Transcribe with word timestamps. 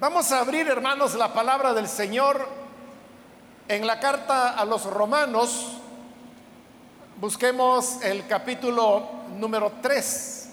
Vamos 0.00 0.32
a 0.32 0.40
abrir, 0.40 0.66
hermanos, 0.66 1.14
la 1.14 1.32
palabra 1.32 1.72
del 1.72 1.86
Señor 1.86 2.48
en 3.68 3.86
la 3.86 4.00
carta 4.00 4.50
a 4.50 4.64
los 4.64 4.84
romanos. 4.86 5.78
Busquemos 7.20 8.02
el 8.02 8.26
capítulo 8.26 9.08
número 9.38 9.70
3. 9.80 10.43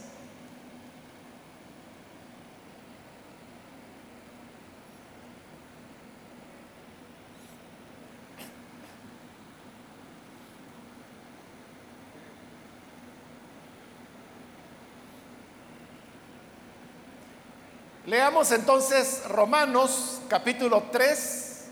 Leamos 18.12 18.52
entonces 18.52 19.24
Romanos 19.30 20.20
capítulo 20.28 20.84
3, 20.92 21.64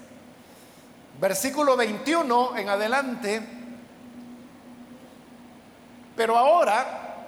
versículo 1.20 1.76
21 1.76 2.56
en 2.56 2.70
adelante. 2.70 3.42
Pero 6.16 6.38
ahora, 6.38 7.26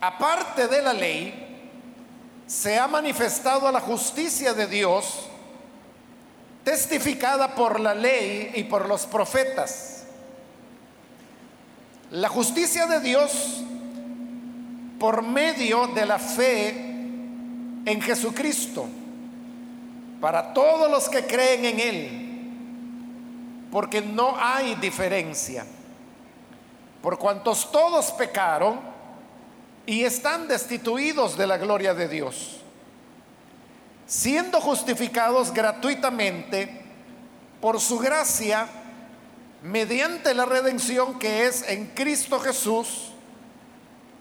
aparte 0.00 0.66
de 0.66 0.82
la 0.82 0.92
ley, 0.92 1.70
se 2.48 2.80
ha 2.80 2.88
manifestado 2.88 3.70
la 3.70 3.80
justicia 3.80 4.52
de 4.52 4.66
Dios, 4.66 5.28
testificada 6.64 7.54
por 7.54 7.78
la 7.78 7.94
ley 7.94 8.54
y 8.56 8.64
por 8.64 8.88
los 8.88 9.06
profetas. 9.06 10.02
La 12.10 12.28
justicia 12.28 12.88
de 12.88 12.98
Dios 12.98 13.62
por 14.98 15.22
medio 15.22 15.86
de 15.86 16.06
la 16.06 16.18
fe 16.18 16.85
en 17.86 18.02
Jesucristo. 18.02 18.86
Para 20.20 20.52
todos 20.52 20.90
los 20.90 21.08
que 21.08 21.24
creen 21.24 21.64
en 21.64 21.80
Él, 21.80 22.26
porque 23.70 24.02
no 24.02 24.34
hay 24.38 24.74
diferencia. 24.74 25.64
Por 27.00 27.18
cuantos 27.18 27.70
todos 27.70 28.10
pecaron 28.12 28.80
y 29.86 30.02
están 30.02 30.48
destituidos 30.48 31.36
de 31.38 31.46
la 31.46 31.56
gloria 31.56 31.94
de 31.94 32.08
Dios, 32.08 32.60
siendo 34.06 34.60
justificados 34.60 35.52
gratuitamente 35.52 36.82
por 37.60 37.80
su 37.80 37.98
gracia 37.98 38.66
mediante 39.62 40.34
la 40.34 40.44
redención 40.44 41.18
que 41.18 41.46
es 41.46 41.68
en 41.68 41.86
Cristo 41.88 42.40
Jesús 42.40 43.12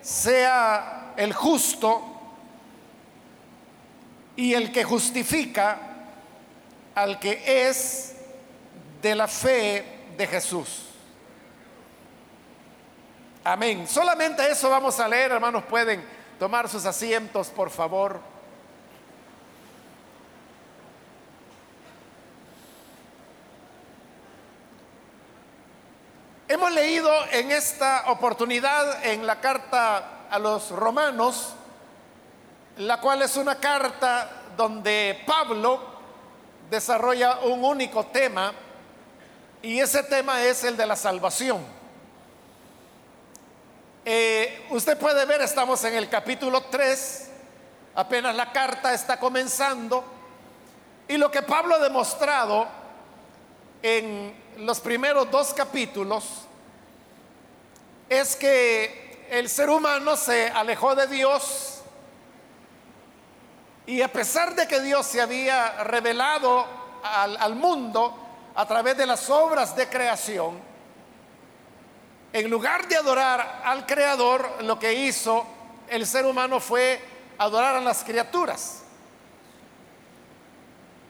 sea 0.00 1.12
el 1.16 1.32
justo 1.32 2.02
y 4.36 4.54
el 4.54 4.72
que 4.72 4.84
justifica 4.84 5.78
al 6.94 7.18
que 7.18 7.68
es 7.68 8.14
de 9.02 9.14
la 9.14 9.28
fe 9.28 9.84
de 10.16 10.26
Jesús. 10.26 10.86
Amén. 13.44 13.86
Solamente 13.86 14.50
eso 14.50 14.68
vamos 14.68 15.00
a 15.00 15.08
leer, 15.08 15.32
hermanos. 15.32 15.64
Pueden 15.64 16.04
tomar 16.38 16.68
sus 16.68 16.84
asientos, 16.84 17.48
por 17.48 17.70
favor. 17.70 18.20
Hemos 26.50 26.72
leído 26.72 27.08
en 27.30 27.52
esta 27.52 28.10
oportunidad 28.10 29.06
en 29.06 29.24
la 29.24 29.40
carta 29.40 30.26
a 30.28 30.36
los 30.36 30.70
romanos, 30.70 31.50
la 32.78 33.00
cual 33.00 33.22
es 33.22 33.36
una 33.36 33.54
carta 33.54 34.28
donde 34.56 35.22
Pablo 35.24 35.80
desarrolla 36.68 37.38
un 37.44 37.64
único 37.64 38.06
tema 38.06 38.52
y 39.62 39.78
ese 39.78 40.02
tema 40.02 40.42
es 40.42 40.64
el 40.64 40.76
de 40.76 40.88
la 40.88 40.96
salvación. 40.96 41.64
Eh, 44.04 44.66
usted 44.70 44.98
puede 44.98 45.24
ver, 45.26 45.42
estamos 45.42 45.84
en 45.84 45.94
el 45.94 46.08
capítulo 46.08 46.62
3, 46.62 47.30
apenas 47.94 48.34
la 48.34 48.50
carta 48.50 48.92
está 48.92 49.20
comenzando 49.20 50.02
y 51.06 51.16
lo 51.16 51.30
que 51.30 51.42
Pablo 51.42 51.76
ha 51.76 51.78
demostrado 51.78 52.66
en 53.84 54.49
los 54.58 54.80
primeros 54.80 55.30
dos 55.30 55.54
capítulos 55.54 56.24
es 58.08 58.36
que 58.36 59.26
el 59.30 59.48
ser 59.48 59.70
humano 59.70 60.16
se 60.16 60.48
alejó 60.48 60.94
de 60.94 61.06
Dios 61.06 61.82
y 63.86 64.02
a 64.02 64.08
pesar 64.08 64.54
de 64.54 64.66
que 64.66 64.80
Dios 64.80 65.06
se 65.06 65.20
había 65.20 65.84
revelado 65.84 66.66
al, 67.02 67.36
al 67.36 67.54
mundo 67.54 68.16
a 68.54 68.66
través 68.66 68.96
de 68.96 69.06
las 69.06 69.30
obras 69.30 69.74
de 69.74 69.88
creación, 69.88 70.60
en 72.32 72.50
lugar 72.50 72.86
de 72.86 72.96
adorar 72.96 73.62
al 73.64 73.86
Creador, 73.86 74.62
lo 74.62 74.78
que 74.78 74.92
hizo 74.92 75.46
el 75.88 76.06
ser 76.06 76.26
humano 76.26 76.60
fue 76.60 77.00
adorar 77.38 77.76
a 77.76 77.80
las 77.80 78.04
criaturas. 78.04 78.82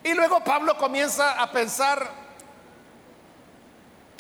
Y 0.03 0.15
luego 0.15 0.43
Pablo 0.43 0.79
comienza 0.79 1.41
a 1.41 1.51
pensar 1.51 2.20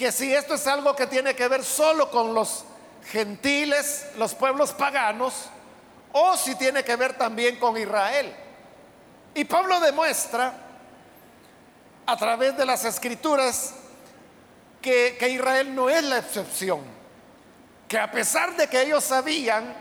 que 0.00 0.10
si 0.10 0.34
esto 0.34 0.54
es 0.54 0.66
algo 0.66 0.96
que 0.96 1.06
tiene 1.06 1.36
que 1.36 1.46
ver 1.46 1.62
solo 1.62 2.10
con 2.10 2.32
los 2.32 2.64
gentiles, 3.12 4.06
los 4.16 4.34
pueblos 4.34 4.72
paganos, 4.72 5.50
o 6.12 6.38
si 6.38 6.54
tiene 6.54 6.82
que 6.82 6.96
ver 6.96 7.18
también 7.18 7.56
con 7.56 7.76
Israel. 7.76 8.34
Y 9.34 9.44
Pablo 9.44 9.78
demuestra 9.78 10.54
a 12.06 12.16
través 12.16 12.56
de 12.56 12.64
las 12.64 12.86
escrituras 12.86 13.74
que, 14.80 15.18
Israel 15.28 15.74
no 15.74 15.90
es 15.90 16.02
la 16.02 16.16
excepción, 16.16 16.80
que 17.86 17.98
a 17.98 18.10
pesar 18.10 18.56
de 18.56 18.68
que 18.68 18.80
ellos 18.80 19.04
sabían 19.04 19.76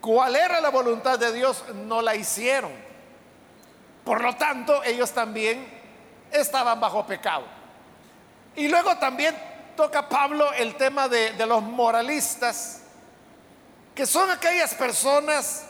cuál 0.00 0.34
era 0.34 0.62
la 0.62 0.70
voluntad 0.70 1.18
de 1.18 1.30
Dios, 1.30 1.62
no 1.74 2.00
la 2.00 2.14
hicieron. 2.14 2.72
Por 4.02 4.22
lo 4.22 4.34
tanto, 4.36 4.82
ellos 4.82 5.12
también 5.12 5.62
estaban 6.32 6.80
bajo 6.80 7.04
pecado. 7.06 7.53
Y 8.56 8.68
luego 8.68 8.96
también 8.98 9.36
toca 9.76 10.08
Pablo 10.08 10.52
el 10.52 10.76
tema 10.76 11.08
de, 11.08 11.34
los 11.46 11.62
moralistas, 11.62 12.80
que 13.94 14.06
son 14.06 14.30
aquellas 14.30 14.74
personas 14.74 15.64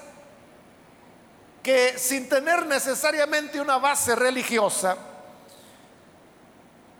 que 1.63 1.99
sin 1.99 2.29
tener 2.29 2.67
necesariamente 2.67 3.61
una 3.61 3.79
base 3.79 4.15
religiosa, 4.15 4.97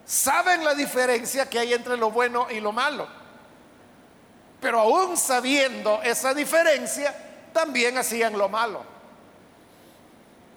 saben 0.07 0.65
la 0.65 0.75
diferencia 0.75 1.49
que 1.49 1.59
hay 1.59 1.75
entre 1.75 1.97
lo 1.99 2.11
bueno 2.11 2.47
y 2.51 2.61
lo 2.61 2.73
malo. 2.73 3.07
Pero 4.61 4.81
aún 4.81 5.19
sabiendo 5.19 6.01
esa 6.03 6.33
diferencia, 6.33 7.15
también 7.53 7.99
hacían 7.99 8.39
lo 8.39 8.49
malo. 8.49 8.83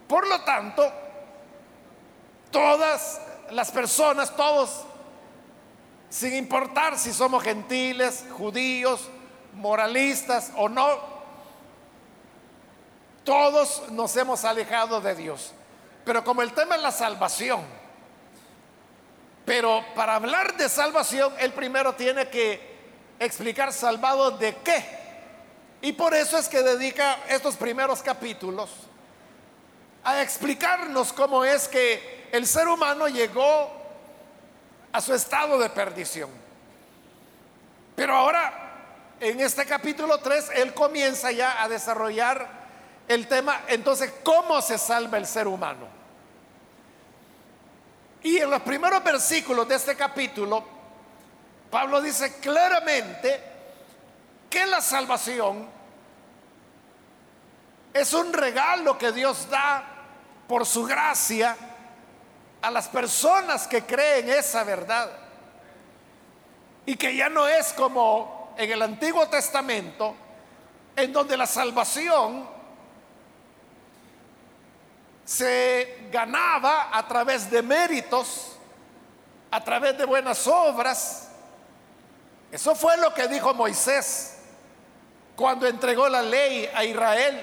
Por 0.08 0.26
lo 0.26 0.40
tanto, 0.42 0.90
todas 2.50 3.20
las 3.52 3.70
personas, 3.72 4.34
todos 4.38 4.87
sin 6.10 6.36
importar 6.36 6.98
si 6.98 7.14
somos 7.14 7.44
gentiles, 7.44 8.26
judíos, 8.38 9.10
moralistas 9.54 10.52
o 10.56 10.70
no, 10.70 11.18
todos 13.24 13.90
nos 13.92 14.16
hemos 14.16 14.46
alejado 14.46 15.02
de 15.02 15.16
Dios. 15.16 15.52
Pero 16.06 16.24
como 16.24 16.42
el 16.42 16.54
tema 16.54 16.76
es 16.76 16.82
la 16.82 16.92
salvación, 16.92 17.62
pero 19.46 19.84
para 19.96 20.16
hablar 20.16 20.56
de 20.56 20.70
salvación, 20.70 21.34
él 21.40 21.52
primero 21.54 21.94
tiene 21.96 22.30
que 22.30 22.78
explicar 23.20 23.74
salvado 23.74 24.32
de 24.32 24.56
qué. 24.58 24.98
Y 25.82 25.94
por 25.94 26.14
eso 26.14 26.38
es 26.38 26.48
que 26.48 26.64
dedica 26.64 27.20
estos 27.30 27.56
primeros 27.56 28.02
capítulos 28.02 28.70
a 30.04 30.22
explicarnos 30.22 31.12
cómo 31.12 31.44
es 31.44 31.68
que 31.68 32.30
el 32.32 32.48
ser 32.48 32.68
humano 32.68 33.08
llegó 33.10 33.77
a 34.98 35.02
su 35.02 35.14
estado 35.14 35.60
de 35.60 35.70
perdición. 35.70 36.28
Pero 37.96 38.16
ahora, 38.16 39.14
en 39.20 39.40
este 39.40 39.64
capítulo 39.64 40.18
3, 40.18 40.50
él 40.56 40.74
comienza 40.74 41.32
ya 41.32 41.62
a 41.62 41.70
desarrollar 41.70 42.50
el 43.08 43.28
tema, 43.28 43.62
entonces, 43.68 44.12
¿cómo 44.24 44.60
se 44.60 44.80
salva 44.80 45.20
el 45.20 45.28
ser 45.28 45.48
humano? 45.48 45.88
Y 48.24 48.38
en 48.38 48.50
los 48.50 48.64
primeros 48.64 49.04
versículos 49.04 49.68
de 49.68 49.76
este 49.76 49.96
capítulo, 49.96 50.66
Pablo 51.70 52.02
dice 52.02 52.40
claramente 52.40 53.40
que 54.50 54.66
la 54.66 54.82
salvación 54.82 55.70
es 57.94 58.14
un 58.14 58.34
regalo 58.34 58.98
que 58.98 59.12
Dios 59.12 59.48
da 59.48 59.84
por 60.48 60.66
su 60.66 60.86
gracia 60.86 61.56
a 62.62 62.72
las 62.72 62.88
personas 62.88 63.68
que 63.68 63.84
creen 63.84 64.30
esa 64.30 64.64
verdad. 64.64 65.10
Y 66.86 66.96
que 66.96 67.16
ya 67.16 67.30
no 67.30 67.48
es 67.48 67.74
como 67.74 68.54
en 68.58 68.72
el 68.72 68.82
Antiguo 68.82 69.28
Testamento, 69.28 70.16
en 70.96 71.14
donde 71.14 71.38
la 71.38 71.46
salvación 71.46 72.48
se 75.26 76.08
ganaba 76.10 76.98
a 76.98 77.08
través 77.08 77.52
de 77.52 77.62
méritos, 77.62 78.54
a 79.52 79.64
través 79.64 79.98
de 79.98 80.06
buenas 80.06 80.48
obras. 80.48 81.30
Eso 82.52 82.74
fue 82.76 82.98
lo 82.98 83.14
que 83.14 83.28
dijo 83.28 83.54
Moisés 83.54 84.38
cuando 85.36 85.68
entregó 85.68 86.08
la 86.08 86.22
ley 86.22 86.70
a 86.74 86.84
Israel. 86.86 87.42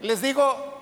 Les 0.00 0.22
digo, 0.22 0.74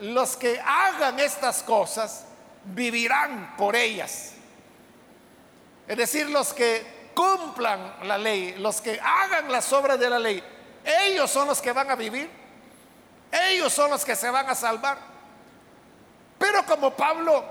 los 0.00 0.36
que 0.36 0.60
hagan 0.60 1.18
estas 1.18 1.62
cosas 1.62 2.26
vivirán 2.64 3.54
por 3.56 3.76
ellas. 3.76 4.32
Es 5.86 5.96
decir, 5.96 6.30
los 6.30 6.52
que 6.52 7.10
cumplan 7.14 7.96
la 8.04 8.16
ley, 8.16 8.54
los 8.58 8.80
que 8.80 8.98
hagan 9.00 9.50
las 9.50 9.72
obras 9.72 9.98
de 9.98 10.08
la 10.08 10.18
ley, 10.18 10.42
ellos 10.84 11.30
son 11.30 11.48
los 11.48 11.60
que 11.60 11.72
van 11.72 11.90
a 11.90 11.94
vivir. 11.94 12.30
Ellos 13.30 13.72
son 13.72 13.90
los 13.90 14.04
que 14.04 14.14
se 14.14 14.30
van 14.30 14.48
a 14.48 14.54
salvar. 14.54 14.98
Pero 16.38 16.64
como 16.66 16.94
Pablo 16.94 17.44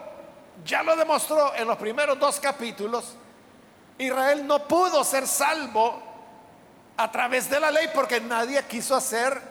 ya 0.64 0.84
lo 0.84 0.96
demostró 0.96 1.56
en 1.56 1.68
los 1.68 1.78
primeros 1.78 2.20
dos 2.20 2.40
capítulos, 2.40 3.16
Israel 3.98 4.46
no 4.46 4.68
pudo 4.68 5.04
ser 5.04 5.28
salvo 5.28 6.02
a 6.98 7.12
través 7.12 7.50
de 7.50 7.60
la 7.60 7.72
ley 7.72 7.90
porque 7.94 8.22
nadie 8.22 8.62
quiso 8.64 8.96
hacer 8.96 9.42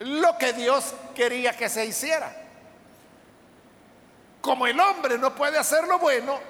lo 0.00 0.38
que 0.38 0.52
Dios 0.52 0.94
quería 1.14 1.56
que 1.56 1.68
se 1.68 1.84
hiciera. 1.84 2.47
Como 4.48 4.66
el 4.66 4.80
hombre 4.80 5.18
no 5.18 5.34
puede 5.34 5.58
hacer 5.58 5.86
lo 5.86 5.98
bueno, 5.98 6.40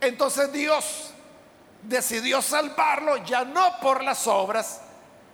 entonces 0.00 0.52
Dios 0.52 1.10
decidió 1.82 2.40
salvarlo 2.40 3.16
ya 3.24 3.44
no 3.44 3.80
por 3.80 4.04
las 4.04 4.28
obras, 4.28 4.80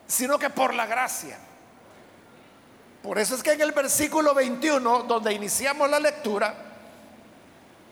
sino 0.06 0.38
que 0.38 0.48
por 0.48 0.72
la 0.72 0.86
gracia. 0.86 1.38
Por 3.02 3.18
eso 3.18 3.34
es 3.34 3.42
que 3.42 3.52
en 3.52 3.60
el 3.60 3.72
versículo 3.72 4.32
21, 4.32 5.02
donde 5.02 5.34
iniciamos 5.34 5.90
la 5.90 6.00
lectura, 6.00 6.54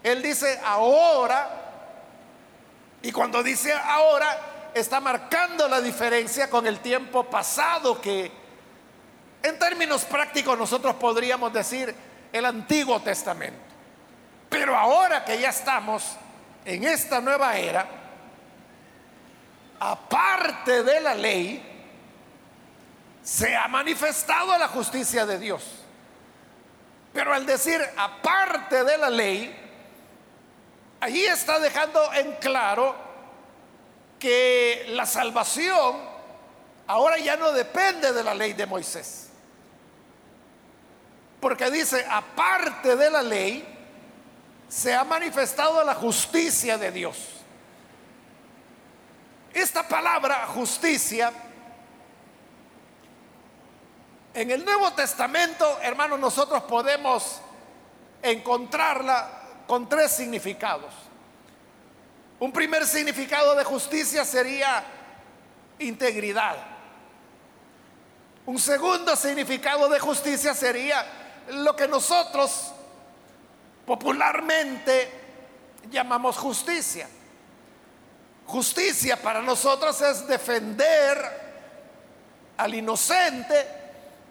él 0.03 0.23
dice 0.23 0.59
ahora, 0.65 1.51
y 3.03 3.13
cuando 3.13 3.43
dice 3.43 3.75
ahora, 3.75 4.71
está 4.73 5.01
marcando 5.01 5.69
la 5.69 5.83
diferencia 5.83 6.49
con 6.49 6.67
el 6.67 6.81
tiempo 6.81 7.25
pasado 7.25 8.01
que 8.01 8.33
en 9.43 9.59
términos 9.59 10.07
prácticos 10.07 10.57
nosotros 10.57 10.95
podríamos 10.95 11.53
decir 11.53 11.95
el 12.33 12.47
Antiguo 12.47 13.03
Testamento. 13.03 13.68
Pero 14.49 14.77
ahora 14.77 15.25
que 15.25 15.39
ya 15.39 15.51
estamos 15.51 16.17
en 16.65 16.85
esta 16.85 17.21
nueva 17.21 17.57
era, 17.57 17.87
aparte 19.81 20.83
de 20.83 21.01
la 21.01 21.15
ley, 21.15 21.65
se 23.23 23.55
ha 23.55 23.69
manifestado 23.69 24.57
la 24.57 24.69
justicia 24.69 25.27
de 25.27 25.39
Dios. 25.39 25.65
Pero 27.13 27.35
al 27.35 27.45
decir 27.47 27.81
aparte 27.97 28.85
de 28.85 28.99
la 28.99 29.11
ley, 29.11 29.55
allí 31.01 31.25
está 31.25 31.59
dejando 31.59 32.13
en 32.15 32.33
claro 32.37 32.95
que 34.19 34.87
la 34.91 35.07
salvación 35.07 35.97
ahora 36.87 37.19
ya 37.19 37.37
no 37.37 37.53
depende 37.53 38.13
de 38.13 38.25
la 38.25 38.35
ley 38.35 38.55
de 38.55 38.67
Moisés. 38.67 39.29
Porque 41.41 41.71
dice, 41.71 42.05
aparte 42.11 42.97
de 42.97 43.11
la 43.11 43.23
ley, 43.23 43.78
se 44.69 44.95
ha 44.95 45.05
manifestado 45.05 45.83
la 45.83 45.95
justicia 45.95 46.77
de 46.77 46.93
Dios. 46.93 47.17
Esta 49.53 49.89
palabra 49.89 50.47
justicia 50.47 51.33
en 54.35 54.51
el 54.51 54.65
Nuevo 54.65 54.93
Testamento, 54.93 55.79
hermanos, 55.83 56.21
nosotros 56.21 56.63
podemos 56.65 57.41
encontrarla 58.23 59.29
con 59.67 59.89
tres 59.89 60.13
significados. 60.13 60.93
Un 62.39 62.53
primer 62.53 62.87
significado 62.87 63.55
de 63.57 63.65
justicia 63.65 64.25
sería 64.25 64.85
integridad. 65.81 66.57
Un 68.47 68.59
segundo 68.59 69.17
significado 69.17 69.89
de 69.89 69.99
justicia 69.99 70.55
sería 70.55 71.05
lo 71.49 71.75
que 71.75 71.89
nosotros 71.89 72.73
popularmente 73.89 75.11
llamamos 75.91 76.37
justicia. 76.37 77.09
Justicia 78.47 79.17
para 79.17 79.41
nosotros 79.41 79.99
es 80.03 80.27
defender 80.27 81.17
al 82.59 82.75
inocente 82.75 83.67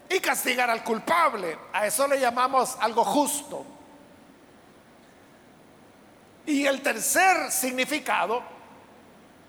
y 0.09 0.19
castigar 0.19 0.69
al 0.69 0.83
culpable. 0.83 1.57
A 1.73 1.87
eso 1.87 2.07
le 2.07 2.19
llamamos 2.19 2.77
algo 2.79 3.03
justo. 3.03 3.65
Y 6.45 6.67
el 6.67 6.83
tercer 6.83 7.51
significado, 7.51 8.43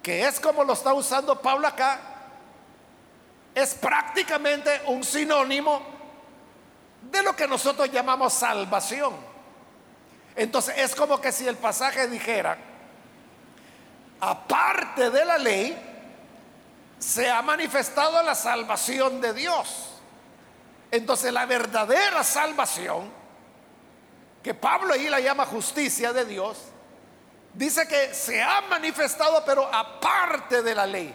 que 0.03 0.27
es 0.27 0.41
como 0.41 0.65
lo 0.65 0.73
está 0.73 0.95
usando 0.95 1.41
Pablo 1.41 1.69
acá, 1.69 2.01
es 3.55 3.75
prácticamente 3.75 4.71
un 4.87 5.05
sinónimo 5.05 5.83
de 7.03 7.23
lo 7.23 7.37
que 7.37 7.47
nosotros 7.47 7.93
llamamos 7.93 8.33
salvación. 8.33 9.28
Entonces 10.39 10.77
es 10.79 10.95
como 10.95 11.21
que 11.21 11.33
si 11.33 11.49
el 11.49 11.57
pasaje 11.57 12.07
dijera, 12.07 12.57
aparte 14.21 15.11
de 15.11 15.25
la 15.25 15.37
ley, 15.37 15.77
se 16.97 17.29
ha 17.29 17.43
manifestado 17.43 18.23
la 18.23 18.37
salvación 18.37 19.21
de 19.21 19.35
Dios. 19.35 19.95
Entonces 20.93 21.33
la 21.33 21.45
verdadera 21.45 22.23
salvación, 22.23 23.11
que 24.41 24.55
Pablo 24.55 24.95
ahí 24.95 25.09
la 25.09 25.19
llama 25.19 25.45
justicia 25.45 26.13
de 26.13 26.25
Dios, 26.25 26.57
dice 27.53 27.89
que 27.89 28.15
se 28.15 28.41
ha 28.41 28.61
manifestado 28.71 29.45
pero 29.45 29.69
aparte 29.75 30.63
de 30.63 30.73
la 30.73 30.87
ley. 30.87 31.13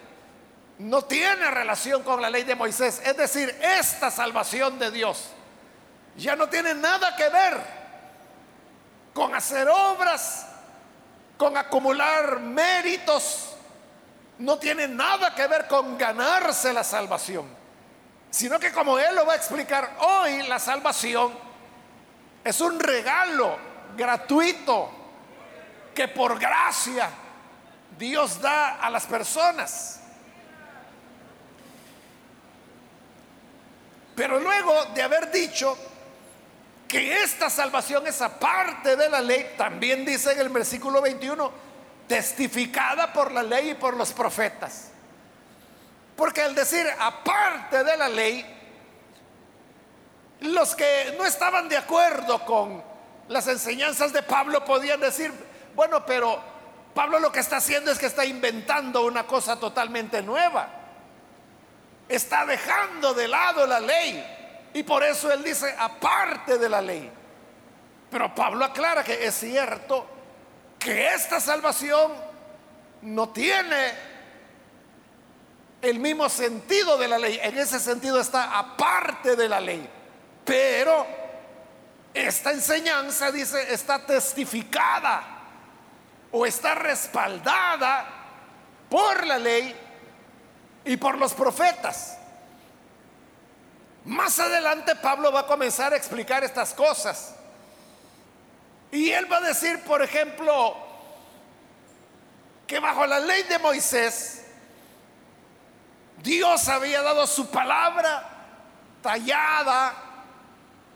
No 0.79 1.01
tiene 1.01 1.49
relación 1.49 2.03
con 2.03 2.21
la 2.21 2.29
ley 2.29 2.43
de 2.43 2.55
Moisés. 2.55 3.01
Es 3.05 3.15
decir, 3.15 3.57
esta 3.61 4.11
salvación 4.11 4.77
de 4.79 4.91
Dios 4.91 5.29
ya 6.17 6.35
no 6.35 6.49
tiene 6.49 6.73
nada 6.73 7.15
que 7.15 7.29
ver 7.29 7.82
con 9.13 9.33
hacer 9.35 9.67
obras, 9.69 10.45
con 11.37 11.55
acumular 11.57 12.39
méritos. 12.39 13.55
No 14.39 14.57
tiene 14.57 14.87
nada 14.87 15.33
que 15.35 15.47
ver 15.47 15.67
con 15.67 15.97
ganarse 15.97 16.73
la 16.73 16.83
salvación 16.83 17.63
sino 18.33 18.59
que 18.59 18.71
como 18.71 18.97
Él 18.97 19.15
lo 19.15 19.27
va 19.27 19.33
a 19.33 19.35
explicar 19.35 19.91
hoy, 19.99 20.41
la 20.47 20.57
salvación 20.57 21.31
es 22.43 22.59
un 22.61 22.79
regalo 22.79 23.59
gratuito 23.95 24.89
que 25.93 26.07
por 26.07 26.39
gracia 26.39 27.11
Dios 27.95 28.41
da 28.41 28.79
a 28.81 28.89
las 28.89 29.05
personas. 29.05 29.99
Pero 34.15 34.39
luego 34.39 34.85
de 34.95 35.03
haber 35.03 35.29
dicho 35.29 35.77
que 36.87 37.23
esta 37.23 37.49
salvación 37.49 38.05
es 38.07 38.21
aparte 38.21 38.95
de 38.95 39.09
la 39.09 39.21
ley, 39.21 39.53
también 39.57 40.05
dice 40.05 40.33
en 40.33 40.39
el 40.39 40.49
versículo 40.49 41.01
21, 41.01 41.51
testificada 42.07 43.11
por 43.11 43.31
la 43.31 43.43
ley 43.43 43.71
y 43.71 43.75
por 43.75 43.95
los 43.95 44.11
profetas. 44.13 44.89
Porque 46.15 46.41
al 46.41 46.53
decir 46.53 46.85
aparte 46.99 47.83
de 47.83 47.97
la 47.97 48.07
ley, 48.07 48.45
los 50.41 50.75
que 50.75 51.15
no 51.17 51.25
estaban 51.25 51.69
de 51.69 51.77
acuerdo 51.77 52.45
con 52.45 52.83
las 53.29 53.47
enseñanzas 53.47 54.13
de 54.13 54.21
Pablo 54.21 54.63
podían 54.65 54.99
decir, 54.99 55.31
bueno, 55.75 56.05
pero 56.05 56.39
Pablo 56.93 57.19
lo 57.19 57.31
que 57.31 57.39
está 57.39 57.57
haciendo 57.57 57.91
es 57.91 57.97
que 57.97 58.05
está 58.05 58.25
inventando 58.25 59.05
una 59.05 59.25
cosa 59.25 59.59
totalmente 59.59 60.21
nueva. 60.21 60.69
Está 62.07 62.45
dejando 62.45 63.13
de 63.13 63.27
lado 63.27 63.65
la 63.65 63.79
ley. 63.79 64.42
Y 64.73 64.83
por 64.83 65.03
eso 65.03 65.31
él 65.31 65.43
dice, 65.43 65.73
aparte 65.77 66.57
de 66.57 66.69
la 66.69 66.81
ley. 66.81 67.11
Pero 68.09 68.33
Pablo 68.33 68.65
aclara 68.65 69.03
que 69.03 69.25
es 69.25 69.35
cierto 69.35 70.07
que 70.79 71.13
esta 71.13 71.39
salvación 71.39 72.11
no 73.03 73.29
tiene 73.29 73.91
el 75.81 75.99
mismo 75.99 76.29
sentido 76.29 76.97
de 76.97 77.07
la 77.07 77.17
ley. 77.17 77.39
En 77.41 77.57
ese 77.57 77.79
sentido 77.79 78.19
está 78.19 78.57
aparte 78.57 79.35
de 79.35 79.49
la 79.49 79.59
ley. 79.59 79.87
Pero 80.45 81.05
esta 82.13 82.51
enseñanza, 82.51 83.31
dice, 83.31 83.73
está 83.73 84.05
testificada 84.05 85.23
o 86.31 86.45
está 86.45 86.75
respaldada 86.75 88.05
por 88.89 89.25
la 89.25 89.37
ley 89.37 89.75
y 90.85 90.97
por 90.97 91.17
los 91.17 91.33
profetas. 91.33 92.17
Más 94.05 94.37
adelante 94.39 94.95
Pablo 94.95 95.31
va 95.31 95.41
a 95.41 95.47
comenzar 95.47 95.93
a 95.93 95.97
explicar 95.97 96.43
estas 96.43 96.73
cosas. 96.73 97.35
Y 98.91 99.11
él 99.11 99.31
va 99.31 99.37
a 99.37 99.41
decir, 99.41 99.83
por 99.83 100.01
ejemplo, 100.01 100.75
que 102.67 102.79
bajo 102.79 103.05
la 103.05 103.19
ley 103.19 103.43
de 103.43 103.59
Moisés, 103.59 104.45
Dios 106.21 106.67
había 106.67 107.01
dado 107.01 107.25
su 107.27 107.49
palabra 107.49 108.29
tallada 109.01 109.93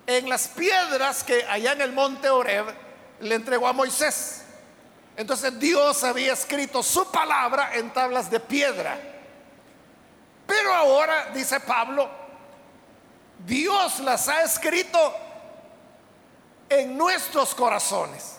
en 0.06 0.30
las 0.30 0.48
piedras 0.48 1.24
que 1.24 1.46
allá 1.46 1.74
en 1.74 1.82
el 1.82 1.92
monte 1.92 2.30
Oreb 2.30 2.66
le 3.20 3.36
entregó 3.36 3.68
a 3.68 3.74
Moisés. 3.74 4.44
Entonces 5.16 5.60
Dios 5.60 6.04
había 6.04 6.34
escrito 6.34 6.84
su 6.84 7.12
palabra 7.12 7.72
en 7.74 7.92
tablas 7.92 8.30
de 8.30 8.40
piedra. 8.40 8.98
Pero 10.46 10.74
ahora, 10.74 11.32
dice 11.34 11.60
Pablo, 11.60 12.10
Dios 13.46 14.00
las 14.00 14.28
ha 14.28 14.42
escrito 14.44 15.16
en 16.70 16.98
nuestros 16.98 17.56
corazones. 17.56 18.38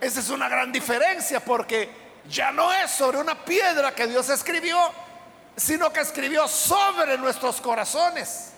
Esa 0.00 0.20
es 0.20 0.30
una 0.30 0.48
gran 0.48 0.70
diferencia 0.70 1.40
porque 1.40 1.90
ya 2.28 2.52
no 2.52 2.72
es 2.72 2.90
sobre 2.90 3.18
una 3.18 3.44
piedra 3.44 3.94
que 3.94 4.06
Dios 4.06 4.28
escribió, 4.28 4.78
sino 5.56 5.92
que 5.92 6.00
escribió 6.00 6.46
sobre 6.46 7.16
nuestros 7.18 7.60
corazones. 7.60 8.52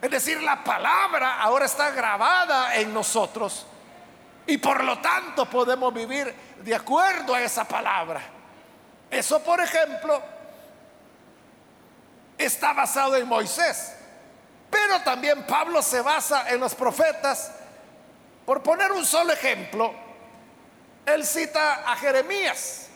Es 0.00 0.10
decir, 0.10 0.42
la 0.42 0.62
palabra 0.62 1.40
ahora 1.40 1.66
está 1.66 1.90
grabada 1.90 2.76
en 2.76 2.92
nosotros 2.92 3.66
y 4.46 4.58
por 4.58 4.84
lo 4.84 4.98
tanto 5.00 5.46
podemos 5.46 5.92
vivir 5.92 6.32
de 6.62 6.74
acuerdo 6.74 7.34
a 7.34 7.42
esa 7.42 7.64
palabra. 7.64 8.20
Eso, 9.10 9.42
por 9.42 9.60
ejemplo, 9.60 10.22
está 12.38 12.72
basado 12.72 13.16
en 13.16 13.26
Moisés. 13.26 13.94
Pero 14.70 15.00
también 15.02 15.46
Pablo 15.46 15.82
se 15.82 16.00
basa 16.00 16.48
en 16.50 16.60
los 16.60 16.74
profetas. 16.74 17.52
Por 18.44 18.62
poner 18.62 18.92
un 18.92 19.04
solo 19.04 19.32
ejemplo, 19.32 19.92
él 21.04 21.24
cita 21.24 21.90
a 21.90 21.96
Jeremías. 21.96 22.88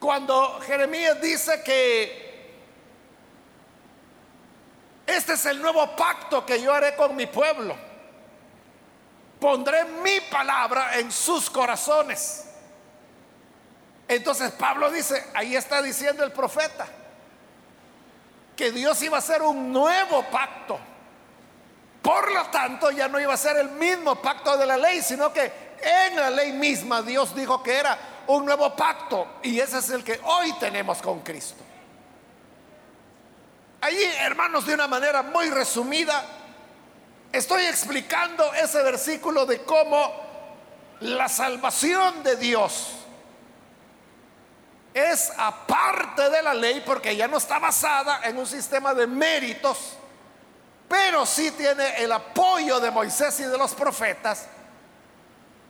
Cuando 0.00 0.60
Jeremías 0.60 1.20
dice 1.20 1.62
que 1.62 2.28
este 5.06 5.32
es 5.32 5.46
el 5.46 5.60
nuevo 5.60 5.96
pacto 5.96 6.44
que 6.44 6.60
yo 6.60 6.72
haré 6.72 6.94
con 6.94 7.16
mi 7.16 7.26
pueblo. 7.26 7.74
Pondré 9.40 9.84
mi 9.84 10.20
palabra 10.30 10.98
en 10.98 11.10
sus 11.10 11.48
corazones. 11.48 12.44
Entonces 14.06 14.52
Pablo 14.52 14.90
dice, 14.90 15.30
ahí 15.34 15.56
está 15.56 15.80
diciendo 15.82 16.24
el 16.24 16.32
profeta, 16.32 16.86
que 18.58 18.72
Dios 18.72 19.00
iba 19.02 19.16
a 19.16 19.20
hacer 19.20 19.40
un 19.40 19.72
nuevo 19.72 20.24
pacto. 20.24 20.80
Por 22.02 22.32
lo 22.32 22.46
tanto, 22.46 22.90
ya 22.90 23.06
no 23.06 23.20
iba 23.20 23.32
a 23.32 23.36
ser 23.36 23.56
el 23.56 23.70
mismo 23.70 24.16
pacto 24.16 24.56
de 24.56 24.66
la 24.66 24.76
ley, 24.76 25.00
sino 25.00 25.32
que 25.32 25.76
en 25.80 26.16
la 26.16 26.28
ley 26.28 26.50
misma 26.52 27.00
Dios 27.02 27.36
dijo 27.36 27.62
que 27.62 27.76
era 27.76 27.96
un 28.26 28.44
nuevo 28.44 28.74
pacto. 28.74 29.38
Y 29.44 29.60
ese 29.60 29.78
es 29.78 29.90
el 29.90 30.02
que 30.02 30.20
hoy 30.24 30.52
tenemos 30.54 31.00
con 31.00 31.20
Cristo. 31.20 31.62
Allí, 33.80 34.02
hermanos, 34.22 34.66
de 34.66 34.74
una 34.74 34.88
manera 34.88 35.22
muy 35.22 35.50
resumida, 35.50 36.24
estoy 37.30 37.64
explicando 37.64 38.52
ese 38.54 38.82
versículo 38.82 39.46
de 39.46 39.62
cómo 39.62 40.12
la 40.98 41.28
salvación 41.28 42.24
de 42.24 42.34
Dios 42.34 42.97
es 44.98 45.32
aparte 45.36 46.28
de 46.28 46.42
la 46.42 46.54
ley 46.54 46.82
porque 46.84 47.14
ya 47.14 47.28
no 47.28 47.38
está 47.38 47.58
basada 47.58 48.20
en 48.24 48.36
un 48.36 48.46
sistema 48.46 48.92
de 48.94 49.06
méritos, 49.06 49.94
pero 50.88 51.24
sí 51.24 51.50
tiene 51.52 52.02
el 52.02 52.10
apoyo 52.12 52.80
de 52.80 52.90
Moisés 52.90 53.38
y 53.40 53.44
de 53.44 53.56
los 53.56 53.74
profetas, 53.74 54.46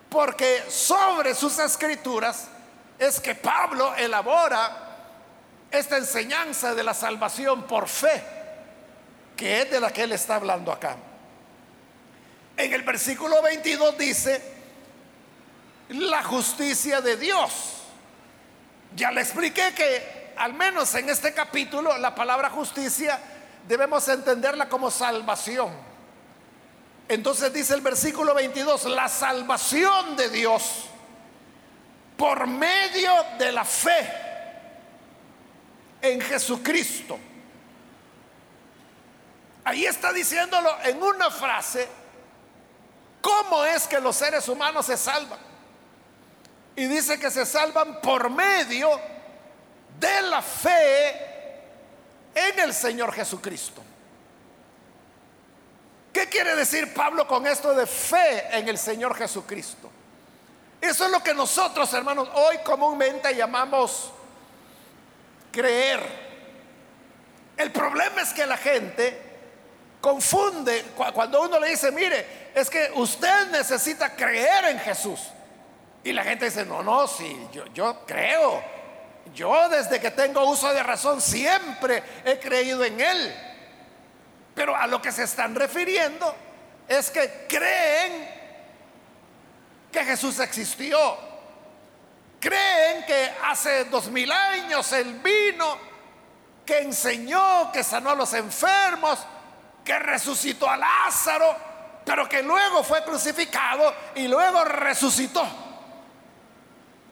porque 0.09 0.65
sobre 0.69 1.35
sus 1.35 1.59
escrituras 1.59 2.49
es 2.99 3.21
que 3.21 3.35
Pablo 3.35 3.95
elabora 3.95 4.87
esta 5.71 5.99
enseñanza 5.99 6.75
de 6.75 6.83
la 6.83 6.95
salvación 6.95 7.65
por 7.65 7.89
fe, 7.89 8.23
que 9.37 9.63
es 9.63 9.71
de 9.71 9.81
la 9.81 9.91
que 9.91 10.05
él 10.05 10.13
está 10.13 10.37
hablando 10.37 10.73
acá. 10.73 10.97
En 12.57 12.73
el 12.73 12.83
versículo 12.83 13.41
22 13.43 13.99
dice, 13.99 14.43
la 15.91 16.23
justicia 16.25 17.01
de 17.01 17.17
Dios 17.17 17.78
ya 18.95 19.11
le 19.11 19.21
expliqué 19.21 19.73
que 19.75 20.35
al 20.37 20.55
menos 20.55 20.95
en 20.95 21.09
este 21.09 21.35
capítulo 21.35 21.97
la 21.99 22.15
palabra 22.15 22.51
justicia 22.51 23.19
debemos 23.67 24.09
entenderla 24.09 24.69
como 24.69 24.91
salvación. 24.91 25.73
Entonces 27.09 27.53
dice 27.53 27.75
el 27.75 27.81
versículo 27.81 28.35
22, 28.35 28.85
la 28.87 29.09
salvación 29.09 30.17
de 30.17 30.29
Dios 30.31 30.85
por 32.17 32.47
medio 32.47 33.13
de 33.39 33.53
la 33.53 33.65
fe 33.65 34.13
en 36.03 36.21
Jesucristo. 36.21 37.19
Ahí 39.65 39.85
está 39.87 40.13
diciéndolo 40.13 40.71
en 40.85 41.03
una 41.03 41.31
frase, 41.31 41.89
¿cómo 43.21 43.65
es 43.65 43.87
que 43.87 44.01
los 44.01 44.17
seres 44.17 44.49
humanos 44.49 44.87
se 44.87 44.97
salvan? 44.97 45.48
Y 46.79 46.87
dice 46.87 47.19
que 47.19 47.29
se 47.29 47.45
salvan 47.45 48.01
por 48.01 48.31
medio 48.31 48.89
de 49.99 50.23
la 50.23 50.41
fe 50.41 51.09
en 52.33 52.61
el 52.61 52.73
Señor 52.73 53.13
Jesucristo. 53.13 53.83
¿Qué 56.13 56.29
quiere 56.29 56.55
decir 56.55 56.95
Pablo 56.95 57.27
con 57.27 57.49
esto 57.49 57.75
de 57.75 57.85
fe 57.85 58.57
en 58.57 58.69
el 58.69 58.79
Señor 58.79 59.17
Jesucristo? 59.17 59.91
Eso 60.81 61.07
es 61.07 61.11
lo 61.11 61.21
que 61.21 61.35
nosotros, 61.35 61.93
hermanos, 61.95 62.29
hoy 62.33 62.59
comúnmente 62.59 63.35
llamamos 63.35 64.13
creer. 65.51 66.01
El 67.57 67.73
problema 67.73 68.23
es 68.23 68.33
que 68.33 68.47
la 68.47 68.57
gente 68.57 69.21
confunde 70.01 70.85
cuando 70.95 71.43
uno 71.43 71.59
le 71.59 71.71
dice, 71.71 71.91
mire, 71.91 72.53
es 72.55 72.71
que 72.71 72.93
usted 72.95 73.51
necesita 73.51 74.15
creer 74.15 74.67
en 74.67 74.79
Jesús. 74.79 75.19
Y 76.09 76.13
la 76.15 76.25
gente 76.25 76.47
dice, 76.47 76.65
no, 76.65 76.83
no, 76.83 77.07
sí, 77.07 77.39
yo, 77.53 77.67
yo 77.75 78.07
creo. 78.07 78.63
Yo 79.35 79.69
desde 79.69 80.01
que 80.01 80.11
tengo 80.11 80.43
uso 80.49 80.73
de 80.73 80.83
razón 80.83 81.21
siempre 81.21 82.03
he 82.25 82.39
creído 82.39 82.83
en 82.83 82.99
Él. 82.99 83.35
Pero 84.55 84.75
a 84.75 84.87
lo 84.87 85.03
que 85.03 85.13
se 85.13 85.25
están 85.25 85.55
refiriendo 85.55 86.35
es 86.89 87.11
que 87.11 87.45
creen 87.47 88.27
que 89.93 90.03
Jesús 90.03 90.41
existió. 90.41 90.99
Creen 92.41 93.05
que 93.05 93.31
hace 93.45 93.85
dos 93.85 94.09
mil 94.11 94.33
años 94.33 94.91
Él 94.93 95.21
vino, 95.23 95.77
que 96.65 96.79
enseñó, 96.79 97.71
que 97.71 97.85
sanó 97.85 98.13
a 98.13 98.15
los 98.15 98.33
enfermos, 98.33 99.19
que 99.85 99.99
resucitó 99.99 100.71
a 100.71 100.79
Lázaro, 100.79 101.55
pero 102.03 102.27
que 102.27 102.43
luego 102.43 102.83
fue 102.83 103.05
crucificado 103.05 103.95
y 104.15 104.27
luego 104.27 104.65
resucitó. 104.65 105.58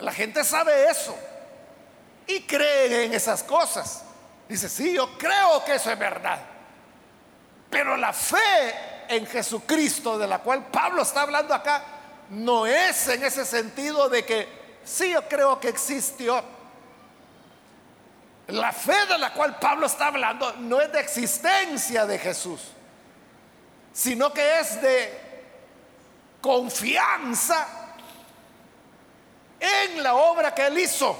La 0.00 0.12
gente 0.12 0.44
sabe 0.44 0.90
eso 0.90 1.16
y 2.26 2.42
cree 2.42 3.04
en 3.04 3.14
esas 3.14 3.42
cosas. 3.42 4.02
Dice, 4.48 4.68
sí, 4.68 4.92
yo 4.92 5.16
creo 5.18 5.64
que 5.64 5.74
eso 5.74 5.90
es 5.90 5.98
verdad. 5.98 6.38
Pero 7.70 7.96
la 7.96 8.12
fe 8.12 8.74
en 9.08 9.26
Jesucristo 9.26 10.18
de 10.18 10.26
la 10.26 10.40
cual 10.40 10.66
Pablo 10.66 11.02
está 11.02 11.22
hablando 11.22 11.54
acá 11.54 11.82
no 12.30 12.66
es 12.66 13.08
en 13.08 13.22
ese 13.24 13.44
sentido 13.44 14.08
de 14.08 14.24
que 14.24 14.48
sí, 14.84 15.10
yo 15.10 15.26
creo 15.28 15.58
que 15.60 15.68
existió. 15.68 16.42
La 18.48 18.72
fe 18.72 19.06
de 19.06 19.18
la 19.18 19.32
cual 19.32 19.58
Pablo 19.58 19.86
está 19.86 20.08
hablando 20.08 20.52
no 20.58 20.80
es 20.80 20.92
de 20.92 21.00
existencia 21.00 22.06
de 22.06 22.18
Jesús, 22.18 22.60
sino 23.92 24.32
que 24.32 24.60
es 24.60 24.80
de 24.80 25.26
confianza 26.40 27.85
en 29.66 30.02
la 30.02 30.14
obra 30.14 30.54
que 30.54 30.66
él 30.66 30.78
hizo. 30.78 31.16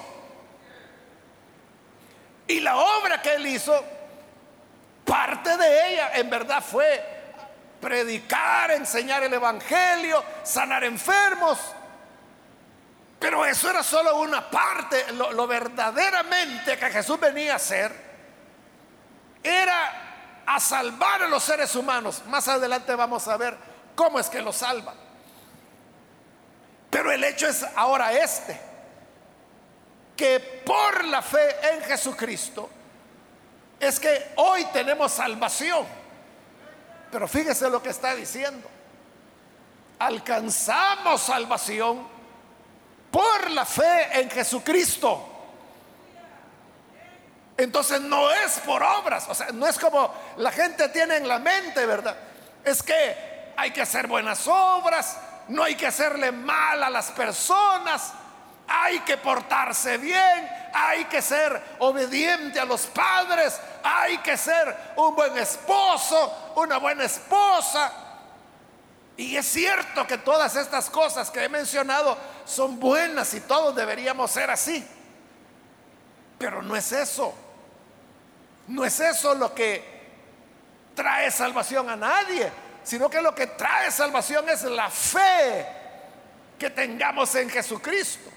Y 2.48 2.60
la 2.60 2.76
obra 2.76 3.20
que 3.20 3.34
él 3.34 3.46
hizo, 3.46 3.84
parte 5.04 5.56
de 5.56 5.92
ella 5.92 6.10
en 6.14 6.30
verdad 6.30 6.62
fue 6.62 7.16
predicar, 7.80 8.70
enseñar 8.70 9.22
el 9.24 9.32
Evangelio, 9.32 10.22
sanar 10.42 10.84
enfermos. 10.84 11.58
Pero 13.18 13.44
eso 13.44 13.70
era 13.70 13.82
solo 13.82 14.18
una 14.20 14.48
parte. 14.50 15.12
Lo, 15.12 15.46
verdaderamente 15.46 16.78
que 16.78 16.90
Jesús 16.90 17.18
venía 17.18 17.54
a 17.54 17.56
hacer 17.56 18.06
era 19.42 20.42
a 20.46 20.60
salvar 20.60 21.22
a 21.22 21.28
los 21.28 21.42
seres 21.42 21.74
humanos. 21.74 22.22
Más 22.26 22.46
adelante 22.48 22.94
vamos 22.94 23.26
a 23.26 23.36
ver 23.36 23.56
cómo 23.94 24.20
es 24.20 24.28
que 24.28 24.42
los 24.42 24.56
salva. 24.56 24.94
Pero 26.96 27.12
el 27.12 27.22
hecho 27.24 27.46
es 27.46 27.62
ahora 27.76 28.10
este, 28.14 28.58
que 30.16 30.62
por 30.64 31.04
la 31.04 31.20
fe 31.20 31.54
en 31.74 31.82
Jesucristo 31.82 32.70
es 33.78 34.00
que 34.00 34.32
hoy 34.36 34.64
tenemos 34.72 35.12
salvación. 35.12 35.84
Pero 37.12 37.28
fíjese 37.28 37.68
lo 37.68 37.82
que 37.82 37.90
está 37.90 38.14
diciendo. 38.14 38.66
Alcanzamos 39.98 41.20
salvación 41.20 42.08
por 43.10 43.50
la 43.50 43.66
fe 43.66 44.18
en 44.18 44.30
Jesucristo. 44.30 45.22
Entonces 47.58 48.00
no 48.00 48.30
es 48.30 48.58
por 48.60 48.82
obras, 48.82 49.26
o 49.28 49.34
sea, 49.34 49.48
no 49.52 49.66
es 49.66 49.78
como 49.78 50.14
la 50.38 50.50
gente 50.50 50.88
tiene 50.88 51.16
en 51.16 51.28
la 51.28 51.40
mente, 51.40 51.84
¿verdad? 51.84 52.16
Es 52.64 52.82
que 52.82 53.52
hay 53.54 53.70
que 53.70 53.82
hacer 53.82 54.06
buenas 54.06 54.48
obras, 54.48 55.18
no 55.48 55.62
hay 55.62 55.74
que 55.74 55.86
hacerle 55.86 56.32
mal 56.32 56.82
a 56.82 56.90
las 56.90 57.10
personas, 57.12 58.12
hay 58.68 59.00
que 59.00 59.16
portarse 59.16 59.96
bien, 59.98 60.48
hay 60.72 61.04
que 61.04 61.22
ser 61.22 61.76
obediente 61.78 62.58
a 62.58 62.64
los 62.64 62.86
padres, 62.86 63.58
hay 63.82 64.18
que 64.18 64.36
ser 64.36 64.94
un 64.96 65.14
buen 65.14 65.36
esposo, 65.38 66.52
una 66.56 66.78
buena 66.78 67.04
esposa. 67.04 67.92
Y 69.16 69.36
es 69.36 69.46
cierto 69.46 70.06
que 70.06 70.18
todas 70.18 70.56
estas 70.56 70.90
cosas 70.90 71.30
que 71.30 71.44
he 71.44 71.48
mencionado 71.48 72.18
son 72.44 72.78
buenas 72.78 73.32
y 73.34 73.40
todos 73.40 73.74
deberíamos 73.74 74.30
ser 74.30 74.50
así. 74.50 74.86
Pero 76.38 76.60
no 76.62 76.76
es 76.76 76.92
eso. 76.92 77.34
No 78.68 78.84
es 78.84 78.98
eso 79.00 79.34
lo 79.34 79.54
que 79.54 79.96
trae 80.94 81.30
salvación 81.30 81.88
a 81.88 81.96
nadie, 81.96 82.50
sino 82.86 83.10
que 83.10 83.20
lo 83.20 83.34
que 83.34 83.48
trae 83.48 83.90
salvación 83.90 84.48
es 84.48 84.62
la 84.62 84.88
fe 84.88 85.66
que 86.56 86.70
tengamos 86.70 87.34
en 87.34 87.50
Jesucristo. 87.50 88.30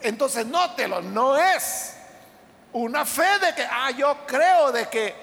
Entonces, 0.00 0.44
nótelo, 0.44 1.00
no 1.00 1.38
es 1.38 1.94
una 2.72 3.04
fe 3.04 3.38
de 3.38 3.54
que, 3.54 3.62
ah, 3.64 3.92
yo 3.92 4.26
creo 4.26 4.72
de 4.72 4.88
que 4.88 5.14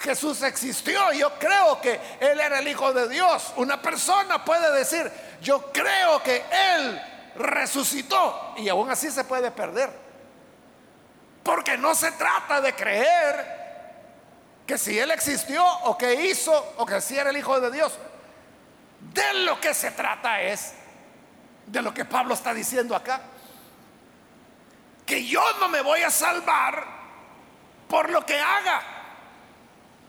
Jesús 0.00 0.42
existió, 0.42 1.12
yo 1.12 1.38
creo 1.38 1.80
que 1.80 2.00
Él 2.18 2.40
era 2.40 2.58
el 2.58 2.66
Hijo 2.66 2.92
de 2.92 3.08
Dios. 3.08 3.52
Una 3.58 3.80
persona 3.80 4.44
puede 4.44 4.76
decir, 4.76 5.08
yo 5.40 5.70
creo 5.70 6.20
que 6.20 6.44
Él 6.50 7.00
resucitó 7.36 8.54
y 8.56 8.68
aún 8.68 8.90
así 8.90 9.08
se 9.12 9.22
puede 9.22 9.52
perder. 9.52 9.88
Porque 11.44 11.78
no 11.78 11.94
se 11.94 12.10
trata 12.10 12.60
de 12.60 12.74
creer 12.74 13.56
que 14.66 14.76
si 14.76 14.98
Él 14.98 15.12
existió 15.12 15.64
o 15.84 15.96
que 15.96 16.26
hizo 16.26 16.74
o 16.78 16.84
que 16.84 17.00
si 17.00 17.16
era 17.16 17.30
el 17.30 17.36
Hijo 17.36 17.60
de 17.60 17.70
Dios. 17.70 17.92
De 19.16 19.32
lo 19.44 19.58
que 19.58 19.72
se 19.72 19.92
trata 19.92 20.42
es 20.42 20.74
de 21.64 21.80
lo 21.80 21.94
que 21.94 22.04
Pablo 22.04 22.34
está 22.34 22.52
diciendo 22.52 22.94
acá. 22.94 23.22
Que 25.06 25.24
yo 25.24 25.42
no 25.58 25.68
me 25.70 25.80
voy 25.80 26.02
a 26.02 26.10
salvar 26.10 26.84
por 27.88 28.10
lo 28.10 28.26
que 28.26 28.38
haga 28.38 28.82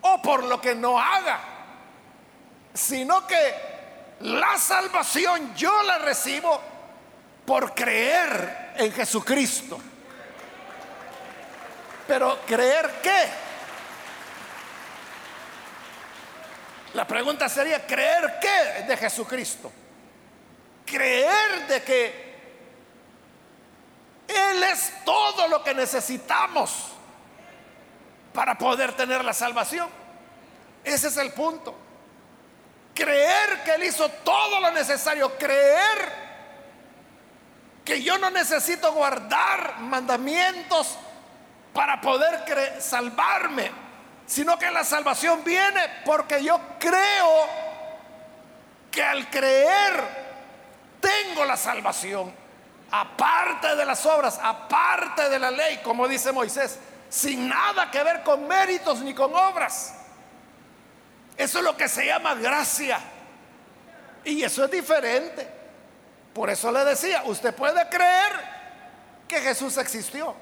o 0.01 0.21
por 0.21 0.43
lo 0.43 0.59
que 0.59 0.75
no 0.75 0.99
haga, 0.99 1.39
sino 2.73 3.25
que 3.25 3.55
la 4.21 4.57
salvación 4.57 5.55
yo 5.55 5.83
la 5.83 5.99
recibo 5.99 6.61
por 7.45 7.73
creer 7.73 8.73
en 8.75 8.91
Jesucristo. 8.91 9.79
Pero 12.07 12.39
creer 12.45 12.99
qué? 13.01 13.46
La 16.97 17.05
pregunta 17.05 17.47
sería, 17.47 17.85
¿creer 17.85 18.39
qué 18.41 18.85
de 18.87 18.97
Jesucristo? 18.97 19.71
Creer 20.83 21.67
de 21.67 21.83
que 21.83 22.35
Él 24.27 24.63
es 24.63 24.93
todo 25.05 25.47
lo 25.47 25.63
que 25.63 25.75
necesitamos 25.75 26.87
para 28.33 28.57
poder 28.57 28.93
tener 28.93 29.23
la 29.23 29.33
salvación. 29.33 29.87
Ese 30.83 31.09
es 31.09 31.17
el 31.17 31.33
punto. 31.33 31.75
Creer 32.95 33.61
que 33.63 33.75
Él 33.75 33.83
hizo 33.83 34.09
todo 34.09 34.59
lo 34.59 34.71
necesario. 34.71 35.37
Creer 35.37 36.11
que 37.85 38.01
yo 38.01 38.17
no 38.17 38.31
necesito 38.31 38.91
guardar 38.93 39.81
mandamientos 39.81 40.97
para 41.73 42.01
poder 42.01 42.81
salvarme 42.81 43.86
sino 44.27 44.59
que 44.59 44.69
la 44.69 44.83
salvación 44.83 45.43
viene 45.43 45.81
porque 46.05 46.43
yo 46.43 46.59
creo 46.77 47.47
que 48.91 49.01
al 49.01 49.29
creer 49.29 50.27
tengo 50.99 51.45
la 51.45 51.55
salvación, 51.55 52.33
aparte 52.91 53.75
de 53.75 53.85
las 53.85 54.05
obras, 54.05 54.37
aparte 54.43 55.29
de 55.29 55.39
la 55.39 55.49
ley, 55.49 55.77
como 55.77 56.07
dice 56.07 56.33
Moisés, 56.33 56.77
sin 57.09 57.47
nada 57.47 57.89
que 57.89 58.03
ver 58.03 58.21
con 58.23 58.45
méritos 58.47 58.99
ni 58.99 59.13
con 59.13 59.33
obras. 59.33 59.95
Eso 61.37 61.59
es 61.59 61.63
lo 61.63 61.77
que 61.77 61.87
se 61.87 62.05
llama 62.05 62.35
gracia. 62.35 62.99
Y 64.25 64.43
eso 64.43 64.65
es 64.65 64.71
diferente. 64.71 65.47
Por 66.33 66.49
eso 66.49 66.69
le 66.71 66.83
decía, 66.83 67.23
usted 67.25 67.55
puede 67.55 67.87
creer 67.87 68.33
que 69.27 69.39
Jesús 69.39 69.77
existió. 69.77 70.35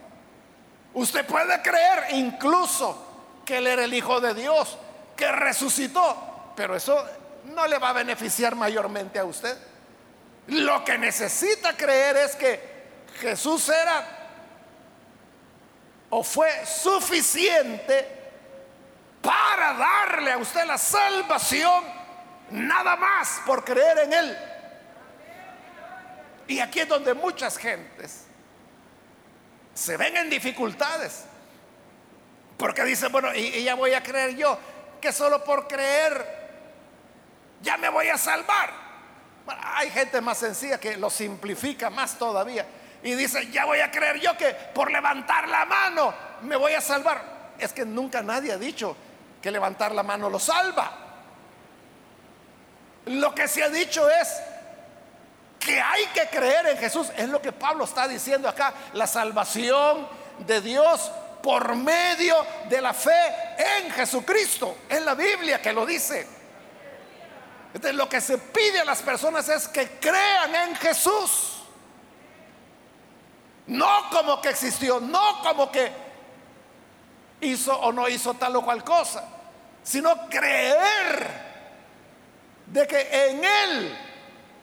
Usted 0.93 1.25
puede 1.25 1.61
creer 1.61 2.05
incluso 2.11 3.04
que 3.45 3.58
Él 3.58 3.67
era 3.67 3.84
el 3.84 3.93
Hijo 3.93 4.19
de 4.19 4.34
Dios, 4.34 4.77
que 5.15 5.31
resucitó. 5.31 6.53
Pero 6.55 6.75
eso 6.75 7.05
no 7.45 7.67
le 7.67 7.77
va 7.77 7.89
a 7.89 7.93
beneficiar 7.93 8.55
mayormente 8.55 9.19
a 9.19 9.25
usted. 9.25 9.58
Lo 10.47 10.84
que 10.84 10.97
necesita 10.97 11.75
creer 11.75 12.17
es 12.17 12.36
que 12.36 12.75
Jesús 13.19 13.69
era 13.69 14.25
o 16.10 16.23
fue 16.23 16.65
suficiente 16.65 18.23
para 19.21 19.73
darle 19.73 20.31
a 20.31 20.38
usted 20.38 20.65
la 20.65 20.77
salvación, 20.77 21.84
nada 22.51 22.95
más 22.95 23.41
por 23.45 23.65
creer 23.65 23.99
en 23.99 24.13
Él. 24.13 24.38
Y 26.47 26.60
aquí 26.60 26.81
es 26.81 26.88
donde 26.88 27.13
muchas 27.15 27.58
gentes 27.58 28.25
se 29.73 29.97
ven 29.97 30.15
en 30.15 30.29
dificultades. 30.29 31.25
Porque 32.57 32.83
dice, 32.83 33.07
bueno, 33.09 33.33
y, 33.33 33.63
ya 33.63 33.75
voy 33.75 33.93
a 33.93 34.01
creer 34.01 34.35
yo 34.35 34.57
que 35.01 35.11
solo 35.11 35.43
por 35.43 35.67
creer 35.67 36.45
ya 37.61 37.77
me 37.77 37.89
voy 37.89 38.07
a 38.07 38.17
salvar. 38.17 38.71
hay 39.47 39.89
gente 39.89 40.21
más 40.21 40.37
sencilla 40.37 40.79
que 40.79 40.97
lo 40.97 41.09
simplifica 41.09 41.89
más 41.89 42.17
todavía. 42.17 42.65
Y 43.03 43.13
dice, 43.13 43.51
ya 43.51 43.65
voy 43.65 43.79
a 43.79 43.91
creer 43.91 44.19
yo 44.19 44.35
que 44.37 44.47
por 44.73 44.91
levantar 44.91 45.47
la 45.47 45.65
mano 45.65 46.13
me 46.41 46.55
voy 46.55 46.73
a 46.73 46.81
salvar. 46.81 47.53
Es 47.59 47.71
que 47.71 47.85
nunca 47.85 48.21
nadie 48.21 48.51
ha 48.51 48.57
dicho 48.57 48.95
que 49.41 49.51
levantar 49.51 49.91
la 49.91 50.03
mano 50.03 50.29
lo 50.29 50.39
salva. 50.39 50.91
Lo 53.05 53.35
que 53.35 53.47
se 53.47 53.63
ha 53.63 53.69
dicho 53.69 54.09
es 54.09 54.41
que 55.59 55.79
hay 55.79 56.05
que 56.07 56.27
creer 56.27 56.67
en 56.67 56.77
Jesús. 56.77 57.11
Es 57.15 57.29
lo 57.29 57.41
que 57.41 57.51
Pablo 57.51 57.85
está 57.85 58.07
diciendo 58.07 58.49
acá. 58.49 58.73
La 58.93 59.05
salvación 59.05 60.07
de 60.39 60.61
Dios 60.61 61.11
por 61.45 61.75
medio 61.75 62.43
de 62.67 62.81
la 62.81 62.91
fe 62.91 63.12
en 63.55 63.91
Jesucristo. 63.91 64.79
Es 64.89 64.99
la 65.05 65.13
Biblia 65.13 65.62
que 65.62 65.71
lo 65.71 65.86
dice. 65.86 66.27
Entonces 67.71 67.95
lo 67.95 68.10
que 68.10 68.19
se 68.19 68.39
pide 68.39 68.79
a 68.79 68.86
las 68.86 69.03
personas 69.03 69.47
es 69.49 69.67
que 69.67 69.99
crean 69.99 70.55
en 70.55 70.75
Jesús. 70.77 71.60
No 73.67 74.10
como 74.10 74.41
que 74.41 74.49
existió, 74.49 74.99
no 74.99 75.43
como 75.43 75.71
que 75.71 75.91
hizo 77.41 77.79
o 77.79 77.91
no 77.91 78.10
hizo 78.10 78.34
tal 78.34 78.55
o 78.55 78.63
cual 78.63 78.84
cosa, 78.84 79.23
sino 79.84 80.27
creer 80.27 81.29
de 82.65 82.88
que 82.88 83.29
en 83.29 83.45
Él 83.45 83.97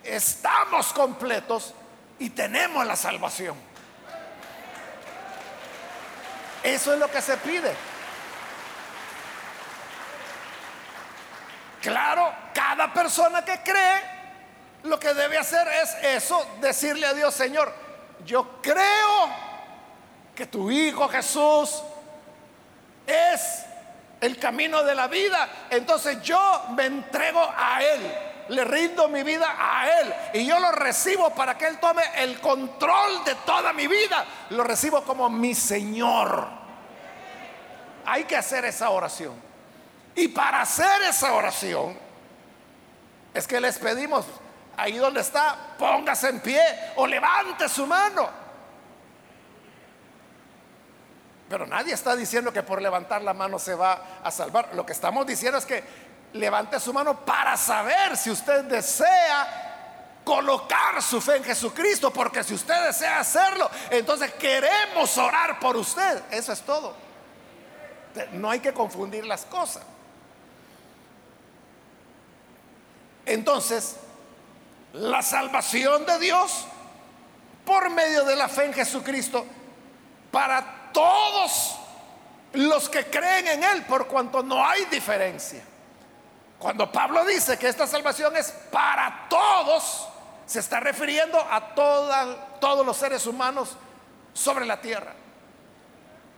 estamos 0.02 0.92
completos 0.92 1.74
y 2.18 2.30
tenemos 2.30 2.84
la 2.84 2.96
salvación. 2.96 3.71
Eso 6.62 6.92
es 6.92 6.98
lo 6.98 7.10
que 7.10 7.20
se 7.20 7.36
pide. 7.38 7.74
Claro, 11.80 12.32
cada 12.54 12.92
persona 12.92 13.44
que 13.44 13.60
cree 13.62 14.00
lo 14.84 14.98
que 14.98 15.14
debe 15.14 15.38
hacer 15.38 15.66
es 15.68 15.94
eso, 16.02 16.46
decirle 16.60 17.06
a 17.06 17.14
Dios, 17.14 17.34
Señor, 17.34 17.72
yo 18.24 18.60
creo 18.62 19.28
que 20.34 20.46
tu 20.46 20.70
Hijo 20.70 21.08
Jesús 21.08 21.82
es 23.06 23.64
el 24.20 24.38
camino 24.38 24.84
de 24.84 24.94
la 24.94 25.08
vida, 25.08 25.48
entonces 25.70 26.22
yo 26.22 26.66
me 26.76 26.86
entrego 26.86 27.40
a 27.56 27.82
Él. 27.82 28.31
Le 28.48 28.64
rindo 28.64 29.08
mi 29.08 29.22
vida 29.22 29.54
a 29.58 30.00
Él 30.00 30.14
y 30.34 30.46
yo 30.46 30.58
lo 30.58 30.72
recibo 30.72 31.30
para 31.30 31.56
que 31.56 31.66
Él 31.66 31.78
tome 31.78 32.02
el 32.16 32.40
control 32.40 33.24
de 33.24 33.34
toda 33.46 33.72
mi 33.72 33.86
vida. 33.86 34.24
Lo 34.50 34.64
recibo 34.64 35.02
como 35.04 35.28
mi 35.30 35.54
Señor. 35.54 36.48
Hay 38.04 38.24
que 38.24 38.36
hacer 38.36 38.64
esa 38.64 38.90
oración. 38.90 39.34
Y 40.14 40.28
para 40.28 40.62
hacer 40.62 41.02
esa 41.02 41.32
oración, 41.32 41.96
es 43.32 43.46
que 43.46 43.60
les 43.60 43.78
pedimos, 43.78 44.26
ahí 44.76 44.96
donde 44.98 45.20
está, 45.20 45.56
póngase 45.78 46.28
en 46.28 46.40
pie 46.40 46.62
o 46.96 47.06
levante 47.06 47.68
su 47.68 47.86
mano. 47.86 48.42
Pero 51.48 51.66
nadie 51.66 51.92
está 51.92 52.16
diciendo 52.16 52.52
que 52.52 52.62
por 52.62 52.80
levantar 52.80 53.22
la 53.22 53.34
mano 53.34 53.58
se 53.58 53.74
va 53.74 54.20
a 54.22 54.30
salvar. 54.30 54.70
Lo 54.74 54.86
que 54.86 54.92
estamos 54.92 55.26
diciendo 55.26 55.58
es 55.58 55.66
que 55.66 55.84
levante 56.34 56.80
su 56.80 56.92
mano 56.92 57.24
para 57.24 57.56
saber 57.56 58.16
si 58.16 58.30
usted 58.30 58.64
desea 58.64 60.20
colocar 60.24 61.02
su 61.02 61.20
fe 61.20 61.36
en 61.36 61.44
Jesucristo, 61.44 62.12
porque 62.12 62.44
si 62.44 62.54
usted 62.54 62.86
desea 62.86 63.20
hacerlo, 63.20 63.70
entonces 63.90 64.32
queremos 64.34 65.16
orar 65.18 65.58
por 65.58 65.76
usted. 65.76 66.22
Eso 66.30 66.52
es 66.52 66.60
todo. 66.62 66.94
No 68.32 68.50
hay 68.50 68.60
que 68.60 68.72
confundir 68.72 69.24
las 69.24 69.44
cosas. 69.44 69.82
Entonces, 73.24 73.96
la 74.92 75.22
salvación 75.22 76.04
de 76.06 76.18
Dios 76.18 76.66
por 77.64 77.90
medio 77.90 78.24
de 78.24 78.36
la 78.36 78.48
fe 78.48 78.64
en 78.64 78.74
Jesucristo 78.74 79.46
para 80.30 80.90
todos 80.92 81.78
los 82.52 82.88
que 82.88 83.06
creen 83.06 83.46
en 83.46 83.64
Él, 83.64 83.82
por 83.84 84.06
cuanto 84.08 84.42
no 84.42 84.64
hay 84.64 84.84
diferencia. 84.86 85.62
Cuando 86.62 86.92
Pablo 86.92 87.24
dice 87.24 87.58
que 87.58 87.66
esta 87.66 87.88
salvación 87.88 88.36
es 88.36 88.52
para 88.70 89.26
todos, 89.28 90.06
se 90.46 90.60
está 90.60 90.78
refiriendo 90.78 91.36
a 91.40 91.74
todos 91.74 92.86
los 92.86 92.96
seres 92.96 93.26
humanos 93.26 93.76
sobre 94.32 94.64
la 94.64 94.80
tierra. 94.80 95.12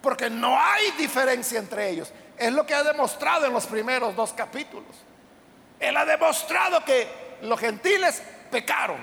Porque 0.00 0.30
no 0.30 0.58
hay 0.58 0.92
diferencia 0.92 1.58
entre 1.58 1.90
ellos. 1.90 2.10
Es 2.38 2.50
lo 2.54 2.64
que 2.64 2.74
ha 2.74 2.82
demostrado 2.82 3.44
en 3.44 3.52
los 3.52 3.66
primeros 3.66 4.16
dos 4.16 4.32
capítulos. 4.32 4.96
Él 5.78 5.94
ha 5.94 6.06
demostrado 6.06 6.82
que 6.86 7.36
los 7.42 7.60
gentiles 7.60 8.22
pecaron, 8.50 8.96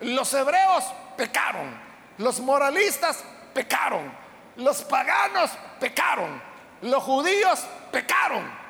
los 0.00 0.34
hebreos 0.34 0.84
pecaron, 1.16 1.74
los 2.18 2.38
moralistas 2.40 3.24
pecaron, 3.54 4.12
los 4.56 4.82
paganos 4.82 5.52
pecaron, 5.80 6.42
los 6.82 7.02
judíos 7.02 7.64
pecaron, 7.90 8.63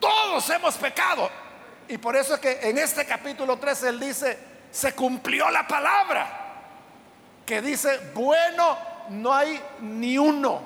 todos 0.00 0.48
hemos 0.50 0.76
pecado. 0.76 1.30
Y 1.88 1.98
por 1.98 2.16
eso 2.16 2.34
es 2.34 2.40
que 2.40 2.60
en 2.62 2.78
este 2.78 3.04
capítulo 3.04 3.58
3 3.58 3.82
él 3.84 4.00
dice, 4.00 4.38
se 4.70 4.94
cumplió 4.94 5.50
la 5.50 5.66
palabra, 5.66 6.38
que 7.44 7.60
dice, 7.60 8.12
bueno, 8.14 8.78
no 9.10 9.34
hay 9.34 9.60
ni 9.80 10.18
uno. 10.18 10.62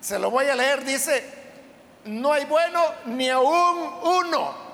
Se 0.00 0.18
lo 0.18 0.30
voy 0.30 0.46
a 0.46 0.54
leer, 0.54 0.84
dice, 0.84 1.38
no 2.04 2.32
hay 2.32 2.44
bueno 2.44 2.82
ni 3.06 3.28
aún 3.28 3.90
uno. 4.02 4.68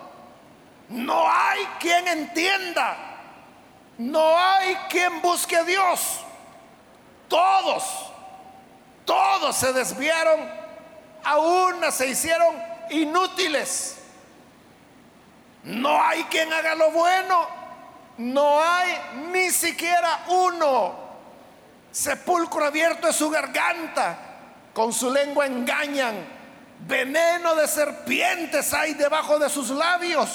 No 0.90 1.24
hay 1.28 1.64
quien 1.80 2.07
entienda. 2.07 2.96
No 3.98 4.37
hay 4.38 4.74
quien 4.90 5.22
busque 5.22 5.57
a 5.57 5.64
Dios. 5.64 6.20
Todos, 7.28 8.12
todos 9.04 9.56
se 9.56 9.72
desviaron. 9.72 10.64
A 11.24 11.38
una 11.38 11.90
se 11.90 12.08
hicieron 12.08 12.54
inútiles. 12.90 13.96
No 15.62 16.02
hay 16.02 16.24
quien 16.24 16.52
haga 16.52 16.74
lo 16.74 16.90
bueno. 16.90 17.46
No 18.18 18.62
hay 18.62 18.92
ni 19.32 19.50
siquiera 19.50 20.24
uno. 20.28 20.94
Sepulcro 21.90 22.64
abierto 22.64 23.08
es 23.08 23.16
su 23.16 23.30
garganta. 23.30 24.18
Con 24.72 24.92
su 24.92 25.10
lengua 25.10 25.46
engañan 25.46 26.34
Veneno 26.86 27.54
de 27.54 27.66
serpientes 27.66 28.74
hay 28.74 28.94
debajo 28.94 29.38
de 29.38 29.48
sus 29.48 29.70
labios. 29.70 30.28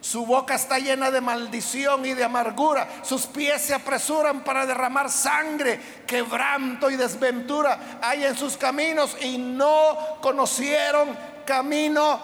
Su 0.00 0.24
boca 0.24 0.54
está 0.54 0.78
llena 0.78 1.10
de 1.10 1.20
maldición 1.20 2.06
y 2.06 2.14
de 2.14 2.24
amargura. 2.24 2.88
Sus 3.02 3.26
pies 3.26 3.62
se 3.62 3.74
apresuran 3.74 4.44
para 4.44 4.64
derramar 4.64 5.10
sangre. 5.10 5.80
Quebranto 6.06 6.90
y 6.90 6.96
desventura 6.96 7.98
hay 8.00 8.24
en 8.24 8.36
sus 8.36 8.56
caminos 8.56 9.16
y 9.20 9.38
no 9.38 10.18
conocieron 10.20 11.16
camino 11.44 12.20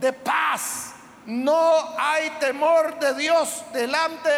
de 0.00 0.12
paz. 0.12 0.92
No 1.26 1.74
hay 1.98 2.30
temor 2.38 2.98
de 3.00 3.14
Dios 3.14 3.64
delante 3.72 4.30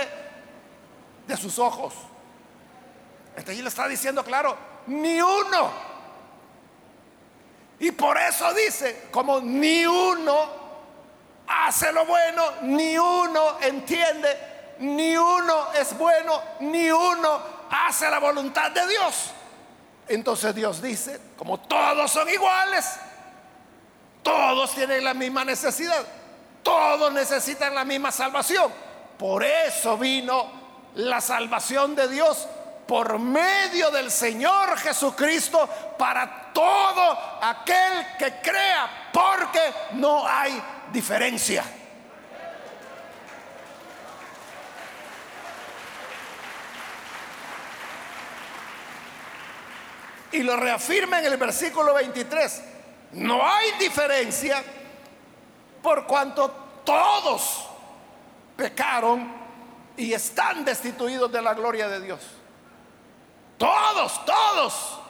de 1.26 1.36
sus 1.36 1.58
ojos. 1.58 1.92
Este 3.36 3.52
allí 3.52 3.62
le 3.62 3.68
está 3.68 3.86
diciendo 3.86 4.24
claro, 4.24 4.56
ni 4.86 5.20
uno 5.20 5.88
y 7.80 7.92
por 7.92 8.18
eso 8.18 8.52
dice, 8.54 9.08
como 9.10 9.40
ni 9.40 9.86
uno 9.86 10.57
hace 11.48 11.92
lo 11.92 12.04
bueno, 12.04 12.44
ni 12.62 12.98
uno 12.98 13.58
entiende, 13.60 14.74
ni 14.80 15.16
uno 15.16 15.72
es 15.72 15.96
bueno, 15.96 16.40
ni 16.60 16.90
uno 16.90 17.40
hace 17.70 18.10
la 18.10 18.18
voluntad 18.18 18.70
de 18.70 18.86
Dios. 18.86 19.30
Entonces 20.08 20.54
Dios 20.54 20.80
dice, 20.80 21.20
como 21.36 21.58
todos 21.60 22.10
son 22.10 22.28
iguales, 22.28 22.98
todos 24.22 24.74
tienen 24.74 25.04
la 25.04 25.14
misma 25.14 25.44
necesidad, 25.44 26.04
todos 26.62 27.12
necesitan 27.12 27.74
la 27.74 27.84
misma 27.84 28.10
salvación. 28.10 28.72
Por 29.18 29.44
eso 29.44 29.96
vino 29.96 30.46
la 30.94 31.20
salvación 31.20 31.94
de 31.94 32.08
Dios 32.08 32.46
por 32.86 33.18
medio 33.18 33.90
del 33.90 34.10
Señor 34.10 34.78
Jesucristo 34.78 35.68
para 35.98 36.52
todo 36.54 37.38
aquel 37.42 38.16
que 38.18 38.40
crea, 38.40 39.10
porque 39.12 39.60
no 39.92 40.26
hay 40.26 40.62
diferencia. 40.92 41.64
Y 50.30 50.42
lo 50.42 50.56
reafirma 50.56 51.18
en 51.20 51.26
el 51.26 51.36
versículo 51.36 51.94
23. 51.94 52.62
No 53.12 53.46
hay 53.46 53.72
diferencia 53.78 54.62
por 55.82 56.06
cuanto 56.06 56.50
todos 56.84 57.66
pecaron 58.56 59.32
y 59.96 60.12
están 60.12 60.64
destituidos 60.64 61.32
de 61.32 61.42
la 61.42 61.54
gloria 61.54 61.88
de 61.88 62.00
Dios. 62.00 62.20
Todos, 63.56 64.24
todos 64.24 65.00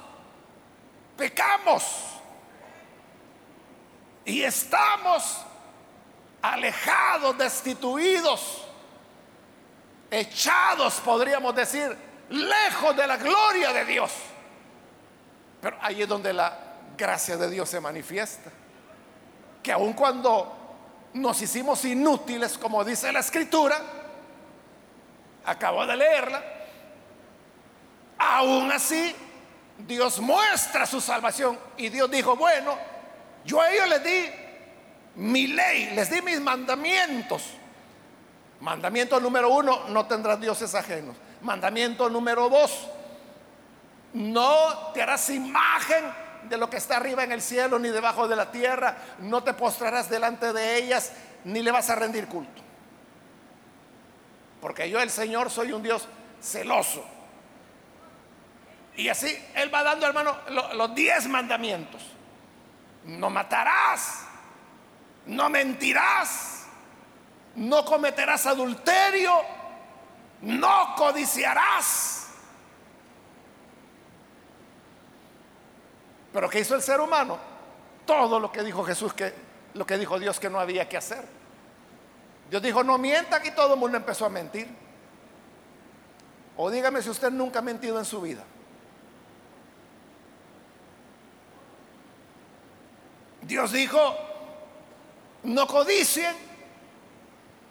pecamos. 1.16 1.84
Y 4.24 4.42
estamos 4.42 5.44
alejados, 6.42 7.36
destituidos, 7.36 8.64
echados, 10.10 10.94
podríamos 11.00 11.54
decir, 11.54 11.96
lejos 12.30 12.96
de 12.96 13.06
la 13.06 13.16
gloria 13.16 13.72
de 13.72 13.84
Dios. 13.84 14.12
Pero 15.60 15.76
ahí 15.80 16.02
es 16.02 16.08
donde 16.08 16.32
la 16.32 16.56
gracia 16.96 17.36
de 17.36 17.50
Dios 17.50 17.68
se 17.68 17.80
manifiesta. 17.80 18.50
Que 19.62 19.72
aun 19.72 19.92
cuando 19.92 20.54
nos 21.14 21.40
hicimos 21.42 21.84
inútiles, 21.84 22.56
como 22.58 22.84
dice 22.84 23.10
la 23.12 23.20
escritura, 23.20 23.80
acabo 25.44 25.84
de 25.86 25.96
leerla, 25.96 26.42
Aún 28.18 28.70
así, 28.72 29.14
Dios 29.78 30.18
muestra 30.18 30.84
su 30.86 31.00
salvación. 31.00 31.58
Y 31.76 31.88
Dios 31.88 32.10
dijo, 32.10 32.36
bueno, 32.36 32.76
yo 33.44 33.60
a 33.60 33.70
ellos 33.70 33.88
les 33.88 34.04
di 34.04 34.30
mi 35.18 35.46
ley, 35.46 35.94
les 35.94 36.10
di 36.10 36.22
mis 36.22 36.40
mandamientos. 36.40 37.42
Mandamiento 38.60 39.20
número 39.20 39.50
uno, 39.50 39.88
no 39.88 40.06
tendrás 40.06 40.40
dioses 40.40 40.74
ajenos. 40.74 41.16
Mandamiento 41.42 42.08
número 42.08 42.48
dos, 42.48 42.88
no 44.14 44.90
te 44.92 45.02
harás 45.02 45.28
imagen 45.30 46.04
de 46.48 46.56
lo 46.56 46.68
que 46.70 46.78
está 46.78 46.96
arriba 46.96 47.22
en 47.22 47.32
el 47.32 47.42
cielo 47.42 47.78
ni 47.78 47.88
debajo 47.88 48.26
de 48.26 48.36
la 48.36 48.50
tierra. 48.50 48.96
No 49.20 49.42
te 49.44 49.54
postrarás 49.54 50.08
delante 50.08 50.52
de 50.52 50.76
ellas 50.76 51.12
ni 51.44 51.62
le 51.62 51.70
vas 51.70 51.90
a 51.90 51.94
rendir 51.94 52.26
culto. 52.26 52.62
Porque 54.60 54.90
yo 54.90 55.00
el 55.00 55.10
Señor 55.10 55.50
soy 55.50 55.72
un 55.72 55.82
Dios 55.82 56.08
celoso 56.40 57.04
y 58.98 59.08
así 59.08 59.38
él 59.54 59.72
va 59.72 59.84
dando, 59.84 60.06
hermano, 60.06 60.36
los 60.74 60.92
diez 60.92 61.28
mandamientos. 61.28 62.02
No 63.04 63.30
matarás, 63.30 64.24
no 65.28 65.48
mentirás, 65.48 66.66
no 67.54 67.84
cometerás 67.84 68.46
adulterio, 68.46 69.32
no 70.42 70.94
codiciarás. 70.96 72.28
Pero 76.32 76.48
¿qué 76.48 76.60
hizo 76.60 76.74
el 76.74 76.82
ser 76.82 77.00
humano? 77.00 77.38
Todo 78.06 78.40
lo 78.40 78.50
que 78.50 78.62
dijo 78.62 78.84
Jesús 78.84 79.12
que 79.12 79.48
lo 79.74 79.86
que 79.86 79.98
dijo 79.98 80.18
Dios 80.18 80.40
que 80.40 80.50
no 80.50 80.58
había 80.58 80.88
que 80.88 80.96
hacer. 80.96 81.24
Dios 82.50 82.62
dijo, 82.62 82.82
no 82.82 82.96
mientan 82.96 83.44
y 83.44 83.50
todo 83.50 83.74
el 83.74 83.80
mundo 83.80 83.98
empezó 83.98 84.24
a 84.24 84.30
mentir. 84.30 84.66
O 86.56 86.70
dígame 86.70 87.02
si 87.02 87.10
usted 87.10 87.30
nunca 87.30 87.58
ha 87.58 87.62
mentido 87.62 87.98
en 87.98 88.04
su 88.04 88.20
vida. 88.20 88.42
Dios 93.42 93.72
dijo, 93.72 94.27
no 95.48 95.66
codicien, 95.66 96.34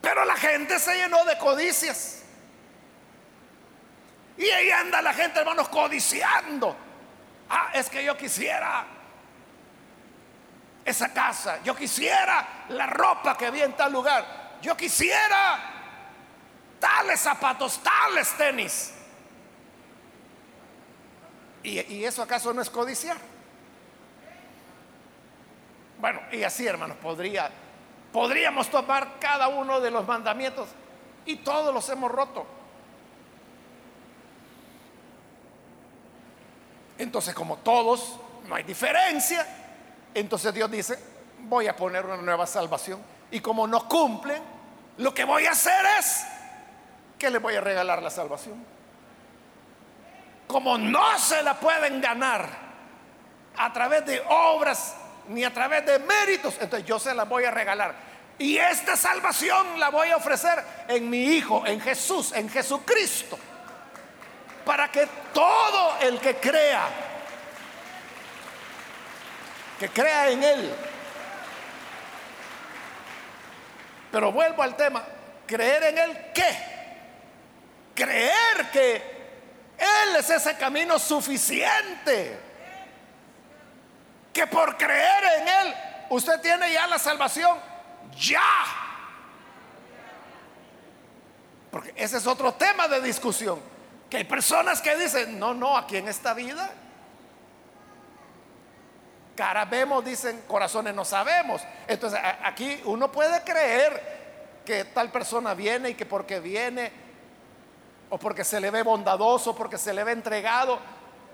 pero 0.01 0.25
la 0.25 0.35
gente 0.35 0.79
se 0.79 0.95
llenó 0.95 1.23
de 1.25 1.37
codicias. 1.37 2.23
Y 4.37 4.45
ahí 4.49 4.69
anda 4.69 5.01
la 5.01 5.13
gente, 5.13 5.39
hermanos, 5.39 5.69
codiciando. 5.69 6.75
Ah, 7.49 7.71
es 7.73 7.89
que 7.89 8.03
yo 8.03 8.15
quisiera 8.17 8.85
esa 10.83 11.13
casa, 11.13 11.61
yo 11.63 11.75
quisiera 11.75 12.65
la 12.69 12.87
ropa 12.87 13.37
que 13.37 13.51
vi 13.51 13.61
en 13.61 13.73
tal 13.73 13.91
lugar, 13.91 14.57
yo 14.61 14.75
quisiera 14.75 15.59
tales 16.79 17.19
zapatos, 17.19 17.81
tales 17.83 18.31
tenis. 18.37 18.93
¿Y, 21.63 21.79
y 21.95 22.05
eso 22.05 22.21
acaso 22.21 22.53
no 22.53 22.61
es 22.61 22.69
codiciar? 22.69 23.17
Bueno, 25.99 26.21
y 26.31 26.43
así, 26.43 26.65
hermanos, 26.65 26.97
podría, 26.97 27.49
podríamos 28.17 28.67
tomar 28.71 29.19
cada 29.19 29.47
uno 29.47 29.79
de 29.79 29.91
los 29.91 30.07
mandamientos 30.07 30.67
y 31.23 31.35
todos 31.35 31.71
los 31.71 31.87
hemos 31.89 32.09
roto. 32.09 32.47
Entonces, 36.97 37.35
como 37.35 37.57
todos, 37.57 38.19
no 38.47 38.55
hay 38.55 38.63
diferencia, 38.63 39.45
entonces 40.15 40.51
Dios 40.51 40.71
dice, 40.71 40.97
voy 41.41 41.67
a 41.67 41.75
poner 41.75 42.07
una 42.07 42.17
nueva 42.17 42.47
salvación. 42.47 42.99
Y 43.29 43.39
como 43.39 43.67
no 43.67 43.87
cumplen, 43.87 44.41
lo 44.97 45.13
que 45.13 45.23
voy 45.23 45.45
a 45.45 45.51
hacer 45.51 45.85
es 45.99 46.25
que 47.19 47.29
les 47.29 47.39
voy 47.39 47.53
a 47.53 47.61
regalar 47.61 48.01
la 48.01 48.09
salvación. 48.09 48.65
Como 50.47 50.75
no 50.75 51.19
se 51.19 51.43
la 51.43 51.53
pueden 51.59 52.01
ganar 52.01 52.49
a 53.55 53.71
través 53.71 54.07
de 54.07 54.23
obras 54.27 54.95
ni 55.27 55.43
a 55.43 55.53
través 55.53 55.85
de 55.85 55.99
méritos, 55.99 56.55
entonces 56.59 56.87
yo 56.87 56.97
se 56.97 57.13
la 57.13 57.25
voy 57.25 57.43
a 57.43 57.51
regalar. 57.51 58.06
Y 58.39 58.57
esta 58.57 58.95
salvación 58.95 59.79
la 59.79 59.89
voy 59.89 60.09
a 60.09 60.17
ofrecer 60.17 60.63
en 60.87 61.09
mi 61.09 61.23
Hijo, 61.23 61.65
en 61.65 61.81
Jesús, 61.81 62.31
en 62.33 62.49
Jesucristo. 62.49 63.37
Para 64.63 64.91
que 64.91 65.07
todo 65.33 65.97
el 66.01 66.19
que 66.19 66.35
crea, 66.35 66.87
que 69.79 69.89
crea 69.89 70.29
en 70.29 70.43
Él, 70.43 70.75
pero 74.11 74.31
vuelvo 74.31 74.61
al 74.61 74.75
tema, 74.75 75.03
creer 75.45 75.83
en 75.83 75.97
Él, 75.97 76.25
¿qué? 76.33 76.77
Creer 77.95 78.69
que 78.71 78.95
Él 79.77 80.15
es 80.17 80.29
ese 80.29 80.57
camino 80.57 80.99
suficiente, 80.99 82.39
que 84.33 84.45
por 84.47 84.77
creer 84.77 85.23
en 85.39 85.47
Él 85.47 85.75
usted 86.09 86.39
tiene 86.41 86.71
ya 86.71 86.87
la 86.87 86.99
salvación, 86.99 87.57
ya. 88.15 88.41
Porque 91.71 91.93
ese 91.95 92.17
es 92.17 92.27
otro 92.27 92.53
tema 92.53 92.87
de 92.87 93.01
discusión. 93.01 93.59
Que 94.09 94.17
hay 94.17 94.23
personas 94.23 94.81
que 94.81 94.95
dicen, 94.95 95.37
no, 95.37 95.53
no, 95.53 95.77
aquí 95.77 95.97
en 95.97 96.07
esta 96.07 96.33
vida, 96.33 96.71
cara 99.35 99.65
vemos, 99.65 100.03
dicen, 100.03 100.43
corazones 100.47 100.95
no 100.95 101.05
sabemos. 101.05 101.61
Entonces 101.87 102.19
aquí 102.43 102.81
uno 102.85 103.11
puede 103.11 103.43
creer 103.43 104.61
que 104.65 104.85
tal 104.85 105.11
persona 105.11 105.53
viene 105.53 105.91
y 105.91 105.93
que 105.93 106.05
porque 106.05 106.39
viene, 106.39 106.91
o 108.09 108.17
porque 108.17 108.43
se 108.43 108.59
le 108.59 108.71
ve 108.71 108.83
bondadoso, 108.83 109.55
porque 109.55 109.77
se 109.77 109.93
le 109.93 110.03
ve 110.03 110.13
entregado, 110.13 110.79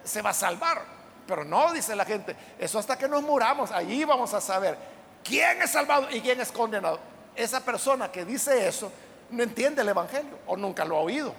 se 0.04 0.22
va 0.22 0.32
a 0.32 0.34
salvar. 0.34 0.82
Pero 1.26 1.46
no, 1.46 1.72
dice 1.72 1.96
la 1.96 2.06
gente, 2.06 2.36
eso 2.60 2.78
hasta 2.80 2.98
que 2.98 3.08
nos 3.08 3.24
muramos, 3.24 3.72
allí 3.72 4.04
vamos 4.04 4.34
a 4.34 4.42
saber 4.42 4.78
quién 5.24 5.62
es 5.62 5.72
salvado 5.72 6.10
y 6.12 6.22
quién 6.22 6.40
es 6.42 6.52
condenado. 6.52 7.00
Esa 7.36 7.64
persona 7.64 8.12
que 8.12 8.26
dice 8.26 8.68
eso 8.68 8.92
no 9.32 9.44
entiende 9.44 9.82
el 9.82 9.90
Evangelio 9.90 10.40
o 10.46 10.56
nunca 10.56 10.86
lo 10.86 10.98
ha 10.98 11.02
oído. 11.02 11.34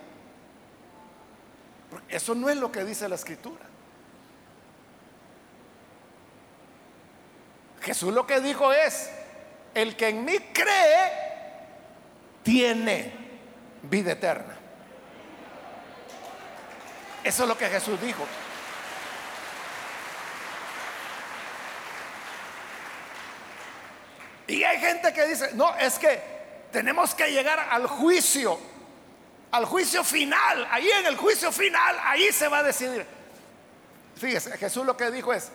Eso 2.09 2.35
no 2.35 2.49
es 2.51 2.57
lo 2.57 2.73
que 2.73 2.85
dice 2.85 3.09
la 3.09 3.15
escritura. 3.15 3.65
Jesús 7.83 8.13
lo 8.13 8.27
que 8.27 8.41
dijo 8.41 8.73
es, 8.73 9.11
el 9.75 9.95
que 9.95 10.09
en 10.09 10.25
mí 10.25 10.39
cree, 10.53 11.13
tiene 12.43 13.13
vida 13.83 14.13
eterna. 14.13 14.57
Eso 17.23 17.43
es 17.43 17.49
lo 17.49 17.59
que 17.59 17.67
Jesús 17.67 18.01
dijo. 18.01 18.25
Y 24.47 24.63
hay 24.63 24.79
gente 24.79 25.13
que 25.13 25.27
dice, 25.27 25.51
no, 25.55 25.75
es 25.77 25.99
que 25.99 26.21
tenemos 26.73 27.15
que 27.15 27.31
llegar 27.31 27.59
al 27.71 27.87
juicio 27.87 28.59
al 29.55 29.67
juicio 29.67 30.03
final, 30.03 30.67
ahí 30.69 30.91
en 30.91 31.07
el 31.07 31.17
juicio 31.17 31.53
final, 31.53 31.97
ahí 32.03 32.33
se 32.33 32.49
va 32.49 32.59
a 32.59 32.63
decidir. 32.65 33.07
Fíjese, 34.17 34.59
Jesús 34.59 34.85
lo 34.85 34.97
que 34.97 35.13
dijo 35.13 35.33
es, 35.33 35.49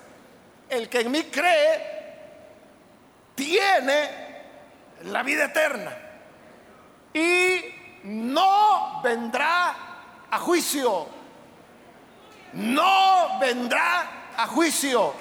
el 0.69 0.87
que 0.87 1.01
en 1.01 1.11
mí 1.11 1.23
cree, 1.23 1.99
tiene 3.35 4.09
la 5.03 5.21
vida 5.21 5.45
eterna 5.45 5.97
y 7.13 7.59
no 8.03 9.01
vendrá 9.03 9.75
a 10.31 10.39
juicio, 10.39 11.09
no 12.53 13.37
vendrá 13.37 14.31
a 14.37 14.47
juicio, 14.47 15.13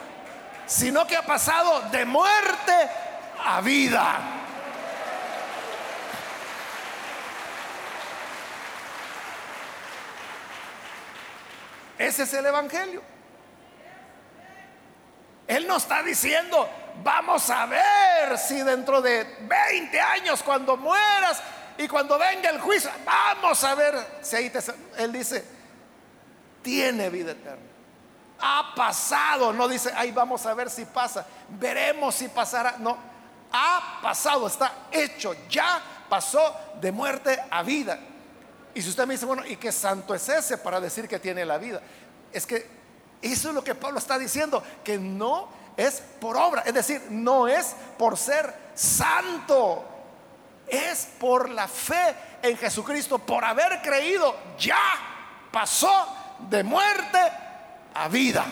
sino 0.66 1.04
que 1.04 1.16
ha 1.16 1.26
pasado 1.26 1.81
de 1.90 2.04
muerte 2.04 2.72
a 3.48 3.61
vida. 3.62 4.18
Ese 11.96 12.24
es 12.24 12.34
el 12.34 12.44
Evangelio. 12.46 13.02
Él 15.46 15.66
no 15.66 15.78
está 15.78 16.02
diciendo, 16.02 16.68
vamos 17.02 17.48
a 17.48 17.64
ver 17.64 18.37
si 18.37 18.61
dentro 18.61 19.00
de 19.00 19.24
20 19.40 19.98
años, 19.98 20.42
cuando 20.42 20.76
mueras 20.76 21.42
y 21.78 21.88
cuando 21.88 22.18
venga 22.18 22.50
el 22.50 22.61
juicio, 22.61 22.90
vamos 23.04 23.64
a 23.64 23.74
ver 23.74 23.94
si 24.20 24.37
ahí 24.37 24.50
te... 24.50 24.58
Él 24.98 25.11
dice, 25.11 25.42
tiene 26.62 27.08
vida 27.08 27.32
eterna. 27.32 27.64
Ha 28.40 28.74
pasado, 28.76 29.54
no 29.54 29.66
dice, 29.66 29.90
ahí 29.96 30.12
vamos 30.12 30.44
a 30.44 30.52
ver 30.52 30.68
si 30.68 30.84
pasa, 30.84 31.26
veremos 31.48 32.14
si 32.14 32.28
pasará. 32.28 32.76
No, 32.78 33.17
ha 33.52 34.00
pasado, 34.02 34.46
está 34.46 34.88
hecho, 34.90 35.34
ya 35.48 35.82
pasó 36.08 36.54
de 36.80 36.92
muerte 36.92 37.38
a 37.50 37.62
vida. 37.62 37.98
Y 38.74 38.82
si 38.82 38.90
usted 38.90 39.06
me 39.06 39.14
dice, 39.14 39.26
bueno, 39.26 39.44
¿y 39.46 39.56
qué 39.56 39.72
santo 39.72 40.14
es 40.14 40.28
ese 40.28 40.58
para 40.58 40.80
decir 40.80 41.08
que 41.08 41.18
tiene 41.18 41.44
la 41.44 41.58
vida? 41.58 41.80
Es 42.32 42.46
que 42.46 42.66
eso 43.20 43.48
es 43.48 43.54
lo 43.54 43.64
que 43.64 43.74
Pablo 43.74 43.98
está 43.98 44.18
diciendo, 44.18 44.62
que 44.84 44.98
no 44.98 45.48
es 45.76 46.02
por 46.20 46.37
obra, 46.37 46.62
es 46.62 46.74
decir, 46.74 47.02
no 47.11 47.48
es 47.48 47.74
por 47.96 48.16
ser 48.16 48.54
santo, 48.74 49.84
es 50.66 51.08
por 51.18 51.48
la 51.48 51.66
fe 51.66 52.14
en 52.42 52.56
Jesucristo, 52.56 53.18
por 53.18 53.44
haber 53.44 53.80
creído, 53.82 54.34
ya 54.58 54.80
pasó 55.50 56.37
de 56.48 56.62
muerte 56.62 57.18
a 57.94 58.08
vida. 58.08 58.44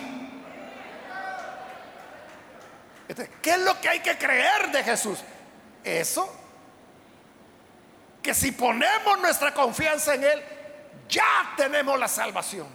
¿Qué 3.42 3.50
es 3.50 3.60
lo 3.60 3.80
que 3.80 3.88
hay 3.88 4.00
que 4.00 4.18
creer 4.18 4.70
de 4.72 4.82
Jesús? 4.82 5.20
Eso 5.84 6.32
que 8.26 8.34
si 8.34 8.50
ponemos 8.50 9.20
nuestra 9.20 9.54
confianza 9.54 10.14
en 10.14 10.24
Él, 10.24 10.42
ya 11.08 11.54
tenemos 11.56 11.96
la 11.96 12.08
salvación. 12.08 12.66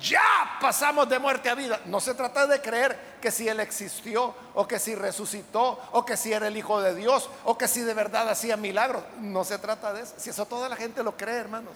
Ya 0.00 0.58
pasamos 0.60 1.08
de 1.08 1.20
muerte 1.20 1.48
a 1.48 1.54
vida. 1.54 1.80
No 1.84 2.00
se 2.00 2.14
trata 2.14 2.48
de 2.48 2.60
creer 2.60 2.98
que 3.20 3.30
si 3.30 3.48
Él 3.48 3.60
existió, 3.60 4.34
o 4.54 4.66
que 4.66 4.80
si 4.80 4.96
resucitó, 4.96 5.80
o 5.92 6.04
que 6.04 6.16
si 6.16 6.32
era 6.32 6.48
el 6.48 6.56
Hijo 6.56 6.80
de 6.80 6.96
Dios, 6.96 7.30
o 7.44 7.56
que 7.56 7.68
si 7.68 7.82
de 7.82 7.94
verdad 7.94 8.28
hacía 8.28 8.56
milagros. 8.56 9.04
No 9.18 9.44
se 9.44 9.58
trata 9.58 9.92
de 9.92 10.02
eso. 10.02 10.14
Si 10.16 10.30
eso 10.30 10.46
toda 10.46 10.68
la 10.68 10.74
gente 10.74 11.04
lo 11.04 11.16
cree, 11.16 11.36
hermanos. 11.36 11.74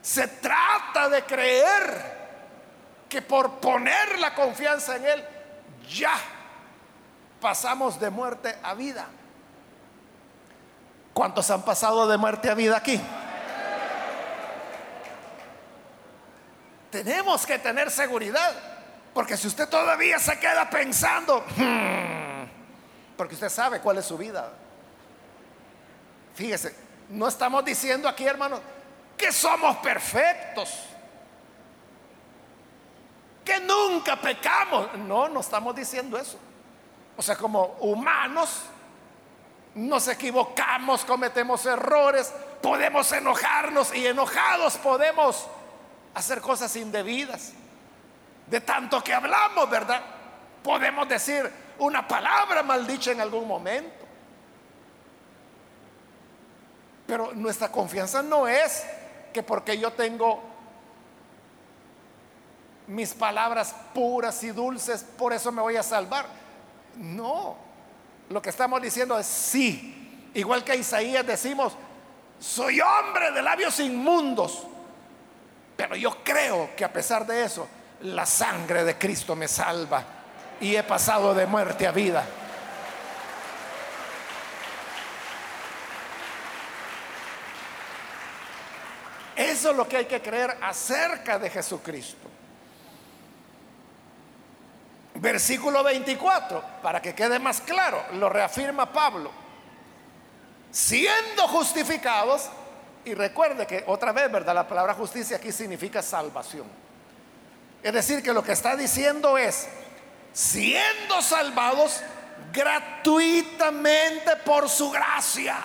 Se 0.00 0.28
trata 0.28 1.08
de 1.08 1.24
creer 1.24 2.28
que 3.08 3.22
por 3.22 3.58
poner 3.58 4.20
la 4.20 4.36
confianza 4.36 4.94
en 4.94 5.06
Él, 5.06 5.24
ya 5.88 6.14
pasamos 7.40 7.98
de 7.98 8.10
muerte 8.10 8.56
a 8.62 8.74
vida. 8.74 9.06
¿Cuántos 11.12 11.50
han 11.50 11.62
pasado 11.62 12.06
de 12.06 12.16
muerte 12.16 12.50
a 12.50 12.54
vida 12.54 12.76
aquí? 12.76 13.00
Tenemos 16.90 17.44
que 17.44 17.58
tener 17.58 17.90
seguridad, 17.90 18.54
porque 19.12 19.36
si 19.36 19.46
usted 19.46 19.68
todavía 19.68 20.18
se 20.18 20.38
queda 20.38 20.70
pensando, 20.70 21.44
hmm, 21.56 22.44
porque 23.16 23.34
usted 23.34 23.50
sabe 23.50 23.80
cuál 23.80 23.98
es 23.98 24.06
su 24.06 24.16
vida. 24.16 24.50
Fíjese, 26.34 26.74
no 27.10 27.28
estamos 27.28 27.64
diciendo 27.64 28.08
aquí, 28.08 28.24
hermanos, 28.24 28.60
que 29.16 29.32
somos 29.32 29.76
perfectos, 29.78 30.87
que 33.48 33.60
nunca 33.60 34.16
pecamos. 34.16 34.94
No, 34.98 35.28
no 35.28 35.40
estamos 35.40 35.74
diciendo 35.74 36.18
eso. 36.18 36.38
O 37.16 37.22
sea, 37.22 37.34
como 37.34 37.76
humanos, 37.80 38.64
nos 39.74 40.06
equivocamos, 40.08 41.04
cometemos 41.04 41.64
errores, 41.64 42.32
podemos 42.60 43.10
enojarnos 43.10 43.94
y 43.94 44.06
enojados 44.06 44.76
podemos 44.76 45.46
hacer 46.14 46.42
cosas 46.42 46.76
indebidas. 46.76 47.52
De 48.46 48.60
tanto 48.60 49.02
que 49.02 49.14
hablamos, 49.14 49.68
¿verdad? 49.70 50.02
Podemos 50.62 51.08
decir 51.08 51.50
una 51.78 52.06
palabra 52.06 52.62
maldicha 52.62 53.12
en 53.12 53.20
algún 53.22 53.48
momento. 53.48 54.04
Pero 57.06 57.32
nuestra 57.32 57.72
confianza 57.72 58.22
no 58.22 58.46
es 58.46 58.84
que 59.32 59.42
porque 59.42 59.78
yo 59.78 59.92
tengo 59.92 60.42
mis 62.88 63.12
palabras 63.14 63.74
puras 63.94 64.42
y 64.42 64.50
dulces, 64.50 65.04
por 65.16 65.32
eso 65.32 65.52
me 65.52 65.62
voy 65.62 65.76
a 65.76 65.82
salvar. 65.82 66.26
No, 66.96 67.56
lo 68.30 68.42
que 68.42 68.50
estamos 68.50 68.82
diciendo 68.82 69.18
es 69.18 69.26
sí. 69.26 70.30
Igual 70.34 70.64
que 70.64 70.72
a 70.72 70.76
Isaías 70.76 71.26
decimos, 71.26 71.74
soy 72.38 72.80
hombre 72.80 73.30
de 73.32 73.42
labios 73.42 73.78
inmundos, 73.80 74.66
pero 75.76 75.96
yo 75.96 76.22
creo 76.24 76.70
que 76.76 76.84
a 76.84 76.92
pesar 76.92 77.26
de 77.26 77.44
eso, 77.44 77.68
la 78.02 78.26
sangre 78.26 78.84
de 78.84 78.96
Cristo 78.96 79.36
me 79.36 79.48
salva 79.48 80.04
y 80.60 80.74
he 80.74 80.82
pasado 80.82 81.34
de 81.34 81.46
muerte 81.46 81.86
a 81.86 81.92
vida. 81.92 82.24
Eso 89.36 89.70
es 89.70 89.76
lo 89.76 89.86
que 89.86 89.98
hay 89.98 90.06
que 90.06 90.20
creer 90.20 90.56
acerca 90.62 91.38
de 91.38 91.48
Jesucristo. 91.50 92.27
Versículo 95.20 95.82
24, 95.82 96.62
para 96.82 97.02
que 97.02 97.14
quede 97.14 97.40
más 97.40 97.60
claro, 97.60 98.04
lo 98.12 98.28
reafirma 98.28 98.92
Pablo. 98.92 99.32
Siendo 100.70 101.48
justificados, 101.48 102.48
y 103.04 103.14
recuerde 103.14 103.66
que 103.66 103.82
otra 103.86 104.12
vez, 104.12 104.30
¿verdad? 104.30 104.54
La 104.54 104.68
palabra 104.68 104.94
justicia 104.94 105.38
aquí 105.38 105.50
significa 105.50 106.02
salvación. 106.02 106.66
Es 107.82 107.92
decir, 107.92 108.22
que 108.22 108.32
lo 108.32 108.44
que 108.44 108.52
está 108.52 108.76
diciendo 108.76 109.36
es, 109.36 109.66
siendo 110.32 111.20
salvados 111.20 112.00
gratuitamente 112.52 114.36
por 114.44 114.68
su 114.68 114.90
gracia. 114.90 115.56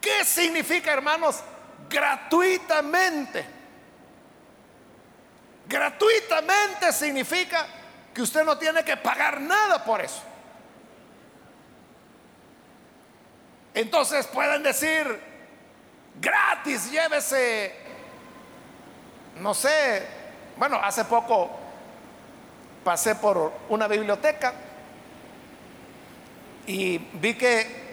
¿Qué 0.00 0.24
significa, 0.24 0.92
hermanos? 0.92 1.40
Gratuitamente. 1.88 3.57
Gratuitamente 5.68 6.92
significa 6.92 7.66
que 8.14 8.22
usted 8.22 8.42
no 8.42 8.56
tiene 8.56 8.82
que 8.84 8.96
pagar 8.96 9.38
nada 9.40 9.84
por 9.84 10.00
eso. 10.00 10.22
Entonces 13.74 14.26
pueden 14.26 14.62
decir, 14.62 15.20
gratis, 16.18 16.90
llévese, 16.90 17.74
no 19.36 19.52
sé, 19.52 20.06
bueno, 20.56 20.80
hace 20.82 21.04
poco 21.04 21.50
pasé 22.82 23.14
por 23.14 23.52
una 23.68 23.86
biblioteca 23.86 24.54
y 26.66 26.96
vi 26.96 27.34
que 27.34 27.88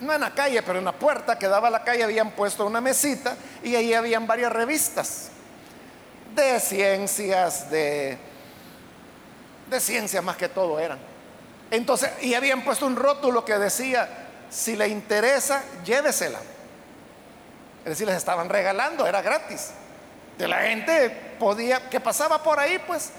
no 0.00 0.12
en 0.12 0.20
la 0.20 0.34
calle, 0.34 0.60
pero 0.62 0.80
en 0.80 0.84
la 0.84 0.92
puerta 0.92 1.38
que 1.38 1.46
daba 1.46 1.68
a 1.68 1.70
la 1.70 1.84
calle 1.84 2.02
habían 2.02 2.32
puesto 2.32 2.66
una 2.66 2.80
mesita 2.80 3.36
y 3.62 3.76
ahí 3.76 3.94
habían 3.94 4.26
varias 4.26 4.52
revistas 4.52 5.31
de 6.34 6.60
ciencias, 6.60 7.70
de, 7.70 8.18
de 9.68 9.80
ciencia 9.80 10.22
más 10.22 10.36
que 10.36 10.48
todo 10.48 10.78
eran. 10.78 10.98
Entonces, 11.70 12.10
y 12.20 12.34
habían 12.34 12.62
puesto 12.62 12.86
un 12.86 12.96
rótulo 12.96 13.44
que 13.44 13.58
decía, 13.58 14.08
si 14.50 14.76
le 14.76 14.88
interesa, 14.88 15.62
llévesela. 15.84 16.38
Es 17.84 17.90
decir, 17.90 18.06
les 18.06 18.16
estaban 18.16 18.48
regalando, 18.48 19.06
era 19.06 19.22
gratis. 19.22 19.70
De 20.38 20.46
la 20.46 20.62
gente 20.62 21.10
podía, 21.38 21.88
que 21.88 22.00
pasaba 22.00 22.42
por 22.42 22.60
ahí, 22.60 22.78
pues 22.86 23.10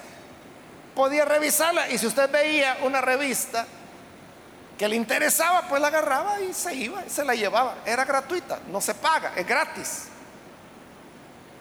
podía 0.96 1.26
revisarla. 1.26 1.90
Y 1.90 1.98
si 1.98 2.08
usted 2.08 2.30
veía 2.30 2.78
una 2.84 3.02
revista, 3.02 3.66
que 4.78 4.88
le 4.88 4.96
interesaba, 4.96 5.64
pues 5.68 5.82
la 5.82 5.88
agarraba 5.88 6.42
y 6.42 6.54
se 6.54 6.74
iba, 6.74 7.04
se 7.08 7.24
la 7.24 7.36
llevaba. 7.36 7.76
Era 7.86 8.06
gratuita, 8.06 8.60
no 8.68 8.82
se 8.82 8.94
paga, 8.96 9.34
es 9.36 9.46
gratis. 9.46 10.06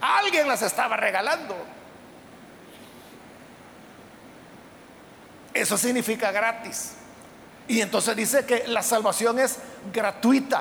Alguien 0.03 0.49
las 0.49 0.63
estaba 0.63 0.97
regalando. 0.97 1.57
Eso 5.55 5.79
significa 5.79 6.33
gratis. 6.33 6.95
Y 7.69 7.81
entonces 7.81 8.17
dice 8.17 8.45
que 8.45 8.67
la 8.67 8.83
salvación 8.83 9.39
es 9.39 9.59
gratuita. 9.93 10.61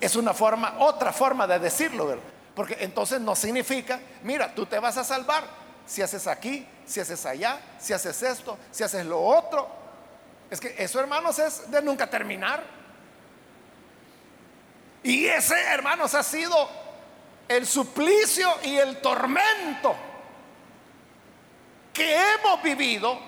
Es 0.00 0.14
una 0.14 0.32
forma, 0.32 0.76
otra 0.78 1.12
forma 1.12 1.46
de 1.46 1.58
decirlo, 1.58 2.20
Porque 2.54 2.76
entonces 2.80 3.20
no 3.20 3.34
significa, 3.34 3.98
mira, 4.22 4.54
tú 4.54 4.66
te 4.66 4.78
vas 4.78 4.96
a 4.96 5.02
salvar 5.02 5.42
si 5.86 6.02
haces 6.02 6.28
aquí, 6.28 6.64
si 6.86 7.00
haces 7.00 7.26
allá, 7.26 7.58
si 7.80 7.92
haces 7.92 8.22
esto, 8.22 8.56
si 8.70 8.84
haces 8.84 9.04
lo 9.04 9.20
otro. 9.20 9.68
Es 10.50 10.60
que 10.60 10.72
eso, 10.78 11.00
hermanos, 11.00 11.36
es 11.40 11.68
de 11.68 11.82
nunca 11.82 12.08
terminar. 12.08 12.83
Y 15.04 15.26
ese, 15.26 15.60
hermanos, 15.64 16.14
ha 16.14 16.22
sido 16.22 16.68
el 17.46 17.66
suplicio 17.66 18.48
y 18.64 18.76
el 18.76 19.02
tormento 19.02 19.94
que 21.92 22.16
hemos 22.16 22.62
vivido 22.62 23.18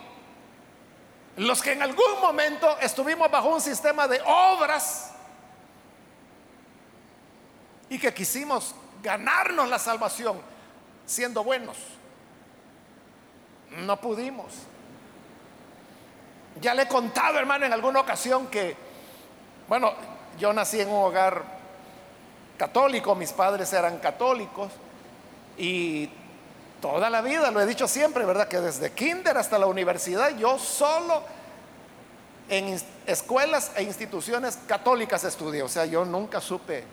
los 1.37 1.61
que 1.61 1.73
en 1.73 1.83
algún 1.83 2.21
momento 2.23 2.79
estuvimos 2.81 3.31
bajo 3.31 3.49
un 3.49 3.61
sistema 3.61 4.09
de 4.09 4.23
obras 4.25 5.13
y 7.91 7.99
que 7.99 8.13
quisimos 8.15 8.75
ganarnos 9.03 9.69
la 9.69 9.79
salvación 9.79 10.41
siendo 11.05 11.45
buenos. 11.45 11.77
No 13.71 14.01
pudimos. 14.01 14.47
Ya 16.59 16.73
le 16.73 16.85
he 16.85 16.89
contado, 16.89 17.39
hermano, 17.39 17.67
en 17.67 17.73
alguna 17.75 18.01
ocasión 18.01 18.47
que, 18.47 18.75
bueno, 19.69 19.93
yo 20.39 20.55
nací 20.55 20.81
en 20.81 20.89
un 20.89 21.05
hogar 21.05 21.56
católico, 22.57 23.15
mis 23.15 23.33
padres 23.33 23.73
eran 23.73 23.99
católicos 23.99 24.73
y 25.57 26.09
toda 26.81 27.11
la 27.11 27.21
vida, 27.21 27.51
lo 27.51 27.61
he 27.61 27.67
dicho 27.67 27.89
siempre, 27.89 28.25
¿verdad? 28.25 28.49
Que 28.49 28.61
desde 28.61 28.93
kinder 28.93 29.37
hasta 29.37 29.59
la 29.59 29.67
universidad 29.67 30.37
yo 30.37 30.59
solo 30.59 31.23
en 32.49 32.81
escuelas 33.07 33.73
e 33.77 33.83
instituciones 33.83 34.59
católicas 34.67 35.25
estudié, 35.25 35.63
o 35.63 35.69
sea, 35.69 35.85
yo 35.85 36.05
nunca 36.05 36.41
supe 36.41 36.85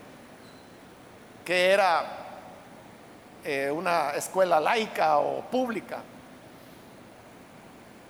que 1.46 1.72
era 1.72 2.04
eh, 3.44 3.70
una 3.72 4.12
escuela 4.12 4.60
laica 4.60 5.18
o 5.20 5.42
pública 5.42 6.00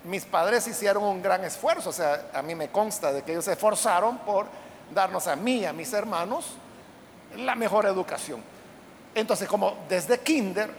mis 0.03 0.25
padres 0.25 0.67
hicieron 0.67 1.03
un 1.03 1.21
gran 1.21 1.43
esfuerzo, 1.43 1.89
o 1.89 1.93
sea, 1.93 2.29
a 2.33 2.41
mí 2.41 2.55
me 2.55 2.69
consta 2.69 3.13
de 3.13 3.23
que 3.23 3.31
ellos 3.31 3.45
se 3.45 3.53
esforzaron 3.53 4.17
por 4.19 4.47
darnos 4.93 5.27
a 5.27 5.35
mí, 5.35 5.65
a 5.65 5.71
mis 5.71 5.93
hermanos, 5.93 6.57
la 7.37 7.55
mejor 7.55 7.85
educación. 7.85 8.41
Entonces, 9.15 9.47
como 9.47 9.85
desde 9.87 10.19
kinder, 10.19 10.69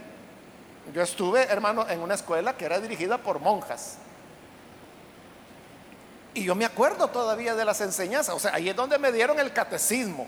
yo 0.93 1.03
estuve, 1.03 1.43
hermano, 1.45 1.89
en 1.89 2.01
una 2.01 2.15
escuela 2.15 2.57
que 2.57 2.65
era 2.65 2.81
dirigida 2.81 3.19
por 3.19 3.39
monjas. 3.41 3.99
Y 6.35 6.45
yo 6.45 6.55
me 6.55 6.65
acuerdo 6.65 7.09
todavía 7.09 7.55
de 7.55 7.65
las 7.65 7.81
enseñanzas, 7.81 8.35
o 8.35 8.39
sea, 8.39 8.55
ahí 8.55 8.69
es 8.69 8.77
donde 8.77 8.99
me 8.99 9.13
dieron 9.13 9.39
el 9.39 9.53
catecismo, 9.53 10.27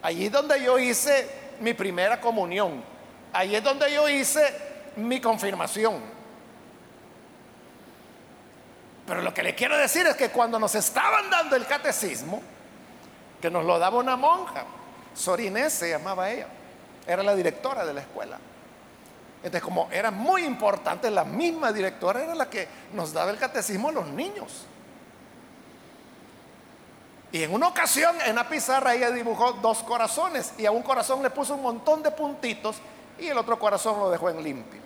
allí 0.00 0.26
es 0.26 0.32
donde 0.32 0.62
yo 0.62 0.78
hice 0.78 1.28
mi 1.60 1.74
primera 1.74 2.20
comunión, 2.20 2.84
ahí 3.32 3.56
es 3.56 3.64
donde 3.64 3.92
yo 3.92 4.08
hice 4.08 4.42
mi 4.96 5.20
confirmación. 5.20 6.00
Pero 9.06 9.22
lo 9.22 9.34
que 9.34 9.42
le 9.42 9.54
quiero 9.54 9.76
decir 9.76 10.06
es 10.06 10.14
que 10.14 10.30
cuando 10.30 10.58
nos 10.58 10.74
estaban 10.76 11.28
dando 11.28 11.56
el 11.56 11.66
catecismo, 11.66 12.40
que 13.40 13.50
nos 13.50 13.64
lo 13.64 13.78
daba 13.78 13.98
una 13.98 14.16
monja, 14.16 14.64
Sorinés 15.14 15.72
se 15.72 15.90
llamaba 15.90 16.30
ella, 16.30 16.48
era 17.06 17.22
la 17.22 17.34
directora 17.34 17.84
de 17.86 17.94
la 17.94 18.00
escuela. 18.00 18.38
Entonces, 19.38 19.62
como 19.62 19.88
era 19.92 20.10
muy 20.10 20.44
importante, 20.44 21.10
la 21.10 21.24
misma 21.24 21.70
directora 21.70 22.22
era 22.22 22.34
la 22.34 22.48
que 22.48 22.66
nos 22.94 23.12
daba 23.12 23.30
el 23.30 23.38
catecismo 23.38 23.90
a 23.90 23.92
los 23.92 24.06
niños. 24.08 24.66
Y 27.30 27.42
en 27.42 27.52
una 27.52 27.68
ocasión, 27.68 28.16
en 28.24 28.36
la 28.36 28.48
pizarra, 28.48 28.94
ella 28.94 29.10
dibujó 29.10 29.52
dos 29.54 29.82
corazones 29.82 30.54
y 30.56 30.66
a 30.66 30.70
un 30.70 30.82
corazón 30.82 31.22
le 31.22 31.30
puso 31.30 31.56
un 31.56 31.62
montón 31.62 32.02
de 32.02 32.10
puntitos 32.10 32.76
y 33.18 33.26
el 33.26 33.36
otro 33.36 33.58
corazón 33.58 33.98
lo 33.98 34.08
dejó 34.08 34.30
en 34.30 34.42
limpio. 34.42 34.80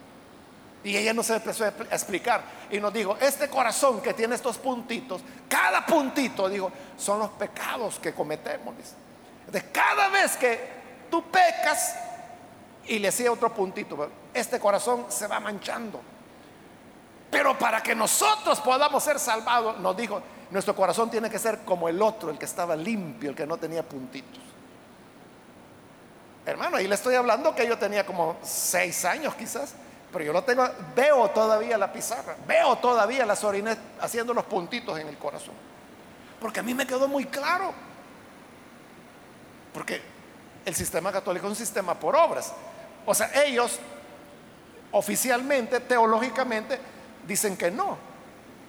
Y 0.82 0.96
ella 0.96 1.12
nos 1.12 1.28
empezó 1.30 1.64
a 1.64 1.68
explicar 1.68 2.42
y 2.70 2.80
nos 2.80 2.92
dijo, 2.92 3.16
este 3.20 3.48
corazón 3.48 4.00
que 4.00 4.14
tiene 4.14 4.34
estos 4.34 4.58
puntitos, 4.58 5.20
cada 5.48 5.84
puntito, 5.84 6.48
dijo, 6.48 6.72
son 6.96 7.18
los 7.18 7.30
pecados 7.30 7.98
que 7.98 8.14
cometemos. 8.14 8.74
De 9.50 9.62
cada 9.70 10.08
vez 10.08 10.36
que 10.36 10.60
tú 11.10 11.22
pecas 11.30 11.96
y 12.86 12.98
le 12.98 13.10
sigue 13.12 13.28
otro 13.28 13.52
puntito, 13.52 14.10
este 14.34 14.58
corazón 14.60 15.06
se 15.08 15.26
va 15.26 15.40
manchando. 15.40 16.00
Pero 17.30 17.58
para 17.58 17.82
que 17.82 17.94
nosotros 17.94 18.60
podamos 18.60 19.02
ser 19.02 19.18
salvados, 19.18 19.78
nos 19.78 19.96
dijo, 19.96 20.22
nuestro 20.50 20.74
corazón 20.74 21.10
tiene 21.10 21.28
que 21.28 21.38
ser 21.38 21.60
como 21.60 21.88
el 21.88 22.00
otro, 22.00 22.30
el 22.30 22.38
que 22.38 22.46
estaba 22.46 22.74
limpio, 22.74 23.30
el 23.30 23.36
que 23.36 23.46
no 23.46 23.56
tenía 23.58 23.82
puntitos. 23.82 24.40
Hermano, 26.46 26.78
ahí 26.78 26.88
le 26.88 26.94
estoy 26.94 27.14
hablando 27.14 27.54
que 27.54 27.66
yo 27.66 27.76
tenía 27.76 28.06
como 28.06 28.38
seis 28.42 29.04
años 29.04 29.34
quizás, 29.34 29.74
pero 30.10 30.24
yo 30.24 30.32
lo 30.32 30.42
tengo, 30.44 30.66
veo 30.96 31.28
todavía 31.30 31.76
la 31.76 31.92
pizarra, 31.92 32.36
veo 32.46 32.76
todavía 32.76 33.26
las 33.26 33.44
orines 33.44 33.76
haciendo 34.00 34.32
los 34.32 34.44
puntitos 34.44 34.98
en 34.98 35.08
el 35.08 35.18
corazón. 35.18 35.54
Porque 36.40 36.60
a 36.60 36.62
mí 36.62 36.72
me 36.72 36.86
quedó 36.86 37.06
muy 37.06 37.26
claro. 37.26 37.74
Porque 39.78 40.02
el 40.64 40.74
sistema 40.74 41.12
católico 41.12 41.46
es 41.46 41.50
un 41.50 41.56
sistema 41.56 41.94
por 41.94 42.16
obras. 42.16 42.52
O 43.06 43.14
sea, 43.14 43.30
ellos 43.44 43.78
oficialmente, 44.90 45.78
teológicamente, 45.78 46.80
dicen 47.24 47.56
que 47.56 47.70
no, 47.70 47.96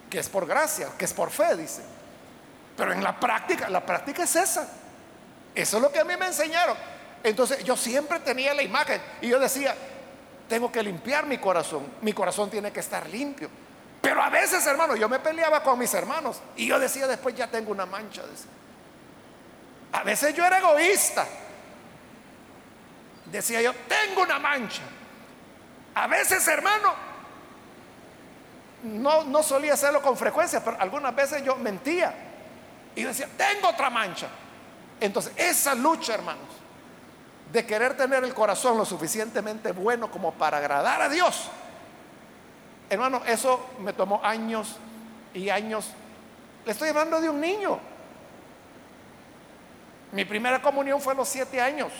que 0.08 0.20
es 0.20 0.28
por 0.28 0.46
gracia, 0.46 0.86
que 0.96 1.06
es 1.06 1.12
por 1.12 1.30
fe, 1.30 1.56
dicen. 1.56 1.82
Pero 2.76 2.92
en 2.92 3.02
la 3.02 3.18
práctica, 3.18 3.68
la 3.68 3.84
práctica 3.84 4.22
es 4.22 4.36
esa. 4.36 4.68
Eso 5.52 5.76
es 5.78 5.82
lo 5.82 5.90
que 5.90 5.98
a 5.98 6.04
mí 6.04 6.14
me 6.16 6.28
enseñaron. 6.28 6.76
Entonces 7.24 7.64
yo 7.64 7.76
siempre 7.76 8.20
tenía 8.20 8.54
la 8.54 8.62
imagen 8.62 9.02
y 9.20 9.30
yo 9.30 9.40
decía, 9.40 9.74
tengo 10.48 10.70
que 10.70 10.80
limpiar 10.80 11.26
mi 11.26 11.38
corazón, 11.38 11.92
mi 12.02 12.12
corazón 12.12 12.50
tiene 12.50 12.70
que 12.70 12.78
estar 12.78 13.08
limpio. 13.08 13.50
Pero 14.00 14.22
a 14.22 14.30
veces, 14.30 14.64
hermano, 14.64 14.94
yo 14.94 15.08
me 15.08 15.18
peleaba 15.18 15.60
con 15.64 15.76
mis 15.76 15.92
hermanos 15.92 16.40
y 16.54 16.68
yo 16.68 16.78
decía 16.78 17.08
después 17.08 17.34
ya 17.34 17.48
tengo 17.48 17.72
una 17.72 17.84
mancha. 17.84 18.22
A 19.92 20.02
veces 20.02 20.34
yo 20.34 20.44
era 20.44 20.58
egoísta. 20.58 21.26
Decía 23.26 23.62
yo, 23.62 23.72
tengo 23.88 24.22
una 24.22 24.38
mancha. 24.38 24.82
A 25.94 26.06
veces, 26.06 26.46
hermano, 26.48 26.94
no, 28.84 29.24
no 29.24 29.42
solía 29.42 29.74
hacerlo 29.74 30.02
con 30.02 30.16
frecuencia, 30.16 30.64
pero 30.64 30.76
algunas 30.80 31.14
veces 31.14 31.44
yo 31.44 31.56
mentía. 31.56 32.14
Y 32.94 33.04
decía, 33.04 33.28
tengo 33.36 33.68
otra 33.68 33.90
mancha. 33.90 34.28
Entonces, 35.00 35.32
esa 35.36 35.74
lucha, 35.74 36.14
hermanos, 36.14 36.48
de 37.52 37.66
querer 37.66 37.96
tener 37.96 38.22
el 38.24 38.34
corazón 38.34 38.76
lo 38.76 38.84
suficientemente 38.84 39.72
bueno 39.72 40.10
como 40.10 40.32
para 40.34 40.58
agradar 40.58 41.02
a 41.02 41.08
Dios. 41.08 41.48
Hermano, 42.88 43.22
eso 43.26 43.66
me 43.80 43.92
tomó 43.92 44.20
años 44.24 44.76
y 45.34 45.48
años. 45.48 45.90
Le 46.64 46.72
estoy 46.72 46.88
hablando 46.88 47.20
de 47.20 47.28
un 47.28 47.40
niño. 47.40 47.78
Mi 50.12 50.24
primera 50.24 50.60
comunión 50.60 51.00
fue 51.00 51.12
a 51.12 51.16
los 51.16 51.28
siete 51.28 51.60
años. 51.60 51.92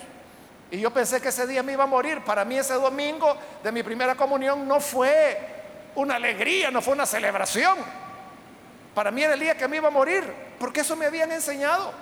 Y 0.71 0.79
yo 0.79 0.93
pensé 0.93 1.21
que 1.21 1.29
ese 1.29 1.47
día 1.47 1.63
me 1.63 1.73
iba 1.73 1.85
a 1.85 1.87
morir. 1.87 2.23
Para 2.23 2.45
mí 2.45 2.57
ese 2.57 2.75
domingo 2.75 3.37
de 3.63 3.73
mi 3.73 3.83
primera 3.83 4.15
comunión 4.15 4.67
no 4.67 4.81
fue 4.81 5.39
una 5.97 6.17
alegría, 6.17 6.71
no 6.71 6.81
fue 6.81 6.95
una 6.95 7.07
celebración. 7.07 7.79
Para 8.95 9.11
mí 9.11 9.23
era 9.23 9.35
el 9.35 9.41
día 9.41 9.57
que 9.57 9.69
me 9.69 9.77
iba 9.77 9.89
a 9.89 9.93
morir, 9.93 10.25
porque 10.59 10.81
eso 10.81 10.97
me 10.97 11.07
habían 11.07 11.33
enseñado. 11.33 11.93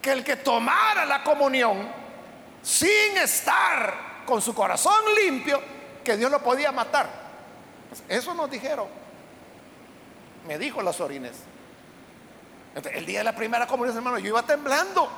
Que 0.00 0.12
el 0.12 0.24
que 0.24 0.36
tomara 0.36 1.04
la 1.04 1.22
comunión 1.22 1.88
sin 2.62 3.16
estar 3.18 4.24
con 4.26 4.40
su 4.40 4.54
corazón 4.54 5.02
limpio, 5.22 5.60
que 6.04 6.16
Dios 6.16 6.30
lo 6.30 6.42
podía 6.42 6.72
matar. 6.72 7.08
Eso 8.08 8.34
nos 8.34 8.50
dijeron. 8.50 8.86
Me 10.46 10.58
dijo 10.58 10.80
las 10.82 11.00
orines. 11.00 11.49
El 12.74 13.04
día 13.04 13.18
de 13.18 13.24
la 13.24 13.34
primera 13.34 13.66
comunión, 13.66 13.96
hermano, 13.96 14.18
yo 14.18 14.28
iba 14.28 14.42
temblando. 14.42 15.08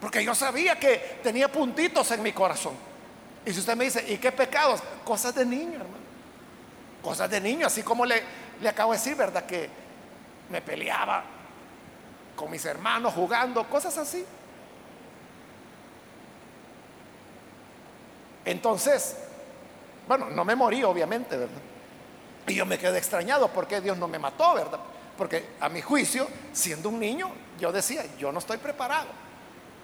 Porque 0.00 0.24
yo 0.24 0.34
sabía 0.34 0.78
que 0.78 1.20
tenía 1.22 1.50
puntitos 1.50 2.10
en 2.12 2.22
mi 2.22 2.32
corazón. 2.32 2.74
Y 3.44 3.52
si 3.52 3.60
usted 3.60 3.76
me 3.76 3.84
dice, 3.84 4.04
¿y 4.08 4.18
qué 4.18 4.32
pecados? 4.32 4.80
Cosas 5.04 5.34
de 5.34 5.44
niño, 5.44 5.74
hermano. 5.74 6.00
Cosas 7.02 7.30
de 7.30 7.40
niño, 7.40 7.66
así 7.66 7.82
como 7.82 8.04
le, 8.04 8.22
le 8.60 8.68
acabo 8.68 8.92
de 8.92 8.98
decir, 8.98 9.16
¿verdad? 9.16 9.44
Que 9.44 9.68
me 10.50 10.60
peleaba 10.60 11.24
con 12.36 12.50
mis 12.50 12.64
hermanos 12.64 13.14
jugando, 13.14 13.68
cosas 13.68 13.96
así. 13.98 14.24
Entonces, 18.44 19.16
bueno, 20.08 20.30
no 20.30 20.44
me 20.44 20.54
morí, 20.54 20.82
obviamente, 20.82 21.36
¿verdad? 21.36 21.60
Y 22.46 22.54
yo 22.54 22.66
me 22.66 22.78
quedé 22.78 22.98
extrañado 22.98 23.48
porque 23.48 23.80
Dios 23.80 23.96
no 23.98 24.08
me 24.08 24.18
mató, 24.18 24.54
¿verdad? 24.54 24.80
Porque 25.20 25.50
a 25.60 25.68
mi 25.68 25.82
juicio, 25.82 26.26
siendo 26.50 26.88
un 26.88 26.98
niño, 26.98 27.30
yo 27.58 27.70
decía, 27.70 28.02
yo 28.18 28.32
no 28.32 28.38
estoy 28.38 28.56
preparado. 28.56 29.08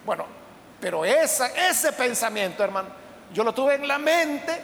Bueno, 0.03 0.25
pero 0.81 1.05
ese 1.05 1.93
pensamiento, 1.95 2.63
hermano, 2.63 2.89
yo 3.31 3.43
lo 3.43 3.53
tuve 3.53 3.75
en 3.75 3.87
la 3.87 3.99
mente 3.99 4.59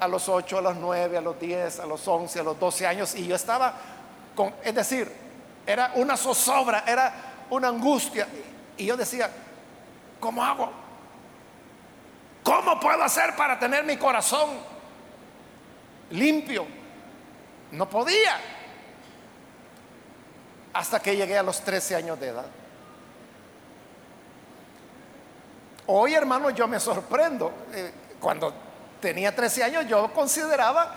a 0.00 0.08
los 0.08 0.28
8, 0.28 0.58
a 0.58 0.60
los 0.60 0.76
9, 0.76 1.18
a 1.18 1.20
los 1.20 1.38
10, 1.38 1.78
a 1.78 1.86
los 1.86 2.08
11, 2.08 2.40
a 2.40 2.42
los 2.42 2.58
12 2.58 2.84
años 2.84 3.14
y 3.14 3.28
yo 3.28 3.36
estaba 3.36 3.72
con, 4.34 4.52
es 4.64 4.74
decir, 4.74 5.08
era 5.64 5.92
una 5.94 6.16
zozobra, 6.16 6.82
era 6.84 7.14
una 7.50 7.68
angustia 7.68 8.26
y 8.76 8.86
yo 8.86 8.96
decía, 8.96 9.30
¿cómo 10.18 10.42
hago? 10.42 10.72
¿Cómo 12.42 12.80
puedo 12.80 13.04
hacer 13.04 13.36
para 13.36 13.56
tener 13.56 13.84
mi 13.84 13.96
corazón 13.96 14.50
limpio? 16.10 16.66
No 17.70 17.88
podía. 17.88 18.57
Hasta 20.78 21.00
que 21.00 21.16
llegué 21.16 21.36
a 21.36 21.42
los 21.42 21.60
13 21.62 21.96
años 21.96 22.20
de 22.20 22.28
edad. 22.28 22.46
Hoy, 25.86 26.14
hermano, 26.14 26.50
yo 26.50 26.68
me 26.68 26.78
sorprendo. 26.78 27.52
Eh, 27.74 27.92
cuando 28.20 28.54
tenía 29.00 29.34
13 29.34 29.64
años, 29.64 29.86
yo 29.88 30.12
consideraba 30.14 30.94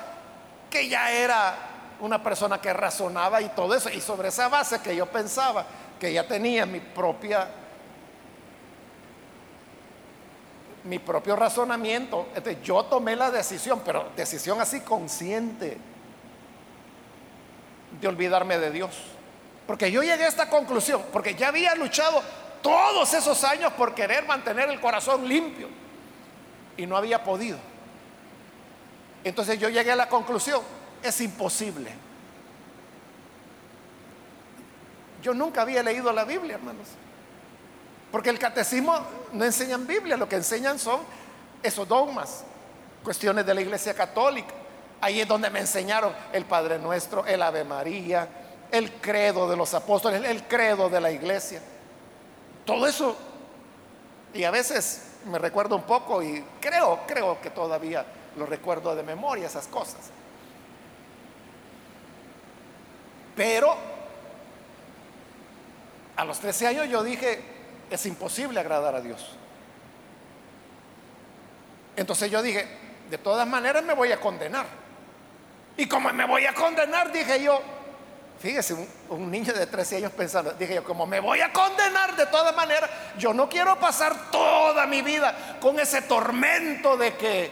que 0.69 0.87
ya 0.87 1.11
era 1.11 1.55
una 1.99 2.21
persona 2.21 2.61
que 2.61 2.71
razonaba 2.71 3.41
y 3.41 3.49
todo 3.49 3.73
eso. 3.73 3.89
Y 3.89 4.01
sobre 4.01 4.27
esa 4.27 4.49
base 4.49 4.79
que 4.81 4.95
yo 4.95 5.07
pensaba 5.07 5.65
que 5.99 6.13
ya 6.13 6.27
tenía 6.27 6.67
mi 6.67 6.79
propia 6.79 7.47
mi 10.83 10.99
propio 10.99 11.35
razonamiento. 11.35 12.27
Entonces, 12.35 12.61
yo 12.61 12.85
tomé 12.85 13.15
la 13.15 13.31
decisión, 13.31 13.81
pero 13.83 14.11
decisión 14.15 14.61
así 14.61 14.81
consciente 14.81 15.79
de 17.99 18.07
olvidarme 18.07 18.59
de 18.59 18.69
Dios. 18.69 19.17
Porque 19.71 19.89
yo 19.89 20.03
llegué 20.03 20.25
a 20.25 20.27
esta 20.27 20.49
conclusión, 20.49 21.01
porque 21.13 21.33
ya 21.33 21.47
había 21.47 21.73
luchado 21.75 22.21
todos 22.61 23.13
esos 23.13 23.41
años 23.45 23.71
por 23.71 23.95
querer 23.95 24.25
mantener 24.25 24.69
el 24.69 24.81
corazón 24.81 25.25
limpio 25.25 25.69
y 26.75 26.85
no 26.85 26.97
había 26.97 27.23
podido. 27.23 27.57
Entonces 29.23 29.57
yo 29.57 29.69
llegué 29.69 29.89
a 29.93 29.95
la 29.95 30.09
conclusión, 30.09 30.61
es 31.01 31.21
imposible. 31.21 31.89
Yo 35.23 35.33
nunca 35.33 35.61
había 35.61 35.81
leído 35.83 36.11
la 36.11 36.25
Biblia, 36.25 36.55
hermanos. 36.55 36.89
Porque 38.11 38.29
el 38.29 38.39
catecismo 38.39 38.93
no 39.31 39.45
enseñan 39.45 39.87
Biblia, 39.87 40.17
lo 40.17 40.27
que 40.27 40.35
enseñan 40.35 40.79
son 40.79 40.99
esos 41.63 41.87
dogmas, 41.87 42.43
cuestiones 43.05 43.45
de 43.45 43.53
la 43.53 43.61
iglesia 43.61 43.93
católica. 43.93 44.53
Ahí 44.99 45.21
es 45.21 45.27
donde 45.29 45.49
me 45.49 45.61
enseñaron 45.61 46.13
el 46.33 46.43
Padre 46.43 46.77
Nuestro, 46.77 47.25
el 47.25 47.41
Ave 47.41 47.63
María, 47.63 48.40
el 48.71 48.93
credo 48.93 49.49
de 49.49 49.57
los 49.57 49.73
apóstoles, 49.73 50.23
el 50.23 50.43
credo 50.43 50.89
de 50.89 51.01
la 51.01 51.11
iglesia. 51.11 51.61
Todo 52.65 52.87
eso, 52.87 53.17
y 54.33 54.43
a 54.43 54.51
veces 54.51 55.11
me 55.25 55.37
recuerdo 55.37 55.75
un 55.75 55.83
poco 55.83 56.23
y 56.23 56.43
creo, 56.59 57.01
creo 57.05 57.39
que 57.41 57.49
todavía 57.49 58.05
lo 58.37 58.45
recuerdo 58.45 58.95
de 58.95 59.03
memoria 59.03 59.47
esas 59.47 59.67
cosas. 59.67 60.09
Pero 63.35 63.75
a 66.15 66.25
los 66.25 66.39
13 66.39 66.67
años 66.67 66.89
yo 66.89 67.03
dije, 67.03 67.41
es 67.89 68.05
imposible 68.05 68.59
agradar 68.59 68.95
a 68.95 69.01
Dios. 69.01 69.35
Entonces 71.95 72.31
yo 72.31 72.41
dije, 72.41 72.67
de 73.09 73.17
todas 73.17 73.47
maneras 73.47 73.83
me 73.83 73.93
voy 73.93 74.11
a 74.11 74.19
condenar. 74.19 74.65
Y 75.77 75.87
como 75.87 76.11
me 76.13 76.25
voy 76.25 76.45
a 76.45 76.53
condenar, 76.53 77.11
dije 77.11 77.43
yo, 77.43 77.61
Fíjese, 78.41 78.75
un, 79.09 79.29
niño 79.29 79.53
de 79.53 79.67
13 79.67 79.97
años 79.97 80.11
pensando, 80.13 80.51
dije 80.53 80.73
yo, 80.73 80.83
como 80.83 81.05
me 81.05 81.19
voy 81.19 81.41
a 81.41 81.53
condenar 81.53 82.15
de 82.15 82.25
todas 82.25 82.55
maneras, 82.55 82.89
yo 83.15 83.35
no 83.35 83.47
quiero 83.47 83.79
pasar 83.79 84.31
toda 84.31 84.87
mi 84.87 85.03
vida 85.03 85.59
con 85.61 85.79
ese 85.79 86.01
tormento 86.01 86.97
de 86.97 87.15
que, 87.15 87.51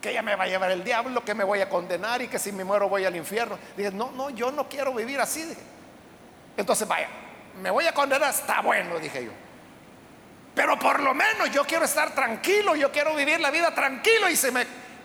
que 0.00 0.12
ya 0.12 0.22
me 0.22 0.36
va 0.36 0.44
a 0.44 0.46
llevar 0.46 0.70
el 0.70 0.84
diablo, 0.84 1.24
que 1.24 1.34
me 1.34 1.42
voy 1.42 1.60
a 1.60 1.68
condenar 1.68 2.22
y 2.22 2.28
que 2.28 2.38
si 2.38 2.52
me 2.52 2.62
muero 2.62 2.88
voy 2.88 3.04
al 3.04 3.16
infierno. 3.16 3.58
Dije, 3.76 3.90
no, 3.90 4.12
no, 4.12 4.30
yo 4.30 4.52
no 4.52 4.68
quiero 4.68 4.94
vivir 4.94 5.20
así. 5.20 5.44
Entonces, 6.56 6.86
vaya, 6.86 7.08
me 7.60 7.70
voy 7.70 7.88
a 7.88 7.92
condenar, 7.92 8.30
está 8.30 8.60
bueno, 8.60 9.00
dije 9.00 9.24
yo. 9.24 9.32
Pero 10.54 10.78
por 10.78 11.00
lo 11.00 11.14
menos 11.14 11.50
yo 11.50 11.64
quiero 11.64 11.84
estar 11.84 12.14
tranquilo, 12.14 12.76
yo 12.76 12.92
quiero 12.92 13.16
vivir 13.16 13.40
la 13.40 13.50
vida 13.50 13.74
tranquilo 13.74 14.26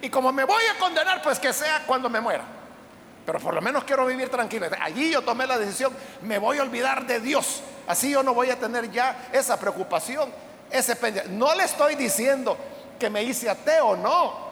y, 0.01 0.10
como 0.12 0.32
me 0.32 0.43
voy 0.43 0.64
a 0.76 0.78
condenar, 0.78 1.24
pues 1.24 1.39
que 1.39 1.53
sea 1.53 1.84
cuando 1.88 2.08
me 2.08 2.22
muera. 2.22 2.57
Pero 3.28 3.41
por 3.41 3.53
lo 3.53 3.61
menos 3.61 3.84
quiero 3.84 4.05
vivir 4.05 4.30
tranquilo. 4.30 4.67
Allí 4.80 5.11
yo 5.11 5.21
tomé 5.21 5.45
la 5.45 5.57
decisión, 5.57 5.93
me 6.21 6.38
voy 6.38 6.59
a 6.59 6.61
olvidar 6.61 7.05
de 7.05 7.19
Dios. 7.19 7.61
Así 7.86 8.09
yo 8.09 8.23
no 8.23 8.34
voy 8.34 8.49
a 8.51 8.57
tener 8.57 8.89
ya 8.89 9.28
esa 9.34 9.59
preocupación, 9.59 10.32
ese. 10.71 10.97
No 11.32 11.53
le 11.53 11.65
estoy 11.65 11.95
diciendo 11.95 12.57
que 12.97 13.09
me 13.09 13.23
hice 13.23 13.49
ateo, 13.49 13.97
no. 13.97 14.47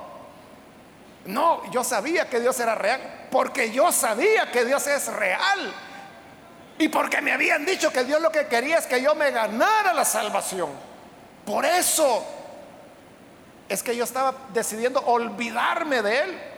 No, 1.27 1.71
yo 1.71 1.85
sabía 1.85 2.29
que 2.29 2.41
Dios 2.41 2.59
era 2.59 2.75
real, 2.75 3.27
porque 3.31 3.71
yo 3.71 3.93
sabía 3.93 4.51
que 4.51 4.65
Dios 4.65 4.85
es 4.87 5.07
real. 5.07 5.73
Y 6.77 6.89
porque 6.89 7.21
me 7.21 7.31
habían 7.31 7.65
dicho 7.65 7.93
que 7.93 8.03
Dios 8.03 8.21
lo 8.21 8.29
que 8.29 8.47
quería 8.47 8.79
es 8.79 8.87
que 8.87 9.01
yo 9.01 9.15
me 9.15 9.31
ganara 9.31 9.93
la 9.93 10.03
salvación. 10.03 10.69
Por 11.45 11.63
eso 11.63 12.25
es 13.69 13.81
que 13.81 13.95
yo 13.95 14.03
estaba 14.03 14.35
decidiendo 14.53 14.99
olvidarme 14.99 16.01
de 16.01 16.19
Él. 16.19 16.54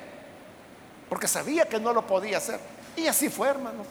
Porque 1.09 1.27
sabía 1.27 1.67
que 1.67 1.79
no 1.79 1.93
lo 1.93 2.05
podía 2.05 2.37
hacer. 2.37 2.59
Y 2.95 3.07
así 3.07 3.29
fue, 3.29 3.49
hermanos. 3.49 3.87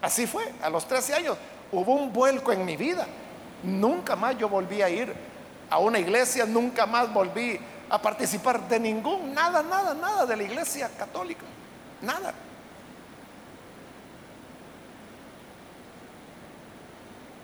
Así 0.00 0.26
fue. 0.26 0.52
A 0.62 0.70
los 0.70 0.86
13 0.86 1.14
años 1.14 1.36
hubo 1.72 1.94
un 1.94 2.12
vuelco 2.12 2.52
en 2.52 2.64
mi 2.64 2.76
vida. 2.76 3.06
Nunca 3.62 4.16
más 4.16 4.36
yo 4.38 4.48
volví 4.48 4.82
a 4.82 4.88
ir 4.88 5.12
a 5.68 5.78
una 5.78 5.98
iglesia, 5.98 6.46
nunca 6.46 6.86
más 6.86 7.12
volví 7.12 7.58
a 7.88 8.00
participar 8.00 8.68
de 8.68 8.80
ningún, 8.80 9.32
nada, 9.32 9.62
nada, 9.62 9.94
nada 9.94 10.26
de 10.26 10.36
la 10.36 10.42
iglesia 10.42 10.90
católica. 10.96 11.44
Nada. 12.02 12.32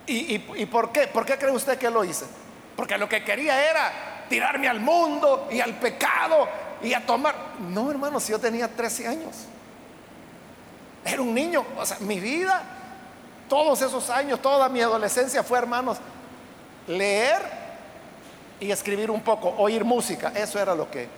¿Y, 0.06 0.66
por 0.66 0.92
qué? 0.92 1.06
¿Por 1.06 1.24
qué 1.24 1.38
cree 1.38 1.52
usted 1.52 1.78
que 1.78 1.88
lo 1.88 2.04
hice? 2.04 2.26
Porque 2.76 2.98
lo 2.98 3.08
que 3.08 3.24
quería 3.24 3.70
era 3.70 4.26
tirarme 4.28 4.68
al 4.68 4.80
mundo 4.80 5.48
y 5.50 5.60
al 5.60 5.74
pecado 5.74 6.48
y 6.82 6.94
a 6.94 7.04
tomar. 7.04 7.34
No, 7.60 7.90
hermano, 7.90 8.20
si 8.20 8.32
yo 8.32 8.38
tenía 8.38 8.68
13 8.68 9.08
años. 9.08 9.36
Era 11.04 11.22
un 11.22 11.34
niño. 11.34 11.64
O 11.76 11.84
sea, 11.84 11.98
mi 12.00 12.20
vida, 12.20 12.62
todos 13.48 13.82
esos 13.82 14.10
años, 14.10 14.40
toda 14.40 14.68
mi 14.68 14.80
adolescencia 14.80 15.42
fue, 15.42 15.58
hermanos, 15.58 15.98
leer 16.86 17.42
y 18.60 18.70
escribir 18.70 19.10
un 19.10 19.22
poco, 19.22 19.54
oír 19.58 19.84
música. 19.84 20.32
Eso 20.34 20.58
era 20.58 20.74
lo 20.74 20.90
que 20.90 21.08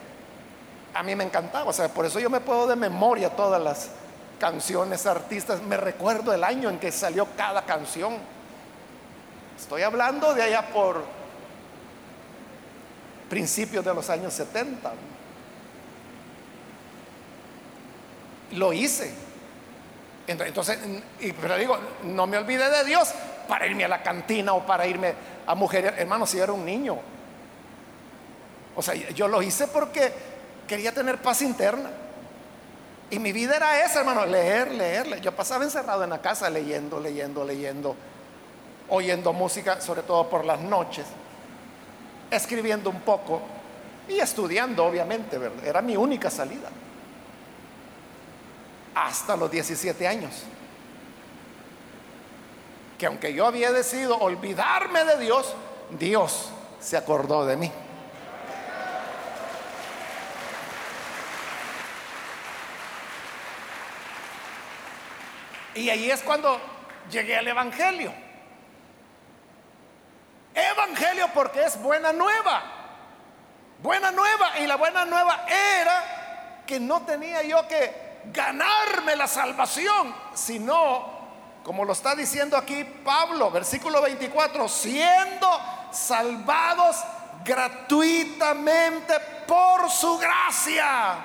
a 0.94 1.02
mí 1.02 1.14
me 1.14 1.24
encantaba. 1.24 1.70
O 1.70 1.72
sea, 1.72 1.88
por 1.88 2.06
eso 2.06 2.20
yo 2.20 2.30
me 2.30 2.40
puedo 2.40 2.66
de 2.66 2.76
memoria 2.76 3.30
todas 3.30 3.62
las 3.62 3.88
canciones, 4.38 5.06
artistas. 5.06 5.62
Me 5.62 5.76
recuerdo 5.76 6.32
el 6.32 6.44
año 6.44 6.70
en 6.70 6.78
que 6.78 6.90
salió 6.92 7.26
cada 7.36 7.62
canción 7.64 8.34
Estoy 9.58 9.82
hablando 9.82 10.34
de 10.34 10.42
allá 10.42 10.62
por 10.72 11.04
principios 13.30 13.84
de 13.84 13.94
los 13.94 14.10
años 14.10 14.32
70. 14.34 14.92
Lo 18.54 18.72
hice. 18.72 19.12
Entonces, 20.26 20.78
pero 21.40 21.56
digo, 21.56 21.78
no 22.04 22.26
me 22.26 22.38
olvide 22.38 22.68
de 22.70 22.84
Dios 22.84 23.12
para 23.46 23.66
irme 23.66 23.84
a 23.84 23.88
la 23.88 24.02
cantina 24.02 24.54
o 24.54 24.64
para 24.64 24.86
irme 24.86 25.14
a 25.46 25.54
mujeres. 25.54 25.92
Hermano, 25.98 26.26
si 26.26 26.38
era 26.38 26.52
un 26.52 26.64
niño. 26.64 26.98
O 28.76 28.82
sea, 28.82 28.94
yo 28.94 29.28
lo 29.28 29.42
hice 29.42 29.66
porque 29.68 30.12
quería 30.66 30.92
tener 30.92 31.18
paz 31.18 31.42
interna. 31.42 31.90
Y 33.10 33.18
mi 33.18 33.32
vida 33.32 33.56
era 33.56 33.84
esa, 33.84 34.00
hermano, 34.00 34.24
leer, 34.24 34.72
leer. 34.72 35.20
Yo 35.20 35.32
pasaba 35.32 35.64
encerrado 35.64 36.04
en 36.04 36.10
la 36.10 36.22
casa 36.22 36.48
leyendo, 36.48 36.98
leyendo, 36.98 37.44
leyendo 37.44 37.94
oyendo 38.88 39.32
música, 39.32 39.80
sobre 39.80 40.02
todo 40.02 40.28
por 40.28 40.44
las 40.44 40.60
noches, 40.60 41.06
escribiendo 42.30 42.90
un 42.90 43.00
poco 43.00 43.40
y 44.08 44.18
estudiando, 44.18 44.84
obviamente, 44.84 45.38
era 45.64 45.80
mi 45.80 45.96
única 45.96 46.30
salida. 46.30 46.68
Hasta 48.94 49.36
los 49.36 49.50
17 49.50 50.06
años. 50.06 50.44
Que 52.98 53.06
aunque 53.06 53.34
yo 53.34 53.46
había 53.46 53.72
decidido 53.72 54.16
olvidarme 54.18 55.04
de 55.04 55.18
Dios, 55.18 55.54
Dios 55.90 56.50
se 56.80 56.96
acordó 56.96 57.44
de 57.44 57.56
mí. 57.56 57.72
Y 65.74 65.90
ahí 65.90 66.10
es 66.10 66.22
cuando 66.22 66.60
llegué 67.10 67.36
al 67.36 67.48
Evangelio. 67.48 68.12
Evangelio 70.54 71.28
porque 71.34 71.64
es 71.64 71.80
buena 71.82 72.12
nueva. 72.12 72.62
Buena 73.82 74.12
nueva. 74.12 74.58
Y 74.60 74.66
la 74.66 74.76
buena 74.76 75.04
nueva 75.04 75.44
era 75.48 76.62
que 76.66 76.78
no 76.78 77.02
tenía 77.02 77.42
yo 77.42 77.66
que 77.66 78.03
ganarme 78.32 79.16
la 79.16 79.26
salvación, 79.26 80.14
sino, 80.34 81.12
como 81.62 81.84
lo 81.84 81.92
está 81.92 82.14
diciendo 82.14 82.56
aquí 82.56 82.84
Pablo, 83.04 83.50
versículo 83.50 84.00
24, 84.02 84.68
siendo 84.68 85.48
salvados 85.92 86.96
gratuitamente 87.44 89.14
por 89.46 89.90
su 89.90 90.18
gracia, 90.18 91.16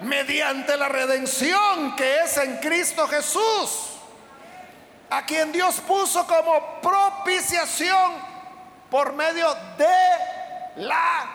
mediante 0.00 0.76
la 0.76 0.88
redención 0.88 1.94
que 1.96 2.20
es 2.20 2.36
en 2.36 2.56
Cristo 2.58 3.06
Jesús, 3.08 3.98
a 5.10 5.24
quien 5.24 5.52
Dios 5.52 5.80
puso 5.80 6.26
como 6.26 6.80
propiciación 6.80 8.12
por 8.90 9.12
medio 9.12 9.54
de 9.76 10.82
la 10.84 11.28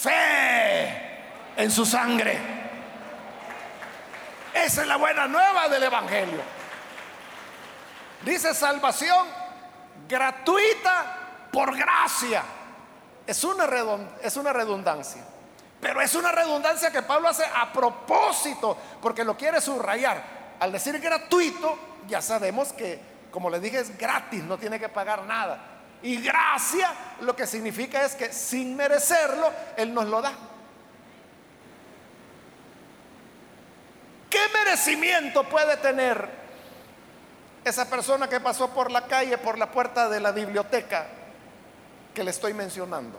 fe 0.00 1.12
en 1.56 1.70
su 1.70 1.84
sangre. 1.84 2.61
Esa 4.54 4.82
es 4.82 4.88
la 4.88 4.96
buena 4.96 5.26
nueva 5.26 5.68
del 5.68 5.82
Evangelio. 5.82 6.40
Dice 8.24 8.54
salvación 8.54 9.26
gratuita 10.08 11.48
por 11.52 11.76
gracia. 11.76 12.42
Es 13.26 13.42
una, 13.44 13.66
es 14.22 14.36
una 14.36 14.52
redundancia. 14.52 15.22
Pero 15.80 16.00
es 16.00 16.14
una 16.14 16.30
redundancia 16.30 16.92
que 16.92 17.02
Pablo 17.02 17.28
hace 17.28 17.44
a 17.44 17.72
propósito 17.72 18.76
porque 19.00 19.24
lo 19.24 19.36
quiere 19.36 19.60
subrayar. 19.60 20.22
Al 20.60 20.70
decir 20.70 20.98
gratuito, 21.00 21.76
ya 22.06 22.22
sabemos 22.22 22.72
que, 22.72 23.00
como 23.32 23.50
le 23.50 23.58
dije, 23.58 23.80
es 23.80 23.98
gratis, 23.98 24.44
no 24.44 24.58
tiene 24.58 24.78
que 24.78 24.88
pagar 24.88 25.24
nada. 25.24 25.58
Y 26.02 26.20
gracia 26.20 26.92
lo 27.20 27.34
que 27.34 27.46
significa 27.46 28.04
es 28.04 28.14
que 28.14 28.32
sin 28.32 28.76
merecerlo, 28.76 29.50
Él 29.76 29.92
nos 29.92 30.06
lo 30.06 30.22
da. 30.22 30.32
¿Qué 34.30 34.40
puede 35.44 35.76
tener 35.76 36.28
esa 37.64 37.88
persona 37.88 38.28
que 38.28 38.40
pasó 38.40 38.70
por 38.70 38.90
la 38.90 39.06
calle, 39.06 39.38
por 39.38 39.58
la 39.58 39.70
puerta 39.70 40.08
de 40.08 40.20
la 40.20 40.32
biblioteca 40.32 41.06
que 42.14 42.24
le 42.24 42.30
estoy 42.30 42.54
mencionando? 42.54 43.18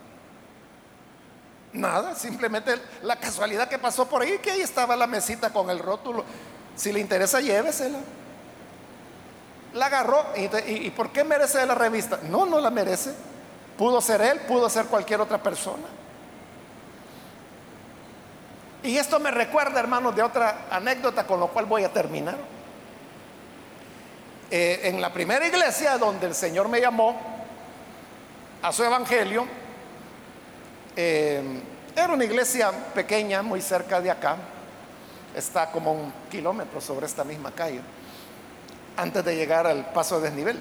Nada, 1.72 2.14
simplemente 2.14 2.76
la 3.02 3.16
casualidad 3.16 3.68
que 3.68 3.78
pasó 3.78 4.08
por 4.08 4.22
ahí, 4.22 4.38
que 4.38 4.52
ahí 4.52 4.60
estaba 4.60 4.96
la 4.96 5.06
mesita 5.06 5.50
con 5.50 5.70
el 5.70 5.80
rótulo. 5.80 6.24
Si 6.76 6.92
le 6.92 7.00
interesa, 7.00 7.40
llévesela 7.40 7.98
la 9.74 9.86
agarró 9.86 10.24
y, 10.36 10.90
¿por 10.90 11.10
qué 11.10 11.24
merece 11.24 11.64
la 11.66 11.74
revista? 11.74 12.20
No, 12.22 12.46
no 12.46 12.60
la 12.60 12.70
merece. 12.70 13.12
Pudo 13.76 14.00
ser 14.00 14.20
él, 14.22 14.40
pudo 14.40 14.70
ser 14.70 14.86
cualquier 14.86 15.20
otra 15.20 15.42
persona. 15.42 15.82
Y 18.84 18.98
esto 18.98 19.18
me 19.18 19.30
recuerda, 19.30 19.80
hermanos, 19.80 20.14
de 20.14 20.22
otra 20.22 20.66
anécdota 20.70 21.26
con 21.26 21.40
lo 21.40 21.48
cual 21.48 21.64
voy 21.64 21.84
a 21.84 21.88
terminar. 21.92 22.36
Eh, 24.50 24.80
en 24.84 25.00
la 25.00 25.10
primera 25.10 25.46
iglesia 25.46 25.96
donde 25.96 26.26
el 26.26 26.34
Señor 26.34 26.68
me 26.68 26.82
llamó 26.82 27.18
a 28.60 28.70
su 28.72 28.84
evangelio, 28.84 29.46
eh, 30.94 31.42
era 31.96 32.12
una 32.12 32.24
iglesia 32.24 32.72
pequeña, 32.94 33.40
muy 33.42 33.62
cerca 33.62 34.02
de 34.02 34.10
acá, 34.10 34.36
está 35.34 35.70
como 35.70 35.92
un 35.92 36.12
kilómetro 36.30 36.78
sobre 36.78 37.06
esta 37.06 37.24
misma 37.24 37.52
calle 37.52 37.80
antes 38.98 39.24
de 39.24 39.34
llegar 39.34 39.66
al 39.66 39.92
paso 39.92 40.20
de 40.20 40.28
desnivel. 40.28 40.60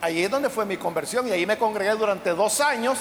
Allí 0.00 0.24
es 0.24 0.30
donde 0.30 0.50
fue 0.50 0.66
mi 0.66 0.76
conversión 0.76 1.28
y 1.28 1.30
ahí 1.30 1.46
me 1.46 1.56
congregué 1.56 1.92
durante 1.92 2.30
dos 2.30 2.60
años 2.60 2.98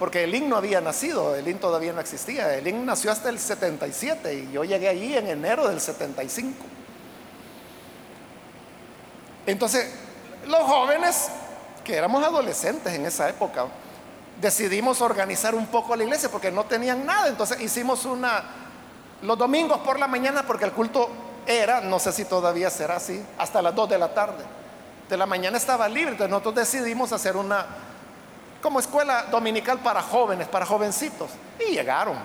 porque 0.00 0.24
el 0.24 0.48
no 0.48 0.56
había 0.56 0.80
nacido, 0.80 1.36
el 1.36 1.54
todavía 1.58 1.92
no 1.92 2.00
existía, 2.00 2.54
el 2.54 2.86
nació 2.86 3.12
hasta 3.12 3.28
el 3.28 3.38
77 3.38 4.32
y 4.32 4.50
yo 4.50 4.64
llegué 4.64 4.88
allí 4.88 5.14
en 5.14 5.28
enero 5.28 5.68
del 5.68 5.78
75. 5.78 6.56
Entonces, 9.44 9.92
los 10.46 10.62
jóvenes, 10.62 11.28
que 11.84 11.94
éramos 11.94 12.24
adolescentes 12.24 12.94
en 12.94 13.04
esa 13.04 13.28
época, 13.28 13.66
decidimos 14.40 15.02
organizar 15.02 15.54
un 15.54 15.66
poco 15.66 15.94
la 15.94 16.04
iglesia 16.04 16.30
porque 16.30 16.50
no 16.50 16.64
tenían 16.64 17.04
nada, 17.04 17.28
entonces 17.28 17.60
hicimos 17.60 18.06
una, 18.06 18.42
los 19.20 19.36
domingos 19.36 19.80
por 19.80 19.98
la 19.98 20.08
mañana 20.08 20.46
porque 20.46 20.64
el 20.64 20.72
culto 20.72 21.10
era, 21.46 21.82
no 21.82 21.98
sé 21.98 22.12
si 22.12 22.24
todavía 22.24 22.70
será 22.70 22.96
así, 22.96 23.22
hasta 23.36 23.60
las 23.60 23.74
2 23.74 23.90
de 23.90 23.98
la 23.98 24.14
tarde. 24.14 24.44
de 25.10 25.16
la 25.18 25.26
mañana 25.26 25.58
estaba 25.58 25.90
libre, 25.90 26.12
entonces 26.12 26.30
nosotros 26.30 26.54
decidimos 26.54 27.12
hacer 27.12 27.36
una 27.36 27.89
como 28.60 28.80
escuela 28.80 29.24
dominical 29.30 29.78
para 29.78 30.02
jóvenes, 30.02 30.48
para 30.48 30.66
jovencitos. 30.66 31.30
Y 31.58 31.72
llegaron. 31.72 32.16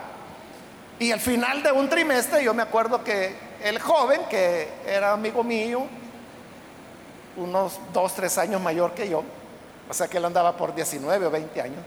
Y 0.99 1.11
al 1.11 1.19
final 1.19 1.61
de 1.63 1.71
un 1.71 1.89
trimestre 1.89 2.43
yo 2.43 2.53
me 2.53 2.63
acuerdo 2.63 3.03
que 3.03 3.35
el 3.63 3.79
joven, 3.79 4.21
que 4.29 4.69
era 4.85 5.13
amigo 5.13 5.43
mío, 5.43 5.85
unos 7.37 7.79
dos, 7.91 8.13
tres 8.13 8.37
años 8.37 8.61
mayor 8.61 8.93
que 8.93 9.09
yo, 9.09 9.23
o 9.89 9.93
sea 9.93 10.07
que 10.07 10.17
él 10.17 10.25
andaba 10.25 10.55
por 10.55 10.73
19 10.73 11.25
o 11.25 11.31
20 11.31 11.61
años, 11.61 11.79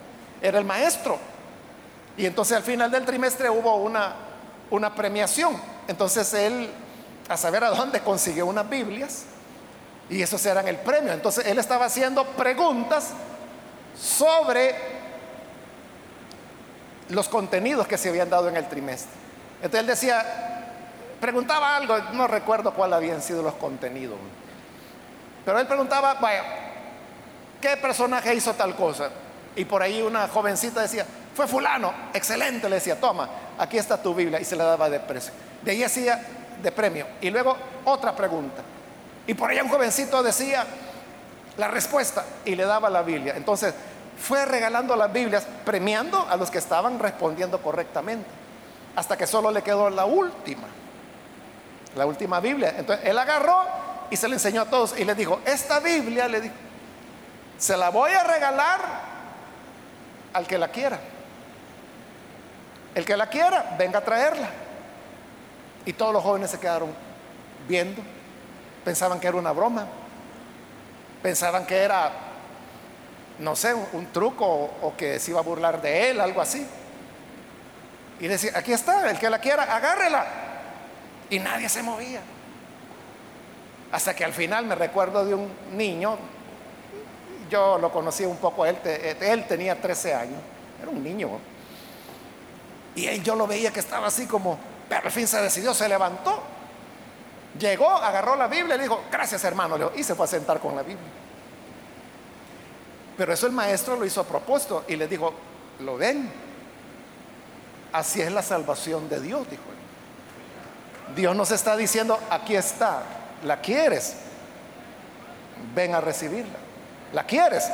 era 0.42 0.58
el 0.58 0.64
maestro. 0.64 1.18
Y 2.16 2.26
entonces 2.26 2.56
al 2.56 2.62
final 2.62 2.90
del 2.90 3.04
trimestre 3.04 3.48
hubo 3.48 3.76
una, 3.76 4.14
una 4.70 4.94
premiación. 4.94 5.56
Entonces 5.86 6.34
él, 6.34 6.70
a 7.28 7.36
saber 7.36 7.64
a 7.64 7.70
dónde 7.70 8.00
consiguió 8.00 8.46
unas 8.46 8.68
Biblias, 8.68 9.24
y 10.10 10.22
esos 10.22 10.44
eran 10.46 10.66
el 10.68 10.76
premio. 10.76 11.12
Entonces 11.12 11.46
él 11.46 11.58
estaba 11.58 11.86
haciendo 11.86 12.24
preguntas 12.24 13.12
sobre 14.00 14.74
los 17.08 17.28
contenidos 17.28 17.86
que 17.86 17.98
se 17.98 18.10
habían 18.10 18.30
dado 18.30 18.48
en 18.48 18.56
el 18.56 18.68
trimestre. 18.68 19.10
Entonces 19.56 19.80
él 19.80 19.86
decía, 19.86 20.24
preguntaba 21.20 21.76
algo, 21.76 21.98
no 22.12 22.26
recuerdo 22.26 22.72
cuál 22.72 22.92
habían 22.92 23.22
sido 23.22 23.42
los 23.42 23.54
contenidos, 23.54 24.18
pero 25.44 25.58
él 25.58 25.66
preguntaba, 25.66 26.14
vaya, 26.14 26.44
¿qué 27.60 27.76
personaje 27.76 28.34
hizo 28.34 28.54
tal 28.54 28.76
cosa? 28.76 29.10
Y 29.56 29.64
por 29.64 29.82
ahí 29.82 30.02
una 30.02 30.28
jovencita 30.28 30.82
decía, 30.82 31.06
fue 31.34 31.48
fulano, 31.48 31.92
excelente, 32.12 32.68
le 32.68 32.76
decía, 32.76 33.00
toma, 33.00 33.28
aquí 33.58 33.78
está 33.78 34.00
tu 34.00 34.14
Biblia, 34.14 34.40
y 34.40 34.44
se 34.44 34.56
la 34.56 34.64
daba 34.64 34.90
de 34.90 35.00
precio. 35.00 35.32
De 35.62 35.72
ahí 35.72 35.82
hacía 35.82 36.22
de 36.62 36.70
premio. 36.70 37.06
Y 37.20 37.30
luego 37.30 37.56
otra 37.84 38.14
pregunta. 38.14 38.62
Y 39.26 39.34
por 39.34 39.50
ahí 39.50 39.60
un 39.60 39.68
jovencito 39.68 40.22
decía 40.22 40.66
la 41.58 41.68
respuesta 41.68 42.24
y 42.44 42.54
le 42.54 42.64
daba 42.64 42.88
la 42.88 43.02
Biblia. 43.02 43.34
Entonces 43.36 43.74
fue 44.18 44.44
regalando 44.46 44.96
las 44.96 45.12
Biblias, 45.12 45.46
premiando 45.64 46.26
a 46.28 46.36
los 46.36 46.50
que 46.50 46.58
estaban 46.58 46.98
respondiendo 46.98 47.60
correctamente, 47.60 48.28
hasta 48.96 49.16
que 49.16 49.26
solo 49.26 49.50
le 49.50 49.62
quedó 49.62 49.90
la 49.90 50.06
última, 50.06 50.68
la 51.96 52.06
última 52.06 52.40
Biblia. 52.40 52.74
Entonces 52.78 53.06
él 53.06 53.18
agarró 53.18 53.60
y 54.10 54.16
se 54.16 54.28
la 54.28 54.34
enseñó 54.34 54.62
a 54.62 54.64
todos 54.66 54.98
y 54.98 55.04
le 55.04 55.14
dijo, 55.14 55.40
esta 55.44 55.80
Biblia, 55.80 56.28
se 57.58 57.76
la 57.76 57.90
voy 57.90 58.12
a 58.12 58.22
regalar 58.22 58.80
al 60.32 60.46
que 60.46 60.58
la 60.58 60.68
quiera. 60.68 60.98
El 62.94 63.04
que 63.04 63.16
la 63.16 63.28
quiera, 63.28 63.76
venga 63.78 63.98
a 63.98 64.04
traerla. 64.04 64.48
Y 65.84 65.92
todos 65.92 66.12
los 66.12 66.22
jóvenes 66.22 66.50
se 66.50 66.58
quedaron 66.58 66.90
viendo, 67.66 68.02
pensaban 68.84 69.20
que 69.20 69.26
era 69.26 69.36
una 69.36 69.52
broma, 69.52 69.86
pensaban 71.22 71.66
que 71.66 71.76
era 71.76 72.28
no 73.38 73.54
sé, 73.54 73.74
un, 73.74 74.06
truco 74.06 74.46
o, 74.46 74.94
que 74.96 75.18
se 75.18 75.30
iba 75.30 75.40
a 75.40 75.42
burlar 75.42 75.80
de 75.80 76.10
él, 76.10 76.20
algo 76.20 76.40
así. 76.40 76.66
Y 78.20 78.26
decía, 78.26 78.52
aquí 78.54 78.72
está, 78.72 79.08
el 79.10 79.18
que 79.18 79.30
la 79.30 79.38
quiera, 79.38 79.62
agárrela. 79.74 80.26
Y 81.30 81.38
nadie 81.38 81.68
se 81.68 81.82
movía. 81.82 82.20
Hasta 83.92 84.14
que 84.14 84.24
al 84.24 84.32
final 84.32 84.66
me 84.66 84.74
recuerdo 84.74 85.24
de 85.24 85.34
un 85.34 85.50
niño, 85.72 86.18
yo 87.48 87.78
lo 87.78 87.92
conocí 87.92 88.24
un 88.24 88.36
poco, 88.36 88.66
él, 88.66 88.76
él 88.84 89.46
tenía 89.46 89.80
13 89.80 90.14
años, 90.14 90.40
era 90.80 90.90
un 90.90 91.02
niño. 91.02 91.30
Y 92.94 93.06
él, 93.06 93.22
yo 93.22 93.36
lo 93.36 93.46
veía 93.46 93.72
que 93.72 93.80
estaba 93.80 94.08
así 94.08 94.26
como, 94.26 94.58
pero 94.88 95.06
al 95.06 95.12
fin 95.12 95.28
se 95.28 95.40
decidió, 95.40 95.72
se 95.72 95.88
levantó, 95.88 96.42
llegó, 97.58 97.90
agarró 97.90 98.36
la 98.36 98.46
Biblia 98.46 98.74
y 98.74 98.78
le 98.78 98.84
dijo, 98.84 99.04
gracias 99.10 99.44
hermano, 99.44 99.90
y 99.94 100.02
se 100.02 100.14
fue 100.14 100.24
a 100.24 100.28
sentar 100.28 100.60
con 100.60 100.76
la 100.76 100.82
Biblia. 100.82 101.10
Pero 103.16 103.32
eso 103.32 103.46
el 103.46 103.52
maestro 103.52 103.96
lo 103.96 104.04
hizo 104.04 104.20
a 104.20 104.24
propósito 104.24 104.84
y 104.86 104.96
le 104.96 105.08
dijo, 105.08 105.34
¿lo 105.80 105.96
ven? 105.96 106.30
Así 107.92 108.20
es 108.20 108.30
la 108.30 108.42
salvación 108.42 109.08
de 109.08 109.20
Dios, 109.20 109.48
dijo. 109.50 109.62
Dios 111.16 111.34
nos 111.34 111.50
está 111.50 111.76
diciendo, 111.76 112.18
aquí 112.30 112.54
está, 112.54 113.02
¿la 113.44 113.60
quieres? 113.60 114.14
Ven 115.74 115.94
a 115.94 116.00
recibirla. 116.00 116.58
¿La 117.12 117.24
quieres? 117.24 117.68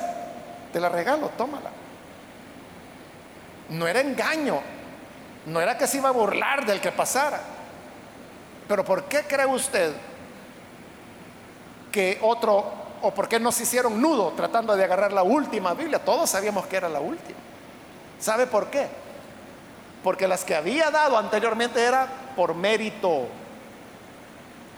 Te 0.72 0.80
la 0.80 0.88
regalo, 0.88 1.28
tómala. 1.36 1.70
No 3.68 3.86
era 3.86 4.00
engaño, 4.00 4.60
no 5.46 5.60
era 5.60 5.76
que 5.76 5.86
se 5.86 5.98
iba 5.98 6.08
a 6.08 6.12
burlar 6.12 6.64
del 6.64 6.80
que 6.80 6.92
pasara. 6.92 7.40
Pero 8.68 8.84
¿por 8.84 9.04
qué 9.04 9.22
cree 9.22 9.46
usted 9.46 9.92
que 11.94 12.18
otro 12.22 12.84
o 13.02 13.12
por 13.12 13.28
qué 13.28 13.38
no 13.38 13.52
se 13.52 13.62
hicieron 13.64 14.00
nudo 14.00 14.32
tratando 14.34 14.74
de 14.74 14.82
agarrar 14.82 15.12
la 15.12 15.22
última 15.22 15.74
Biblia. 15.74 16.02
Todos 16.02 16.30
sabíamos 16.30 16.66
que 16.66 16.76
era 16.76 16.88
la 16.88 17.00
última. 17.00 17.38
¿Sabe 18.18 18.46
por 18.46 18.68
qué? 18.68 18.88
Porque 20.02 20.26
las 20.26 20.42
que 20.44 20.56
había 20.56 20.90
dado 20.90 21.18
anteriormente 21.18 21.84
era 21.84 22.08
por 22.34 22.54
mérito. 22.54 23.28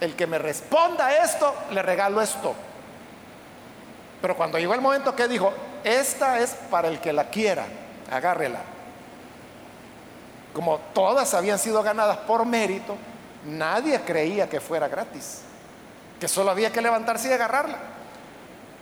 El 0.00 0.14
que 0.16 0.26
me 0.26 0.38
responda 0.38 1.16
esto, 1.24 1.54
le 1.70 1.80
regalo 1.82 2.20
esto. 2.20 2.52
Pero 4.20 4.36
cuando 4.36 4.58
llegó 4.58 4.74
el 4.74 4.80
momento 4.80 5.14
que 5.14 5.28
dijo, 5.28 5.52
esta 5.84 6.40
es 6.40 6.50
para 6.68 6.88
el 6.88 7.00
que 7.00 7.12
la 7.12 7.30
quiera, 7.30 7.64
agárrela. 8.10 8.58
Como 10.52 10.78
todas 10.92 11.32
habían 11.32 11.60
sido 11.60 11.82
ganadas 11.82 12.18
por 12.18 12.44
mérito, 12.44 12.96
nadie 13.46 14.00
creía 14.02 14.48
que 14.48 14.60
fuera 14.60 14.88
gratis, 14.88 15.40
que 16.20 16.28
solo 16.28 16.50
había 16.50 16.72
que 16.72 16.82
levantarse 16.82 17.28
y 17.28 17.32
agarrarla. 17.32 17.78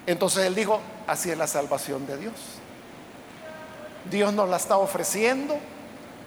Entonces 0.07 0.47
él 0.47 0.55
dijo, 0.55 0.81
así 1.07 1.31
es 1.31 1.39
la 1.39 1.47
salvación 1.47 2.07
de 2.07 2.17
Dios. 2.19 2.35
Dios 4.11 4.33
nos 4.33 4.49
la 4.49 4.57
está 4.57 4.77
ofreciendo, 4.77 5.57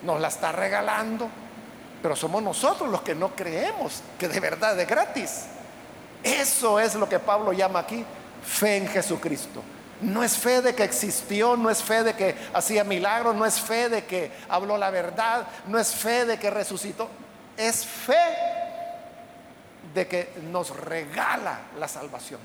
nos 0.04 0.20
la 0.20 0.30
está 0.30 0.52
regalando, 0.52 1.30
pero 2.02 2.16
somos 2.16 2.42
nosotros 2.42 2.90
los 2.90 3.02
que 3.02 3.16
no 3.16 3.36
creemos 3.36 4.02
que 4.18 4.28
de 4.28 4.40
verdad 4.40 4.80
es 4.80 4.88
gratis. 4.88 5.46
Eso 6.24 6.80
es 6.80 6.96
lo 6.96 7.08
que 7.08 7.20
Pablo 7.20 7.54
llama 7.54 7.80
aquí 7.80 8.04
fe 8.44 8.78
en 8.78 8.88
Jesucristo. 8.88 9.62
No 10.02 10.24
es 10.24 10.38
fe 10.38 10.62
de 10.62 10.76
que 10.76 10.84
existió, 10.84 11.56
no 11.58 11.70
es 11.70 11.82
fe 11.82 12.04
de 12.04 12.14
que 12.14 12.36
hacía 12.54 12.84
milagros, 12.84 13.36
no 13.36 13.46
es 13.46 13.60
fe 13.60 13.90
de 13.90 14.06
que 14.06 14.32
habló 14.48 14.78
la 14.78 14.92
verdad, 14.92 15.48
no 15.68 15.80
es 15.80 15.94
fe 15.94 16.26
de 16.26 16.38
que 16.38 16.52
resucitó, 16.52 17.10
es 17.58 17.86
fe 17.86 18.36
de 19.94 20.08
que 20.08 20.34
nos 20.44 20.76
regala 20.78 21.60
la 21.80 21.88
salvación. 21.88 22.40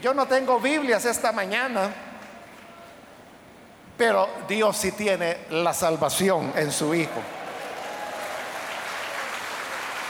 Yo 0.00 0.14
no 0.14 0.26
tengo 0.26 0.60
Biblias 0.60 1.04
esta 1.04 1.32
mañana, 1.32 1.90
pero 3.96 4.28
Dios 4.46 4.76
sí 4.76 4.92
tiene 4.92 5.46
la 5.50 5.72
salvación 5.72 6.52
en 6.56 6.70
su 6.70 6.94
Hijo. 6.94 7.20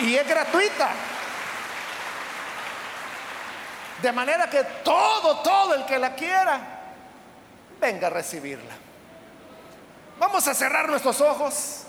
Y 0.01 0.17
es 0.17 0.27
gratuita. 0.27 0.91
De 4.03 4.11
manera 4.11 4.51
que 4.51 4.65
todo, 4.83 5.39
todo 5.43 5.75
el 5.75 5.87
que 5.87 5.99
la 5.99 6.15
quiera, 6.15 6.61
venga 7.81 8.09
a 8.09 8.11
recibirla. 8.11 8.75
Vamos 10.19 10.47
a 10.49 10.55
cerrar 10.55 10.89
nuestros 10.89 11.21
ojos 11.21 11.82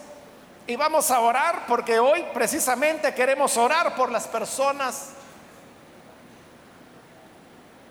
y 0.65 0.75
vamos 0.75 1.11
a 1.11 1.19
orar 1.19 1.65
porque 1.67 1.99
hoy 1.99 2.25
precisamente 2.33 3.13
queremos 3.13 3.57
orar 3.57 3.95
por 3.95 4.11
las 4.11 4.27
personas 4.27 5.09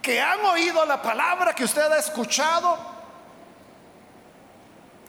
que 0.00 0.20
han 0.20 0.40
oído 0.46 0.84
la 0.86 1.00
palabra 1.00 1.54
que 1.54 1.64
usted 1.64 1.82
ha 1.92 1.98
escuchado, 1.98 2.76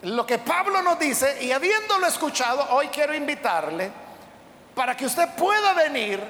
lo 0.03 0.25
que 0.25 0.37
Pablo 0.37 0.81
nos 0.81 0.99
dice, 0.99 1.43
y 1.43 1.51
habiéndolo 1.51 2.05
escuchado, 2.05 2.67
hoy 2.71 2.89
quiero 2.89 3.13
invitarle 3.15 3.91
para 4.75 4.95
que 4.95 5.05
usted 5.05 5.29
pueda 5.35 5.73
venir 5.73 6.21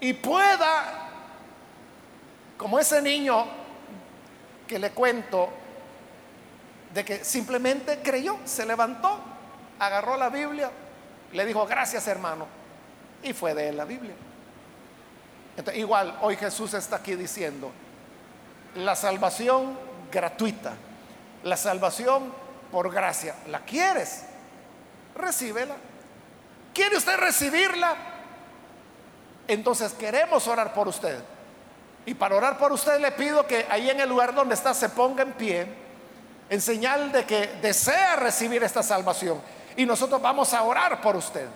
y 0.00 0.14
pueda, 0.14 1.10
como 2.56 2.78
ese 2.78 3.00
niño 3.02 3.46
que 4.66 4.78
le 4.78 4.90
cuento, 4.90 5.50
de 6.92 7.04
que 7.04 7.24
simplemente 7.24 8.00
creyó, 8.02 8.38
se 8.44 8.66
levantó, 8.66 9.31
agarró 9.86 10.16
la 10.16 10.28
Biblia, 10.28 10.70
le 11.32 11.44
dijo, 11.44 11.66
gracias 11.66 12.06
hermano, 12.06 12.46
y 13.22 13.32
fue 13.32 13.54
de 13.54 13.68
él 13.68 13.76
la 13.76 13.84
Biblia 13.84 14.14
igual, 15.74 16.16
hoy 16.22 16.36
Jesús 16.36 16.74
está 16.74 16.96
aquí 16.96 17.14
diciendo, 17.14 17.70
la 18.76 18.96
salvación 18.96 19.78
gratuita, 20.10 20.72
la 21.44 21.56
salvación 21.56 22.32
por 22.70 22.90
gracia, 22.92 23.34
¿la 23.48 23.60
quieres? 23.60 24.24
Recíbela. 25.14 25.74
¿Quiere 26.72 26.96
usted 26.96 27.18
recibirla? 27.18 27.94
Entonces 29.46 29.92
queremos 29.92 30.48
orar 30.48 30.72
por 30.72 30.88
usted. 30.88 31.22
Y 32.06 32.14
para 32.14 32.34
orar 32.34 32.58
por 32.58 32.72
usted 32.72 32.98
le 32.98 33.12
pido 33.12 33.46
que 33.46 33.66
ahí 33.68 33.90
en 33.90 34.00
el 34.00 34.08
lugar 34.08 34.34
donde 34.34 34.54
está 34.54 34.72
se 34.72 34.88
ponga 34.88 35.22
en 35.22 35.32
pie 35.32 35.66
en 36.48 36.60
señal 36.60 37.12
de 37.12 37.24
que 37.24 37.46
desea 37.60 38.16
recibir 38.16 38.62
esta 38.62 38.82
salvación. 38.82 39.40
Y 39.76 39.86
nosotros 39.86 40.20
vamos 40.20 40.52
a 40.54 40.62
orar 40.62 41.00
por 41.00 41.16
usted. 41.16 41.48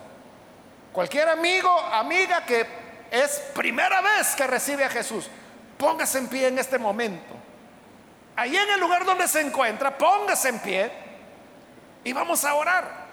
Cualquier 0.91 1.29
amigo, 1.29 1.69
amiga 1.91 2.45
que 2.45 2.65
es 3.11 3.39
primera 3.53 4.01
vez 4.01 4.35
que 4.35 4.47
recibe 4.47 4.83
a 4.83 4.89
Jesús, 4.89 5.29
póngase 5.77 6.17
en 6.17 6.27
pie 6.27 6.47
en 6.47 6.59
este 6.59 6.77
momento. 6.77 7.35
Ahí 8.35 8.55
en 8.55 8.69
el 8.69 8.79
lugar 8.79 9.05
donde 9.05 9.27
se 9.27 9.41
encuentra, 9.41 9.97
póngase 9.97 10.49
en 10.49 10.59
pie 10.59 10.91
y 12.03 12.13
vamos 12.13 12.43
a 12.45 12.55
orar. 12.55 13.07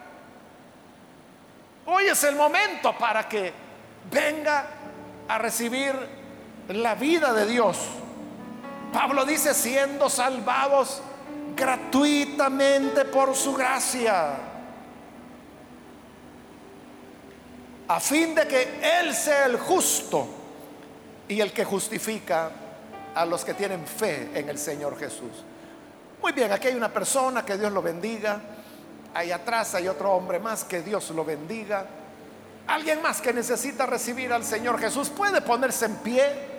Hoy 1.86 2.06
es 2.06 2.24
el 2.24 2.36
momento 2.36 2.96
para 2.96 3.28
que 3.28 3.52
venga 4.10 4.66
a 5.28 5.38
recibir 5.38 5.94
la 6.68 6.94
vida 6.94 7.32
de 7.32 7.46
Dios. 7.46 7.78
Pablo 8.92 9.24
dice, 9.24 9.52
siendo 9.54 10.08
salvados 10.08 11.02
gratuitamente 11.56 13.04
por 13.04 13.34
su 13.34 13.54
gracia, 13.54 14.36
a 17.88 18.00
fin 18.00 18.34
de 18.34 18.46
que 18.46 18.80
Él 19.00 19.14
sea 19.14 19.46
el 19.46 19.58
justo 19.58 20.26
y 21.28 21.40
el 21.40 21.52
que 21.52 21.64
justifica 21.64 22.50
a 23.14 23.24
los 23.24 23.44
que 23.44 23.54
tienen 23.54 23.86
fe 23.86 24.30
en 24.34 24.48
el 24.48 24.58
Señor 24.58 24.98
Jesús. 24.98 25.30
Muy 26.22 26.32
bien, 26.32 26.52
aquí 26.52 26.68
hay 26.68 26.74
una 26.74 26.92
persona, 26.92 27.44
que 27.44 27.56
Dios 27.56 27.72
lo 27.72 27.82
bendiga. 27.82 28.40
Ahí 29.12 29.30
atrás 29.30 29.74
hay 29.74 29.88
otro 29.88 30.12
hombre 30.12 30.38
más, 30.38 30.64
que 30.64 30.82
Dios 30.82 31.10
lo 31.10 31.24
bendiga. 31.24 31.86
Alguien 32.66 33.02
más 33.02 33.20
que 33.20 33.32
necesita 33.32 33.84
recibir 33.86 34.32
al 34.32 34.44
Señor 34.44 34.78
Jesús 34.80 35.10
puede 35.10 35.42
ponerse 35.42 35.84
en 35.84 35.96
pie. 35.96 36.54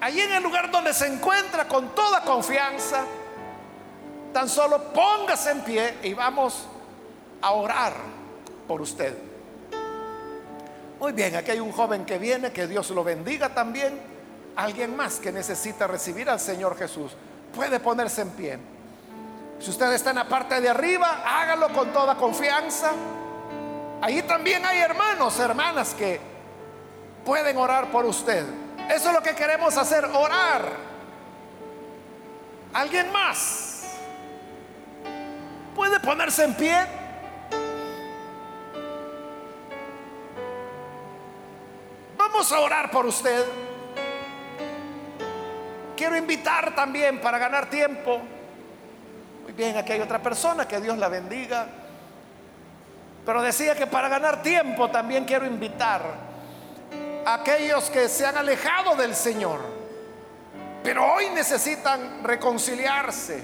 Allí 0.00 0.20
en 0.20 0.32
el 0.32 0.42
lugar 0.42 0.70
donde 0.70 0.94
se 0.94 1.06
encuentra 1.06 1.68
con 1.68 1.94
toda 1.94 2.22
confianza, 2.22 3.04
tan 4.32 4.48
solo 4.48 4.92
póngase 4.92 5.50
en 5.50 5.60
pie 5.60 5.94
y 6.02 6.14
vamos 6.14 6.66
a 7.42 7.52
orar 7.52 7.94
por 8.66 8.80
usted. 8.80 9.35
Muy 10.98 11.12
bien, 11.12 11.36
aquí 11.36 11.50
hay 11.50 11.60
un 11.60 11.72
joven 11.72 12.06
que 12.06 12.18
viene, 12.18 12.52
que 12.52 12.66
Dios 12.66 12.90
lo 12.90 13.04
bendiga 13.04 13.50
también. 13.50 14.00
Alguien 14.56 14.96
más 14.96 15.20
que 15.20 15.30
necesita 15.30 15.86
recibir 15.86 16.30
al 16.30 16.40
Señor 16.40 16.76
Jesús 16.78 17.12
puede 17.54 17.80
ponerse 17.80 18.22
en 18.22 18.30
pie. 18.30 18.58
Si 19.58 19.70
usted 19.70 19.92
está 19.92 20.10
en 20.10 20.16
la 20.16 20.28
parte 20.28 20.60
de 20.60 20.68
arriba, 20.68 21.22
hágalo 21.24 21.68
con 21.70 21.92
toda 21.92 22.14
confianza. 22.16 22.92
Ahí 24.00 24.22
también 24.22 24.64
hay 24.64 24.78
hermanos, 24.78 25.38
hermanas 25.38 25.94
que 25.94 26.20
pueden 27.24 27.56
orar 27.58 27.90
por 27.90 28.06
usted. 28.06 28.44
Eso 28.88 29.08
es 29.08 29.14
lo 29.14 29.22
que 29.22 29.34
queremos 29.34 29.76
hacer, 29.76 30.04
orar. 30.04 30.62
¿Alguien 32.72 33.10
más? 33.12 33.84
¿Puede 35.74 36.00
ponerse 36.00 36.44
en 36.44 36.54
pie? 36.54 37.05
Vamos 42.32 42.52
a 42.52 42.60
orar 42.60 42.90
por 42.90 43.06
usted. 43.06 43.44
Quiero 45.96 46.16
invitar 46.16 46.74
también 46.74 47.20
para 47.20 47.38
ganar 47.38 47.70
tiempo 47.70 48.20
muy 49.46 49.52
bien, 49.52 49.76
aquí 49.76 49.92
hay 49.92 50.00
otra 50.00 50.20
persona, 50.20 50.66
que 50.66 50.80
Dios 50.80 50.98
la 50.98 51.08
bendiga. 51.08 51.68
Pero 53.24 53.40
decía 53.40 53.76
que 53.76 53.86
para 53.86 54.08
ganar 54.08 54.42
tiempo 54.42 54.90
también 54.90 55.24
quiero 55.24 55.46
invitar 55.46 56.02
a 57.24 57.34
aquellos 57.34 57.88
que 57.88 58.08
se 58.08 58.26
han 58.26 58.36
alejado 58.36 58.96
del 58.96 59.14
Señor, 59.14 59.60
pero 60.82 61.12
hoy 61.12 61.30
necesitan 61.30 62.24
reconciliarse. 62.24 63.40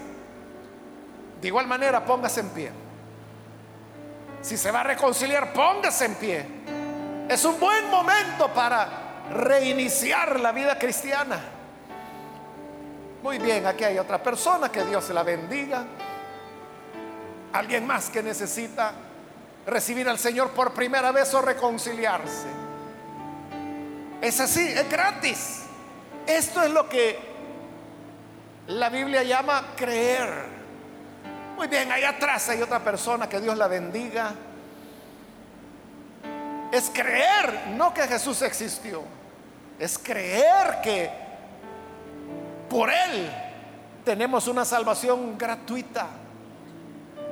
De 1.41 1.47
igual 1.47 1.69
manera, 1.69 2.05
póngase 2.05 2.41
en 2.41 2.49
pie. 2.49 2.73
Si 4.41 4.57
se 4.57 4.73
va 4.73 4.81
a 4.81 4.85
reconciliar, 4.85 5.53
póngase 5.53 6.07
en 6.07 6.15
pie. 6.17 6.62
Es 7.33 7.47
un 7.47 7.59
buen 7.59 7.89
momento 7.89 8.53
para 8.53 9.25
reiniciar 9.31 10.39
la 10.39 10.53
vida 10.53 10.79
cristiana. 10.79 11.41
Muy 13.23 13.39
bien, 13.39 13.67
aquí 13.67 13.85
hay 13.85 13.99
otra 13.99 14.23
persona, 14.23 14.71
que 14.71 14.85
Dios 14.85 15.09
la 15.09 15.23
bendiga. 15.23 15.83
Alguien 17.55 17.87
más 17.87 18.11
que 18.11 18.23
necesita 18.23 18.93
recibir 19.67 20.11
al 20.11 20.19
Señor 20.19 20.51
por 20.51 20.75
primera 20.75 21.11
vez 21.11 21.33
o 21.33 21.41
reconciliarse. 21.41 22.49
Es 24.21 24.39
así, 24.39 24.69
es 24.69 24.91
gratis. 24.91 25.63
Esto 26.27 26.63
es 26.63 26.71
lo 26.71 26.87
que 26.87 27.19
la 28.67 28.91
Biblia 28.91 29.23
llama 29.23 29.69
creer. 29.75 30.29
Muy 31.57 31.67
bien, 31.69 31.91
ahí 31.93 32.05
atrás 32.05 32.51
hay 32.51 32.61
otra 32.61 32.81
persona, 32.81 33.27
que 33.27 33.41
Dios 33.41 33.57
la 33.57 33.69
bendiga. 33.69 34.35
Es 36.73 36.91
creer, 36.91 37.67
no 37.77 37.93
que 37.93 38.09
Jesús 38.09 38.41
existió. 38.41 39.03
Es 39.79 39.99
creer 39.99 40.81
que 40.83 41.11
por 42.71 42.91
Él 42.91 43.31
tenemos 44.07 44.49
una 44.49 44.65
salvación 44.65 45.37
gratuita, 45.37 46.07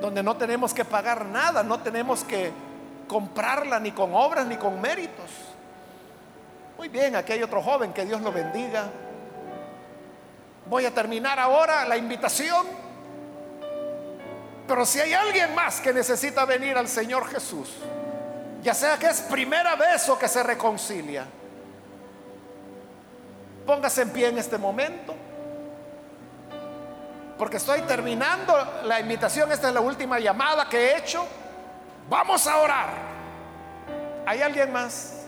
donde 0.02 0.22
no 0.22 0.36
tenemos 0.36 0.74
que 0.74 0.84
pagar 0.84 1.24
nada, 1.24 1.62
no 1.62 1.80
tenemos 1.80 2.22
que 2.22 2.52
comprarla 3.08 3.80
ni 3.80 3.92
con 3.92 4.14
obras 4.14 4.46
ni 4.46 4.56
con 4.56 4.78
méritos. 4.78 5.30
Muy 6.76 6.88
bien, 6.88 7.16
aquí 7.16 7.32
hay 7.32 7.42
otro 7.42 7.62
joven, 7.62 7.94
que 7.94 8.04
Dios 8.04 8.20
lo 8.20 8.32
bendiga. 8.32 8.90
Voy 10.66 10.84
a 10.84 10.92
terminar 10.92 11.40
ahora 11.40 11.86
la 11.86 11.96
invitación. 11.96 12.66
Pero 14.68 14.84
si 14.84 15.00
hay 15.00 15.14
alguien 15.14 15.54
más 15.54 15.80
que 15.80 15.94
necesita 15.94 16.44
venir 16.44 16.76
al 16.76 16.88
Señor 16.88 17.26
Jesús, 17.26 17.70
ya 18.62 18.74
sea 18.74 18.98
que 18.98 19.06
es 19.06 19.20
primera 19.22 19.74
vez 19.76 20.08
o 20.08 20.18
que 20.18 20.28
se 20.28 20.42
reconcilia, 20.42 21.26
póngase 23.66 24.02
en 24.02 24.10
pie 24.10 24.28
en 24.28 24.38
este 24.38 24.58
momento 24.58 25.14
porque 27.40 27.56
estoy 27.56 27.80
terminando 27.80 28.54
la 28.84 29.00
invitación, 29.00 29.50
esta 29.50 29.68
es 29.68 29.72
la 29.72 29.80
última 29.80 30.18
llamada 30.18 30.68
que 30.68 30.76
he 30.76 30.98
hecho. 30.98 31.26
Vamos 32.06 32.46
a 32.46 32.58
orar. 32.58 32.90
¿Hay 34.26 34.42
alguien 34.42 34.70
más? 34.70 35.24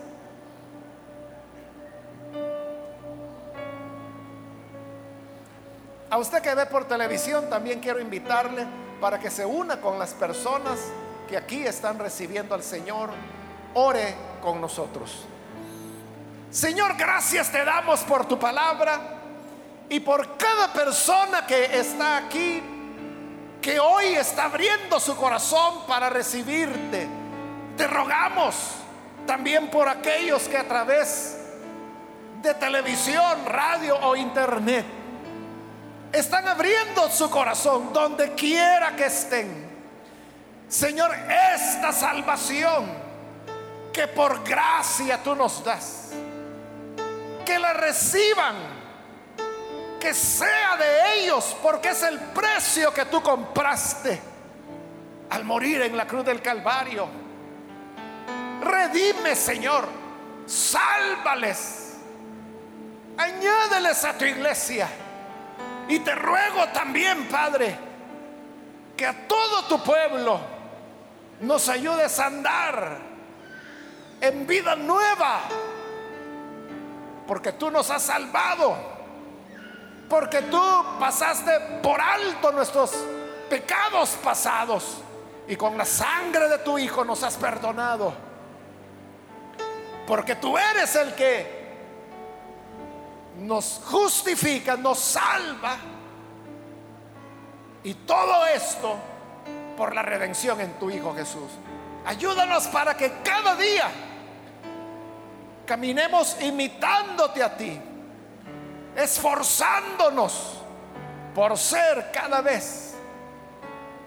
A 6.10 6.18
usted 6.18 6.42
que 6.42 6.54
ve 6.54 6.66
por 6.66 6.86
televisión 6.86 7.48
también 7.48 7.80
quiero 7.80 7.98
invitarle 7.98 8.66
para 9.00 9.18
que 9.18 9.30
se 9.30 9.46
una 9.46 9.80
con 9.80 9.98
las 9.98 10.12
personas 10.12 10.80
que 11.28 11.36
aquí 11.36 11.66
están 11.66 11.98
recibiendo 11.98 12.54
al 12.54 12.62
Señor. 12.62 13.10
Ore 13.74 14.14
con 14.40 14.60
nosotros. 14.60 15.24
Señor, 16.50 16.96
gracias 16.96 17.50
te 17.50 17.64
damos 17.64 18.00
por 18.00 18.26
tu 18.26 18.38
palabra 18.38 19.00
y 19.88 20.00
por 20.00 20.36
cada 20.36 20.72
persona 20.72 21.46
que 21.46 21.78
está 21.78 22.18
aquí, 22.18 22.62
que 23.60 23.80
hoy 23.80 24.06
está 24.14 24.44
abriendo 24.44 25.00
su 25.00 25.16
corazón 25.16 25.86
para 25.86 26.10
recibirte. 26.10 27.08
Te 27.76 27.86
rogamos 27.86 28.54
también 29.26 29.70
por 29.70 29.88
aquellos 29.88 30.42
que 30.48 30.58
a 30.58 30.68
través 30.68 31.38
de 32.42 32.52
televisión, 32.54 33.46
radio 33.46 33.96
o 33.96 34.16
internet 34.16 34.84
están 36.12 36.46
abriendo 36.46 37.08
su 37.08 37.30
corazón 37.30 37.92
donde 37.92 38.34
quiera 38.34 38.94
que 38.94 39.06
estén. 39.06 39.71
Señor, 40.72 41.14
esta 41.28 41.92
salvación 41.92 42.90
que 43.92 44.08
por 44.08 44.42
gracia 44.42 45.22
tú 45.22 45.34
nos 45.34 45.62
das, 45.62 46.12
que 47.44 47.58
la 47.58 47.74
reciban 47.74 48.56
que 50.00 50.14
sea 50.14 50.78
de 50.78 51.20
ellos, 51.20 51.54
porque 51.62 51.90
es 51.90 52.02
el 52.02 52.18
precio 52.18 52.90
que 52.94 53.04
tú 53.04 53.22
compraste 53.22 54.18
al 55.28 55.44
morir 55.44 55.82
en 55.82 55.94
la 55.94 56.06
cruz 56.06 56.24
del 56.24 56.40
Calvario. 56.40 57.06
Redime, 58.62 59.36
Señor, 59.36 59.86
sálvales, 60.46 61.98
añádeles 63.18 64.02
a 64.06 64.16
tu 64.16 64.24
iglesia. 64.24 64.88
Y 65.86 65.98
te 65.98 66.14
ruego 66.14 66.66
también, 66.68 67.28
Padre, 67.28 67.76
que 68.96 69.04
a 69.04 69.28
todo 69.28 69.64
tu 69.64 69.78
pueblo 69.84 70.51
nos 71.42 71.68
ayudes 71.68 72.18
a 72.18 72.26
andar 72.26 72.98
en 74.20 74.46
vida 74.46 74.74
nueva, 74.74 75.40
porque 77.26 77.52
tú 77.52 77.70
nos 77.70 77.90
has 77.90 78.02
salvado 78.02 78.92
porque 80.12 80.42
tú 80.42 80.60
pasaste 81.00 81.58
por 81.82 81.98
alto 81.98 82.52
nuestros 82.52 82.92
pecados 83.48 84.10
pasados 84.22 84.98
y 85.48 85.56
con 85.56 85.78
la 85.78 85.86
sangre 85.86 86.50
de 86.50 86.58
tu 86.58 86.76
Hijo 86.76 87.02
nos 87.02 87.22
has 87.22 87.34
perdonado. 87.38 88.12
Porque 90.06 90.36
tú 90.36 90.58
eres 90.58 90.94
el 90.96 91.14
que 91.14 91.62
nos 93.38 93.80
justifica, 93.86 94.76
nos 94.76 94.98
salva. 94.98 95.78
Y 97.82 97.94
todo 97.94 98.44
esto 98.44 98.98
por 99.82 99.96
la 99.96 100.02
redención 100.02 100.60
en 100.60 100.74
tu 100.74 100.90
Hijo 100.90 101.12
Jesús. 101.12 101.50
Ayúdanos 102.06 102.68
para 102.68 102.96
que 102.96 103.14
cada 103.24 103.56
día 103.56 103.90
caminemos 105.66 106.40
imitándote 106.40 107.42
a 107.42 107.56
ti, 107.56 107.80
esforzándonos 108.94 110.62
por 111.34 111.58
ser 111.58 112.12
cada 112.12 112.40
vez 112.42 112.94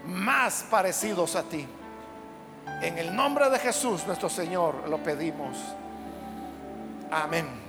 más 0.06 0.64
parecidos 0.72 1.36
a 1.36 1.44
ti. 1.44 1.68
En 2.82 2.98
el 2.98 3.14
nombre 3.14 3.50
de 3.50 3.60
Jesús 3.60 4.08
nuestro 4.08 4.30
Señor 4.30 4.88
lo 4.88 5.04
pedimos. 5.04 5.58
Amén. 7.12 7.65